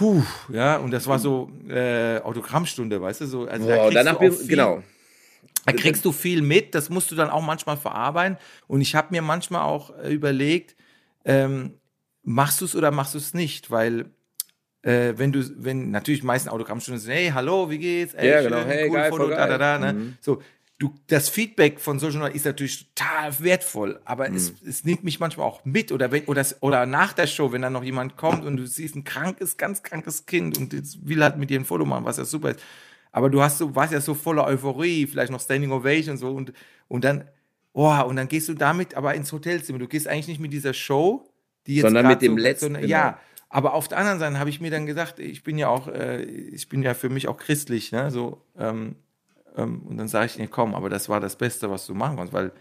[0.02, 3.46] huh, ja, und das war so äh, Autogrammstunde, weißt du, so.
[3.46, 4.84] Also da Boah, kriegst danach du viel, genau.
[5.66, 8.38] Da kriegst du viel mit, das musst du dann auch manchmal verarbeiten.
[8.68, 10.76] Und ich habe mir manchmal auch äh, überlegt,
[11.24, 11.76] ähm,
[12.22, 14.12] machst du es oder machst du es nicht, weil
[14.84, 18.14] äh, wenn du, wenn natürlich meisten Autogrammstunden sind, hey, hallo, wie geht's?
[18.14, 19.94] Ey, Ja, genau, hey, geil, Foto, da, da, da, ne?
[19.94, 20.18] Mhm.
[20.22, 20.42] So,
[20.80, 24.36] du, das Feedback von Social Media ist natürlich total wertvoll, aber Mhm.
[24.36, 27.62] es, es nimmt mich manchmal auch mit oder wenn, oder, oder nach der Show, wenn
[27.62, 31.22] dann noch jemand kommt und du siehst ein krankes, ganz krankes Kind und jetzt will
[31.24, 32.60] halt mit dir ein Foto machen, was ja super ist.
[33.12, 36.32] Aber du hast so, warst ja so voller Euphorie, vielleicht noch Standing Ovation und so
[36.32, 36.54] und,
[36.88, 37.26] und dann,
[37.74, 39.78] oh, und dann gehst du damit aber ins Hotelzimmer.
[39.80, 41.30] Du gehst eigentlich nicht mit dieser Show,
[41.68, 43.14] die jetzt Sondern mit dem so, letzten, sondern- genau.
[43.52, 46.24] Aber auf der anderen Seite habe ich mir dann gesagt, ich bin ja auch, äh,
[46.24, 48.96] ich bin ja für mich auch christlich, ne, so, ähm,
[49.58, 52.16] ähm, und dann sage ich, nee, komm, aber das war das Beste, was du machen
[52.16, 52.52] konntest, weil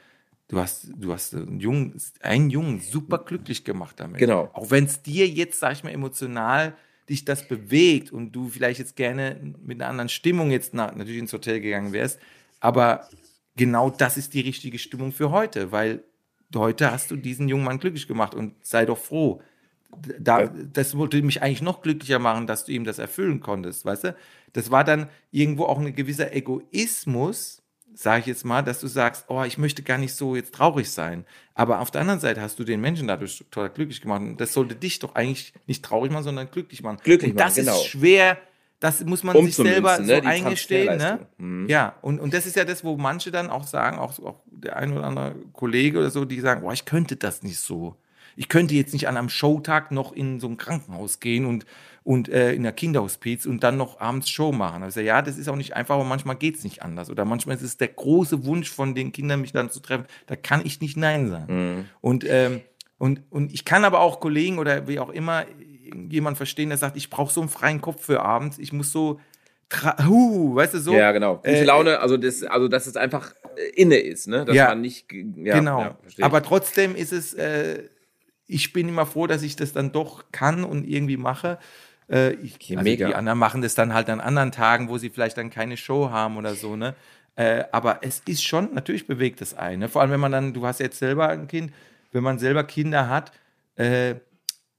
[0.48, 4.18] du hast, du hast einen Jungen, einen Jungen super glücklich gemacht damit.
[4.18, 4.50] Genau.
[4.52, 6.74] Auch wenn es dir jetzt, sag ich mal, emotional
[7.08, 11.20] dich das bewegt und du vielleicht jetzt gerne mit einer anderen Stimmung jetzt nach, natürlich
[11.20, 12.18] ins Hotel gegangen wärst,
[12.58, 13.08] aber
[13.56, 16.02] genau das ist die richtige Stimmung für heute, weil
[16.54, 19.40] heute hast du diesen jungen Mann glücklich gemacht und sei doch froh.
[20.18, 24.04] Da, das wollte mich eigentlich noch glücklicher machen, dass du ihm das erfüllen konntest, weißt
[24.04, 24.16] du?
[24.52, 27.62] Das war dann irgendwo auch ein gewisser Egoismus,
[27.94, 30.90] sage ich jetzt mal, dass du sagst, oh, ich möchte gar nicht so jetzt traurig
[30.90, 31.24] sein.
[31.54, 34.22] Aber auf der anderen Seite hast du den Menschen dadurch total glücklich gemacht.
[34.22, 36.98] Und das sollte dich doch eigentlich nicht traurig machen, sondern glücklich machen.
[37.02, 37.76] Glücklich und das machen, genau.
[37.76, 38.38] ist schwer,
[38.80, 40.96] das muss man sich Umzumünzen, selber ne, so eingestehen.
[40.96, 41.26] Ne?
[41.36, 41.68] Mhm.
[41.68, 44.76] Ja, und, und das ist ja das, wo manche dann auch sagen, auch, auch der
[44.76, 47.96] ein oder andere Kollege oder so, die sagen, boah, ich könnte das nicht so.
[48.40, 51.66] Ich könnte jetzt nicht an einem Showtag noch in so ein Krankenhaus gehen und,
[52.04, 54.82] und äh, in der Kinderhospiz und dann noch abends Show machen.
[54.82, 57.10] Also ja, das ist auch nicht einfach, aber manchmal geht es nicht anders.
[57.10, 60.06] Oder manchmal ist es der große Wunsch von den Kindern, mich dann zu treffen.
[60.26, 61.86] Da kann ich nicht Nein sagen.
[62.00, 62.62] Und, ähm,
[62.96, 65.44] und, und ich kann aber auch Kollegen oder wie auch immer
[66.08, 68.58] jemand verstehen, der sagt, ich brauche so einen freien Kopf für abends.
[68.58, 69.20] Ich muss so,
[70.06, 70.94] huh, weißt du, so.
[70.94, 71.36] Ja, genau.
[71.36, 74.46] Gute Äh, Laune, also das, also dass es einfach äh, inne ist, ne?
[74.46, 74.68] Dass Ja.
[74.68, 75.80] man nicht, ja, genau.
[75.82, 76.24] ja, ich.
[76.24, 77.82] Aber trotzdem ist es, äh,
[78.50, 81.58] ich bin immer froh, dass ich das dann doch kann und irgendwie mache.
[82.10, 83.06] Äh, ich, Okay, also mega.
[83.08, 86.10] Die anderen machen das dann halt an anderen Tagen, wo sie vielleicht dann keine Show
[86.10, 86.94] haben oder so, ne?
[87.36, 89.80] Äh, aber es ist schon, natürlich bewegt es einen.
[89.80, 89.88] Ne?
[89.88, 91.72] Vor allem, wenn man dann, du hast jetzt selber ein Kind,
[92.12, 93.32] wenn man selber Kinder hat,
[93.76, 94.16] äh,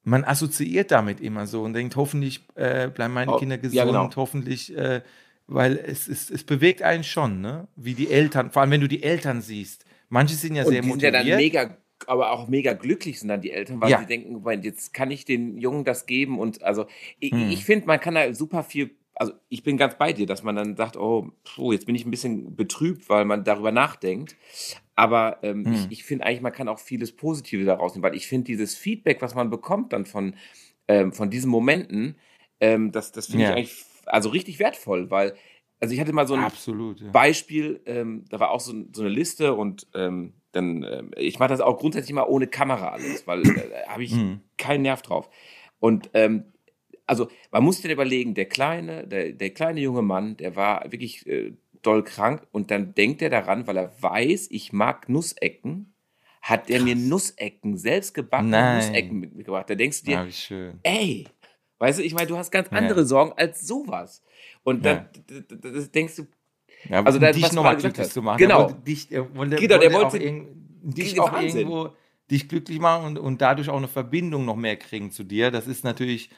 [0.04, 3.86] man assoziiert damit immer so und denkt, hoffentlich äh, bleiben meine Oh, Kinder ja, gesund,
[3.86, 4.16] genau.
[4.16, 5.02] hoffentlich, äh,
[5.48, 7.68] weil es, es, es bewegt einen schon, ne?
[7.76, 9.86] Wie die Eltern, vor allem wenn du die Eltern siehst.
[10.10, 11.16] Manche sind ja Und sehr die sind ja motiviert.
[11.16, 11.78] dann mega,
[12.12, 14.00] aber auch mega glücklich sind dann die Eltern, weil Ja.
[14.00, 16.86] sie denken, jetzt kann ich den Jungen das geben und also
[17.20, 17.50] ich, Hm.
[17.50, 20.58] ich finde, man kann da super viel, also ich bin ganz bei dir, dass man
[20.58, 24.36] dann sagt, oh, puh, jetzt bin ich ein bisschen betrübt, weil man darüber nachdenkt.
[24.94, 25.74] Aber ähm, Hm.
[25.74, 28.76] ich, ich finde eigentlich, man kann auch vieles Positives daraus nehmen, weil ich finde dieses
[28.76, 30.36] Feedback, was man bekommt dann von,
[30.90, 32.18] ähm, von diesen Momenten,
[32.60, 33.52] ähm, das, das finde Ja.
[33.52, 35.36] ich eigentlich also richtig wertvoll, weil,
[35.82, 37.02] also ich hatte mal so ein, Absolut.
[37.02, 37.12] Ja.
[37.12, 41.50] Beispiel, ähm, da war auch so, so eine Liste und ähm, dann, ähm, ich mache
[41.50, 44.42] das auch grundsätzlich immer ohne Kamera alles, weil äh, da habe ich Mhm.
[44.58, 45.30] keinen Nerv drauf.
[45.80, 46.46] Und ähm,
[47.08, 51.26] also man muss sich überlegen, der kleine, der, der kleine junge Mann, der war wirklich
[51.28, 55.94] äh, doll krank und dann denkt er daran, weil er weiß, ich mag Nussecken,
[56.42, 58.76] hat er mir Nussecken, selbst gebackene.
[58.76, 59.70] Nussecken mit- mitgebracht.
[59.70, 60.26] Da denkst du dir, Ja,
[60.84, 61.28] ey,
[61.80, 62.78] weißt du, ich meine, du hast ganz Ja.
[62.78, 64.24] andere Sorgen als sowas.
[64.64, 65.82] Und dann Ja.
[65.94, 66.28] denkst du,
[66.90, 68.14] Ja, Also das, dich was nochmal glücklich hast.
[68.14, 68.38] zu machen.
[68.40, 68.62] Genau.
[68.62, 70.46] Er wollte dich, er wollte, Genau, der auch wollte- irg-
[70.84, 71.22] dich Wahnsinn.
[71.22, 71.90] auch irgendwo
[72.32, 75.52] dich glücklich machen und, und dadurch auch eine Verbindung noch mehr kriegen zu dir.
[75.52, 76.30] Das ist natürlich,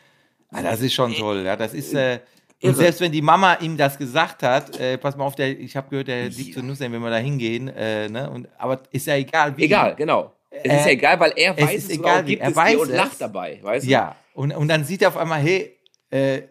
[0.50, 1.44] ah, das ist schon toll.
[1.46, 2.20] Ja, das ist, äh,
[2.62, 2.76] und Irre.
[2.76, 5.90] selbst wenn die Mama ihm das gesagt hat, äh, pass mal auf, der, ich habe
[5.90, 8.30] gehört, der liegt zu Nuss, wenn wir da hingehen, äh, ne?
[8.30, 9.64] und, aber ist ja egal, wie.
[9.64, 10.34] Egal, genau.
[10.50, 12.50] Es ist Äh, ja egal, weil er es weiß ist es egal, und wie- er
[12.50, 12.96] es weiß und es.
[12.98, 13.90] lacht dabei, weißt du?
[13.90, 15.78] Ja, und, und dann sieht er auf einmal, hey,
[16.10, 16.42] äh,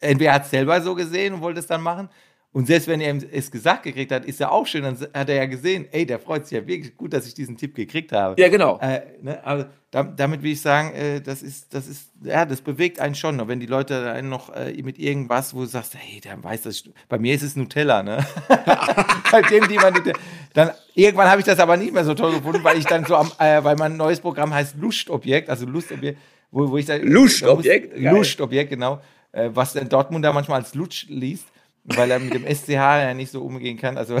[0.00, 2.08] entweder hat es selber so gesehen und wollte es dann machen.
[2.50, 5.36] Und selbst wenn er es gesagt gekriegt hat, ist ja auch schön, dann hat er
[5.36, 8.40] ja gesehen, ey, der freut sich ja wirklich gut, dass ich diesen Tipp gekriegt habe.
[8.40, 8.78] Ja, genau.
[8.80, 13.00] Äh, ne, da, damit will ich sagen, äh, das ist, das ist, ja, das bewegt
[13.00, 16.42] einen schon, wenn die Leute einen noch äh, mit irgendwas, wo du sagst, hey, der
[16.42, 16.84] weiß das.
[17.08, 18.26] Bei mir ist es Nutella, ne?
[19.30, 20.18] Bei dem, die man Nutella-
[20.54, 23.14] dann irgendwann habe ich das aber nicht mehr so toll gefunden, weil ich dann so
[23.14, 26.18] am, äh, weil mein neues Programm heißt Lustobjekt, also Lustobjekt,
[26.50, 27.92] wo, wo ich da Lustobjekt?
[27.94, 28.18] da muss-.
[28.18, 29.00] Lustobjekt, genau,
[29.32, 31.46] äh, was der Dortmunder manchmal als Lutsch liest,
[31.84, 33.96] weil er mit dem SCH ja nicht so umgehen kann.
[33.96, 34.18] Also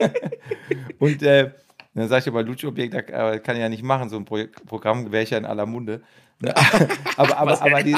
[0.98, 1.50] und äh,
[1.94, 4.38] dann sage ich aber, Lutschobjekt, da äh, kann ich ja nicht machen, so ein Pro
[4.66, 6.02] Programm wäre ich ja in aller Munde.
[6.40, 6.54] Ne?
[7.16, 7.96] aber, aber, aber, die,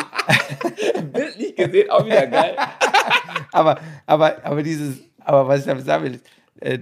[1.12, 2.56] Bild nicht gesehen, auch wieder geil.
[3.52, 6.20] aber, aber, aber dieses, aber was ich damit sagen will,
[6.60, 6.78] äh,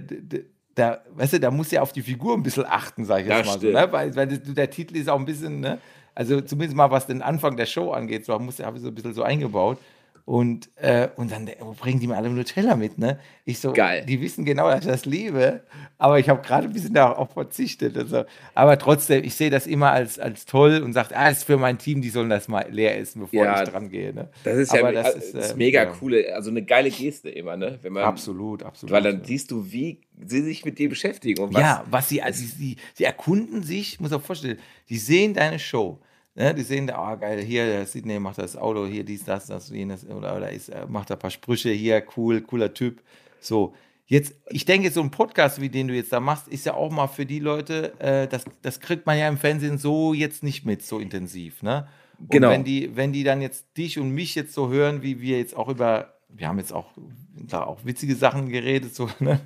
[0.75, 3.39] da, weißt du, da muss ja auf die Figur ein bisschen achten, sage ich jetzt
[3.39, 3.59] Das mal so.
[3.59, 3.73] stimmt.
[3.73, 3.91] Ne?
[3.91, 5.79] Weil, weil das, der Titel ist auch ein bisschen, ne?
[6.15, 9.13] Also zumindest mal was den Anfang der Show angeht, so habe ich so ein bisschen
[9.13, 9.77] so eingebaut.
[10.25, 13.19] Und, äh, und dann oh, bringen die mir alle Nutella mit, ne?
[13.43, 14.05] Ich so, Geil.
[14.05, 15.63] die wissen genau, dass ich das liebe,
[15.97, 17.97] aber ich habe gerade ein bisschen darauf verzichtet.
[17.97, 18.23] Also.
[18.53, 21.57] Aber trotzdem, ich sehe das immer als, als toll und sage, ah, das ist für
[21.57, 24.13] mein Team, die sollen das mal leer essen, bevor Ja, ich dran gehe.
[24.13, 24.29] Ne?
[24.45, 25.89] Das ist Aber ja das das ist, ist, äh, mega ja.
[25.89, 27.79] coole, also eine geile Geste immer, ne?
[27.81, 28.93] Wenn man, Absolut, absolut.
[28.93, 31.61] Weil dann siehst du, wie sie sich mit dir beschäftigen und was.
[31.61, 35.99] ja, was sie, also sie, sie erkunden sich, muss auch vorstellen, die sehen deine Show.
[36.35, 39.45] Ne, die sehen da, ah geil, hier, der Sidney macht das Auto, hier dies, das,
[39.45, 43.01] das, jenes, oder, oder ist, äh, macht da ein paar Sprüche, hier, cool, cooler Typ.
[43.39, 43.75] So,
[44.07, 46.91] jetzt, ich denke, so ein Podcast, wie den du jetzt da machst, ist ja auch
[46.91, 50.65] mal für die Leute, äh, das, das kriegt man ja im Fernsehen so jetzt nicht
[50.65, 51.87] mit, so intensiv, ne?
[52.19, 52.49] Und Genau.
[52.49, 55.55] wenn die, wenn die dann jetzt dich und mich jetzt so hören, wie wir jetzt
[55.55, 56.87] auch über, wir haben jetzt auch,
[57.35, 59.39] da auch witzige Sachen geredet, so, ne?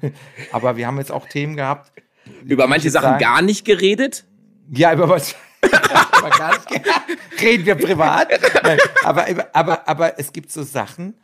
[0.54, 1.92] aber wir haben jetzt auch Themen gehabt,
[2.46, 4.24] Über manche Sachen sagen- gar nicht geredet.
[4.72, 5.36] ja, über was?
[7.42, 8.30] reden wir privat.
[8.64, 11.16] Nein, aber, aber, aber es gibt so Sachen,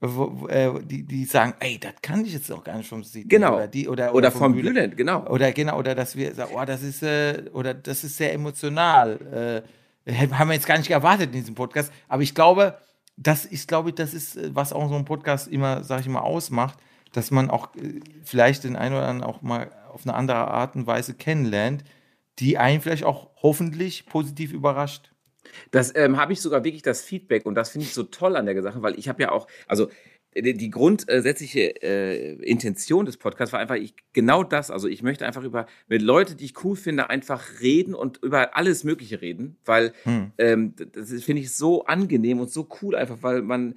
[0.00, 3.04] wo, wo, äh, die, die sagen, ey, das kann ich jetzt auch gar nicht vom
[3.04, 3.28] Sidney.
[3.28, 3.54] Genau.
[3.54, 4.96] Oder, die, oder, Oder vom Bülent.
[4.96, 5.26] Genau.
[5.28, 9.62] Oder genau, oder dass wir sagen, oh, das ist, äh, oder das ist sehr emotional.
[10.06, 11.92] Äh, haben wir jetzt gar nicht erwartet in diesem Podcast.
[12.08, 12.76] Aber ich glaube,
[13.16, 16.08] das ist, glaube ich, das ist, äh, was auch so ein Podcast immer, sag ich
[16.08, 16.78] mal, ausmacht,
[17.12, 20.74] dass man auch äh, vielleicht den einen oder anderen auch mal auf eine andere Art
[20.74, 21.84] und Weise kennenlernt,
[22.38, 25.12] die einen vielleicht auch hoffentlich positiv überrascht.
[25.70, 28.46] Das ähm, habe ich sogar wirklich das Feedback und das finde ich so toll an
[28.46, 29.88] der Sache, weil ich habe ja auch, also
[30.34, 34.70] die, grundsätzliche äh, Intention des Podcasts war einfach ich, genau das.
[34.70, 38.56] Also ich möchte einfach über mit Leuten, die ich cool finde, einfach reden und über
[38.56, 40.32] alles Mögliche reden, weil Hm.
[40.38, 43.74] ähm, das finde ich so angenehm und so cool einfach, weil man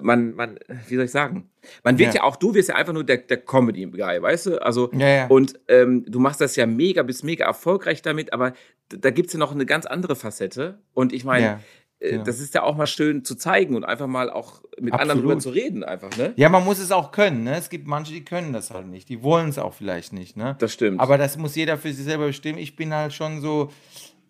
[0.00, 0.58] man, man,
[0.88, 1.50] wie soll ich sagen?
[1.84, 2.22] Man wird ja, Ja.
[2.26, 4.62] auch, du wirst ja einfach nur der, der Comedy-Guy, weißt du?
[4.62, 5.26] Also, Ja, ja.
[5.26, 8.52] und ähm, du machst das ja mega, bist mega erfolgreich damit, aber
[8.88, 10.78] da gibt's ja noch eine ganz andere Facette.
[10.94, 11.60] Und ich meine,
[11.98, 15.18] äh, das ist ja auch mal schön zu zeigen und einfach mal auch mit anderen
[15.18, 15.24] Absolut.
[15.24, 16.32] drüber zu reden, einfach, ne?
[16.36, 17.44] Ja, man muss es auch können.
[17.44, 17.56] Ne?
[17.56, 19.08] Es gibt manche, die können das halt nicht.
[19.10, 20.36] Die wollen es auch vielleicht nicht.
[20.36, 20.56] Ne?
[20.60, 20.98] Das stimmt.
[21.00, 22.58] Aber das muss jeder für sich selber bestimmen.
[22.58, 23.70] Ich bin halt schon so,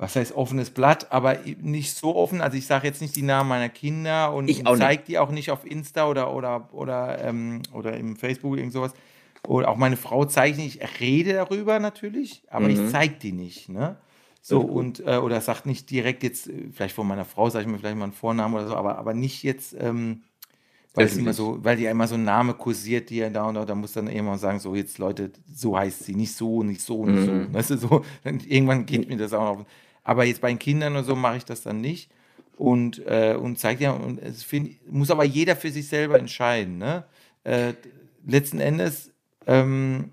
[0.00, 2.40] was heißt offenes Blatt, aber nicht so offen.
[2.40, 4.48] Also ich sage jetzt nicht die Namen meiner Kinder und
[4.78, 8.94] zeige die auch nicht auf Insta oder, oder, oder, ähm, oder im Facebook irgend sowas.
[9.46, 10.82] Oder auch meine Frau zeige ich nicht.
[10.82, 12.72] Ich rede darüber natürlich, aber Mhm.
[12.72, 13.68] ich zeige die nicht.
[13.68, 13.96] Ne?
[14.40, 17.70] So und äh, oder sagt nicht direkt jetzt, äh, vielleicht von meiner Frau sage ich
[17.70, 20.22] mir vielleicht mal einen Vornamen oder so, aber, aber nicht jetzt, ähm,
[20.94, 23.54] weil es immer so, weil die immer so ein Name kursiert, die ja da und
[23.54, 26.80] da, da muss dann irgendwann sagen, so jetzt Leute, so heißt sie, nicht so, nicht
[26.80, 27.48] so, nicht Mhm.
[27.48, 27.54] so.
[27.54, 29.58] Weißt du, so, dann irgendwann geht mir das auch auf.
[30.02, 32.10] Aber jetzt bei den Kindern oder so mache ich das dann nicht
[32.56, 36.78] und, äh, und zeige ja, und es find, muss aber jeder für sich selber entscheiden.
[36.78, 37.04] Ne?
[37.44, 37.72] Äh,
[38.26, 39.12] letzten Endes
[39.46, 40.10] ähm,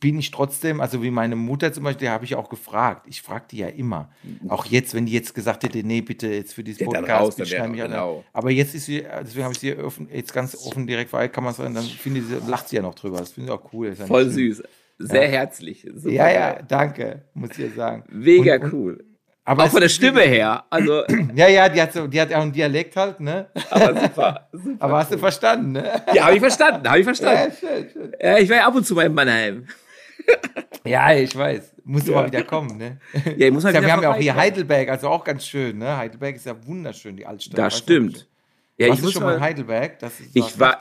[0.00, 3.06] bin ich trotzdem, also wie meine Mutter zum Beispiel, habe ich auch gefragt.
[3.08, 4.10] Ich frage die ja immer.
[4.48, 7.22] Auch jetzt, wenn die jetzt gesagt hätte, nee, bitte jetzt für diesen Ja, dann Podcast,
[7.40, 7.88] raus, dann mich an.
[7.90, 8.24] genau.
[8.32, 11.44] Aber jetzt ist sie, deswegen habe ich sie offen, jetzt ganz offen direkt vor kann
[11.44, 13.18] man sagen, dann finde sie, lacht sie ja noch drüber.
[13.18, 13.94] Das finde ich auch cool.
[13.94, 14.62] Voll süß.
[14.98, 15.28] Sehr Ja.
[15.30, 15.86] herzlich.
[15.94, 18.04] Super Ja, ja, danke, muss ich ja sagen.
[18.10, 19.04] Mega Und- und- cool.
[19.44, 20.64] Aber Auch von der ist Stimme her.
[20.70, 21.04] Also,
[21.34, 23.48] Ja, ja, die hat, so, die hat auch einen Dialekt halt, ne?
[23.70, 24.48] aber super.
[24.52, 26.02] super Aber hast du verstanden, ne?
[26.14, 27.52] ja, habe ich verstanden, habe ich Ja, verstanden.
[27.58, 28.12] schön, schön.
[28.20, 29.66] Ja, ich war ja ab und zu mal in Mannheim.
[30.84, 31.74] Ja, ich weiß.
[31.84, 32.18] Musst du Ja.
[32.20, 32.98] mal wieder kommen, ne?
[33.36, 34.34] Ja, ich muss halt Ja, wieder wir haben ja auch hier.
[34.34, 35.96] Heidelberg, also auch ganz schön, ne?
[35.96, 37.58] Heidelberg ist ja wunderschön, die Altstadt.
[37.58, 38.28] Das stimmt.
[38.78, 39.98] Ja, Warst ich muss schon mal in Heidelberg?
[40.00, 40.80] Das ist Ich war-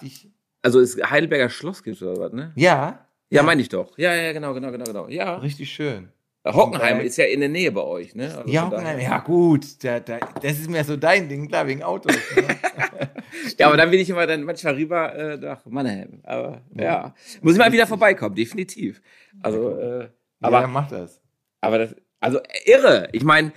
[0.63, 2.51] also es Heidelberger Schloss gibt oder was, ne?
[2.55, 3.95] Ja, Ja, meine ich doch.
[3.97, 5.07] Ja, ja, genau, genau, genau, genau.
[5.07, 5.35] Ja.
[5.35, 6.09] richtig schön.
[6.45, 7.07] Hockenheim Berg.
[7.07, 8.35] ist ja in der Nähe bei euch, ne?
[8.35, 11.83] Also Ja, Hockenheim, ja gut, da, da, das ist mir so dein Ding, klar, wegen
[11.83, 12.15] Autos.
[12.35, 12.43] Ne?
[13.57, 16.19] Ja, aber dann bin ich immer dann manchmal rüber äh, nach Mannheim.
[16.23, 19.01] Aber ja, muss ich mal wieder vorbeikommen, definitiv.
[19.41, 20.09] Also, äh,
[20.41, 21.21] aber ja, mach das.
[21.61, 23.07] aber das, also irre.
[23.13, 23.51] Ich meine,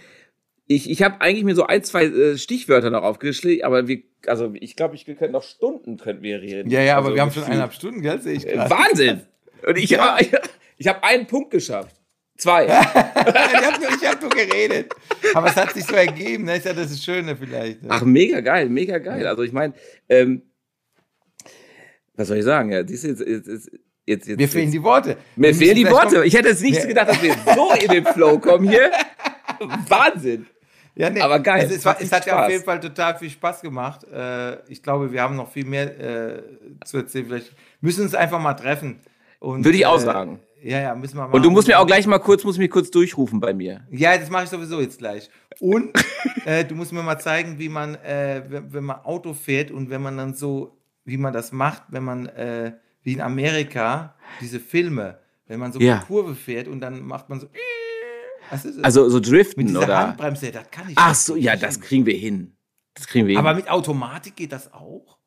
[0.67, 4.53] ich, ich habe eigentlich mir so ein, zwei äh, Stichwörter noch aufgeschrieben, aber wir, also
[4.55, 6.71] ich glaube, ich wir könnten noch Stunden könnten wir reden.
[6.71, 8.71] Ja, ja, aber also, wir haben schon eineinhalb Stunden, gell, sehe ich Äh, gerade.
[8.71, 9.23] Wahnsinn!
[9.67, 10.17] Und ich, Ja.
[10.21, 10.31] ich,
[10.77, 11.97] ich habe einen Punkt geschafft.
[12.37, 12.65] Zwei.
[12.67, 14.93] ich habe nur, ich hab nur geredet.
[15.35, 16.57] Aber es hat sich so ergeben, ne?
[16.57, 17.83] ist ja das Schöne vielleicht.
[17.83, 17.89] Ne?
[17.91, 19.27] Ach, mega geil, mega geil.
[19.27, 19.75] Also ich meine,
[20.09, 20.43] ähm,
[22.17, 22.71] was soll ich sagen?
[22.71, 23.21] Ja, du, jetzt, jetzt,
[24.07, 25.17] jetzt, jetzt, Mir fehlen die Worte.
[25.37, 26.25] Mir Wir fehlen die Worte.
[26.25, 26.87] Ich hätte jetzt nicht Ja.
[26.87, 28.91] gedacht, dass wir so in den Flow kommen hier.
[29.89, 30.47] Wahnsinn.
[30.97, 31.63] Ja, nee, Aber geil.
[31.63, 34.05] Also es, war, es hat ja auf jeden Fall total viel Spaß gemacht.
[34.05, 36.43] Äh, ich glaube, wir haben noch viel mehr äh,
[36.85, 37.27] zu erzählen.
[37.27, 39.01] Vielleicht müssen wir uns einfach mal treffen.
[39.41, 40.41] Und, Würde ich auch äh, sagen.
[40.65, 41.35] Ja, ja, müssen wir mal.
[41.35, 43.87] Und du musst mir auch gleich mal kurz, musst mich kurz durchrufen bei mir.
[43.91, 45.29] Ja, das mache ich sowieso jetzt gleich.
[45.61, 45.91] Und
[46.47, 49.91] äh, du musst mir mal zeigen, wie man, äh, wenn, wenn man Auto fährt und
[49.91, 52.73] wenn man dann so, wie man das macht, wenn man, äh,
[53.03, 55.97] wie in Amerika, diese Filme, wenn man so Ja.
[55.97, 57.47] eine Kurve fährt und dann macht man so.
[57.47, 59.99] Du, so Also so mit driften dieser oder?
[59.99, 62.57] Handbremse, das kann ich Ach so, ja, das kriegen wir hin.
[62.95, 63.39] Das kriegen wir hin.
[63.47, 65.19] Aber mit Automatik geht das auch?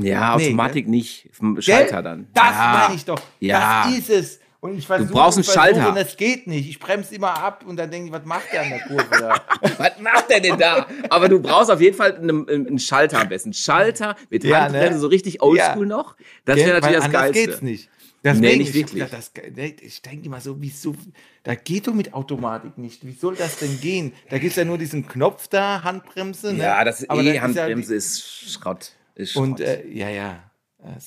[0.00, 1.28] Ja, Nee, Automatik nicht.
[1.32, 2.02] Vom Schalter Gell?
[2.02, 2.28] dann.
[2.34, 2.82] Das ja.
[2.82, 3.20] meine ich doch.
[3.40, 3.84] Ja.
[3.84, 4.40] Das ist es.
[4.60, 5.88] Und ich versuche, brauchst einen versuche Schalter.
[5.88, 6.68] Und das geht nicht.
[6.68, 9.34] Ich bremse immer ab und dann denke ich, was macht der an der Kurve da?
[9.78, 10.86] Was macht der denn da?
[11.10, 13.52] Aber du brauchst auf jeden Fall einen, einen Schalter am besten.
[13.52, 14.98] Schalter mit Ja, Handbremse, ne?
[15.00, 15.96] so richtig oldschool Ja.
[15.96, 16.14] noch.
[16.44, 17.46] Das wäre natürlich das Geilste.
[17.46, 17.88] geht's nicht.
[18.24, 19.04] Deswegen, nicht ich, wirklich.
[19.04, 19.32] gedacht, das,
[19.80, 20.94] ich denke immer so, wieso,
[21.42, 23.04] da geht doch mit Automatik nicht.
[23.04, 24.12] Wie soll das denn gehen?
[24.30, 26.52] Da gibt es ja nur diesen Knopf da, Handbremse.
[26.52, 26.62] Ne?
[26.62, 28.92] Ja, das Aber dann ist ja ist Schrott.
[29.14, 29.36] Ist.
[29.36, 30.42] Und äh, ja, ja.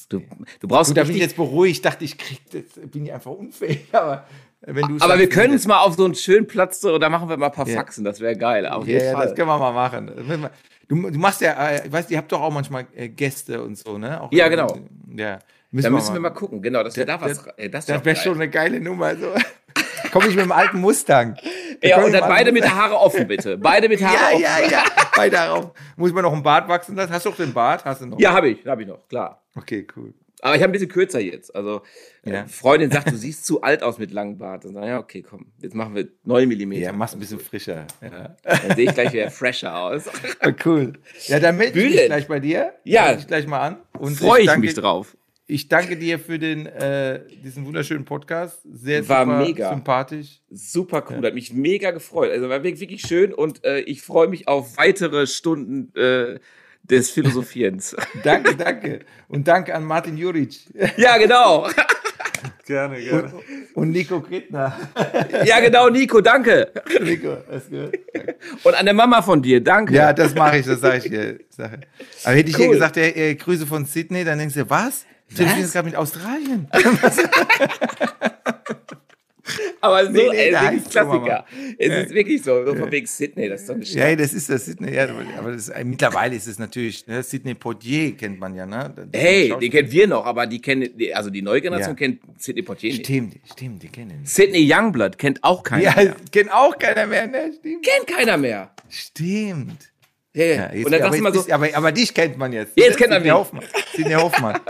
[0.07, 0.21] Du,
[0.61, 1.75] du brauchst Gut, da bin ich jetzt beruhigt.
[1.77, 3.85] Ich dachte, ich krieg das, bin ich einfach unfähig.
[3.91, 4.25] Aber
[4.61, 7.27] wenn du aber wir können uns mal auf so einen schönen Platz, so, da machen
[7.29, 7.75] wir mal ein paar Ja.
[7.75, 8.65] Faxen, das wäre geil.
[8.67, 9.27] Auf Ja, jeden ja, Fall.
[9.27, 10.11] das können wir mal machen.
[10.27, 10.49] Wir-
[10.87, 13.75] Du, du machst ja, äh, ich weiß, ihr habt doch auch manchmal äh, Gäste und
[13.75, 14.21] so, ne?
[14.21, 14.67] Auch Ja, genau.
[15.15, 15.39] Ja,
[15.71, 17.53] da müssen wir mal gucken, genau, dass wir da Das- was.
[17.57, 19.15] ey, das Das wär wäre schon eine geile Nummer.
[19.15, 19.33] So.
[20.15, 21.35] Komme ich mit dem alten Mustang.
[21.83, 23.57] Ja, Komm und ich dann beide mit der Haare offen, bitte.
[23.57, 24.41] Beide mit Haare Ja, offen.
[24.71, 24.83] ja, ja.
[25.15, 25.71] Beide darauf.
[25.97, 27.11] Muss man noch einen Bart wachsen lassen?
[27.11, 27.83] Hast du auch den Bart?
[27.83, 28.17] Hast du noch?
[28.19, 29.43] Ja, habe ich, habe ich noch, klar.
[29.57, 30.13] Okay, cool.
[30.41, 31.53] Aber ich habe ein bisschen kürzer jetzt.
[31.53, 31.81] Also,
[32.25, 32.45] äh, Ja.
[32.47, 34.63] Freundin sagt, du siehst zu alt aus mit langem Bart.
[34.65, 36.81] Und dann, ja, okay, komm, jetzt machen wir 9 Millimeter.
[36.81, 37.85] Ja, machst ein bisschen frischer.
[38.01, 38.35] Ja.
[38.43, 40.03] Dann sehe ich gleich wieder fresher aus.
[40.65, 40.93] Cool.
[41.27, 42.73] Ja, dann melde ich mich gleich bei dir.
[42.85, 43.11] Ja.
[43.13, 43.77] Ich gleich mal an.
[43.99, 45.17] Und Freue ich danke- mich drauf.
[45.47, 48.61] Ich danke dir für den, äh, diesen wunderschönen Podcast.
[48.63, 49.69] Sehr War super mega.
[49.69, 50.41] sympathisch.
[50.49, 52.31] Super cool, hat mich mega gefreut.
[52.31, 56.39] Also war wirklich schön und äh, ich freue mich auf weitere Stunden äh,
[56.81, 57.95] des Philosophierens.
[58.23, 58.99] Danke, danke.
[59.27, 60.61] Und danke an Martin Juric
[60.97, 61.67] ja, genau.
[62.65, 63.31] Gerne, gerne.
[63.75, 64.75] und Nico Krittner.
[65.45, 66.71] Ja, genau, Nico, danke.
[67.01, 67.99] Nico, du gehört?
[68.63, 69.93] Und an der Mama von dir, danke.
[69.93, 71.39] Ja, das mache ich, das sage ich dir.
[72.23, 72.73] Aber hätte ich dir Cool.
[72.73, 75.05] gesagt, äh, äh, Grüße von Sydney, dann denkst du, was?
[75.35, 76.67] Du telefonierst gerade mit Australien.
[79.81, 80.89] Aber so, Nee, nee, ey, der wirklich.
[80.89, 81.45] Klassiker.
[81.77, 83.97] Es ist wirklich so, so von wegen Sydney, das ist doch eine Stadt.
[84.09, 84.95] Ja, das ist das Sydney.
[84.95, 85.07] Ja,
[85.37, 88.91] aber das, äh, mittlerweile ist es natürlich, ne, Sydney Poitier kennt man ja, ne?
[88.95, 91.95] Das Hey, den kennen wir noch, aber die kennen, die- also die neue Generation Ja.
[91.95, 93.05] kennt Sidney Poitier nicht.
[93.05, 94.25] Stimmt, stimmt, die kennen ihn.
[94.25, 96.15] Sidney Youngblood kennt auch keiner Ja, mehr.
[96.31, 97.51] kennt auch keiner mehr, ne?
[97.59, 97.85] Stimmt.
[97.85, 98.71] Kennt keiner mehr.
[98.89, 99.91] Stimmt.
[100.33, 100.55] Ja, ja.
[100.55, 102.51] Ja, jetzt, Und dann aber, sagst du mal jetzt so, aber, aber dich kennt man
[102.51, 102.71] jetzt.
[102.75, 103.39] Jetzt kennt man Sidney mich.
[103.39, 103.63] Hoffmann.
[103.95, 104.59] Sidney Hoffmann.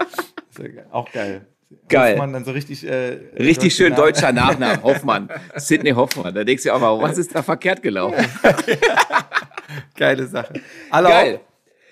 [0.92, 1.46] Auch geil.
[1.90, 2.14] Geil.
[2.14, 2.86] Hoffmann dann so richtig.
[2.88, 4.04] Äh, richtig schön Name.
[4.04, 5.30] deutscher Nachname, Hoffmann.
[5.56, 6.34] Sidney Hoffmann.
[6.34, 8.24] Da denkst du auch mal, was ist da verkehrt gelaufen?
[9.98, 10.54] Geile Sache.
[10.92, 11.10] Hallo.
[11.10, 11.40] Geil.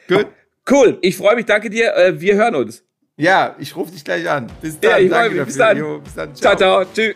[0.08, 0.28] Gut.
[0.70, 1.94] Cool, ich freue mich, danke dir.
[1.96, 2.84] Äh, Wir hören uns.
[3.18, 4.48] Ja, ich rufe dich gleich an.
[4.62, 4.92] Bis dann.
[4.92, 5.46] Ja, ich Danke mich.
[5.46, 5.78] Bis dann.
[5.78, 6.34] Jo, bis dann.
[6.36, 6.86] Ciao, ciao.
[6.86, 7.16] Tschüss.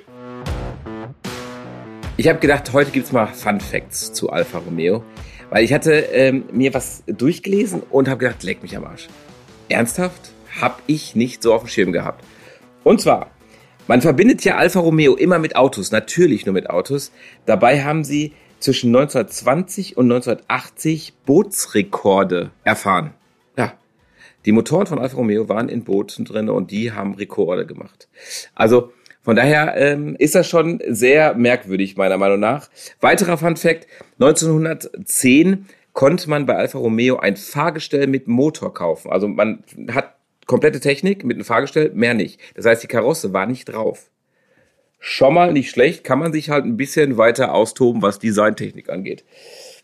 [2.18, 5.03] Ich habe gedacht, heute gibt's mal Fun Facts zu Alfa Romeo.
[5.49, 9.07] Weil ich hatte ähm, mir was durchgelesen und habe gedacht, leck mich am Arsch.
[9.69, 10.32] Ernsthaft?
[10.60, 12.24] Hab ich nicht so auf dem Schirm gehabt.
[12.84, 13.32] Und zwar,
[13.88, 17.12] man verbindet ja Alfa Romeo immer mit Autos, natürlich nur mit Autos.
[17.46, 23.14] Dabei haben sie zwischen 1920 und 1980 Bootsrekorde erfahren.
[23.58, 23.74] Ja,
[24.46, 28.08] die Motoren von Alfa Romeo waren in Booten drin und die haben Rekorde gemacht.
[28.56, 32.70] Also von daher ähm, ist das schon sehr merkwürdig, meiner Meinung nach.
[33.02, 33.88] Weiterer Fun Fact,
[34.20, 39.12] 1910 konnte man bei Alfa Romeo ein Fahrgestell mit Motor kaufen.
[39.12, 40.16] Also man hat
[40.48, 42.40] komplette Technik mit einem Fahrgestell, mehr nicht.
[42.56, 44.10] Das heißt, die Karosse war nicht drauf.
[44.99, 49.24] Schon mal nicht schlecht, kann man sich halt ein bisschen weiter austoben, was Designtechnik angeht.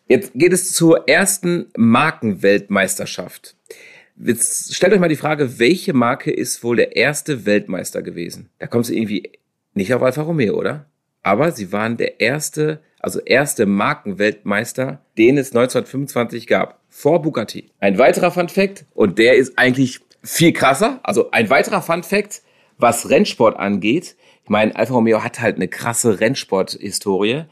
[0.07, 3.55] Jetzt geht es zur ersten Markenweltmeisterschaft.
[4.17, 8.49] Jetzt stellt euch mal die Frage, welche Marke ist wohl der erste Weltmeister gewesen?
[8.59, 9.31] Da kommst du irgendwie
[9.73, 10.87] nicht auf Alfa Romeo, oder?
[11.23, 17.71] aber sie waren der erste, also erste Markenweltmeister, den es 1925 gab, vor Bugatti.
[17.79, 22.41] Ein weiterer Fun Fact, und der ist eigentlich viel krasser, also ein weiterer Fun Fact,
[22.77, 24.15] was Rennsport angeht.
[24.43, 27.45] Ich meine, Alfa Romeo hat halt eine krasse Rennsport-Historie.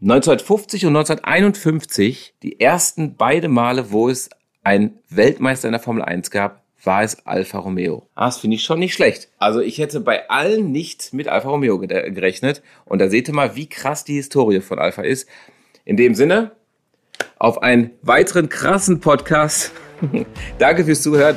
[0.00, 4.30] 1950 und 1951, die ersten beide Male, wo es
[4.64, 8.08] einen Weltmeister in der Formel 1 gab, war es Alfa Romeo.
[8.14, 9.28] Ah, das finde ich schon nicht schlecht.
[9.38, 12.62] Also ich hätte bei allen nicht mit Alfa Romeo gerechnet.
[12.84, 15.28] Und da seht ihr mal, wie krass die Historie von Alfa ist.
[15.84, 16.52] In dem Sinne,
[17.38, 19.70] auf einen weiteren krassen Podcast.
[20.58, 21.36] Danke fürs Zuhören.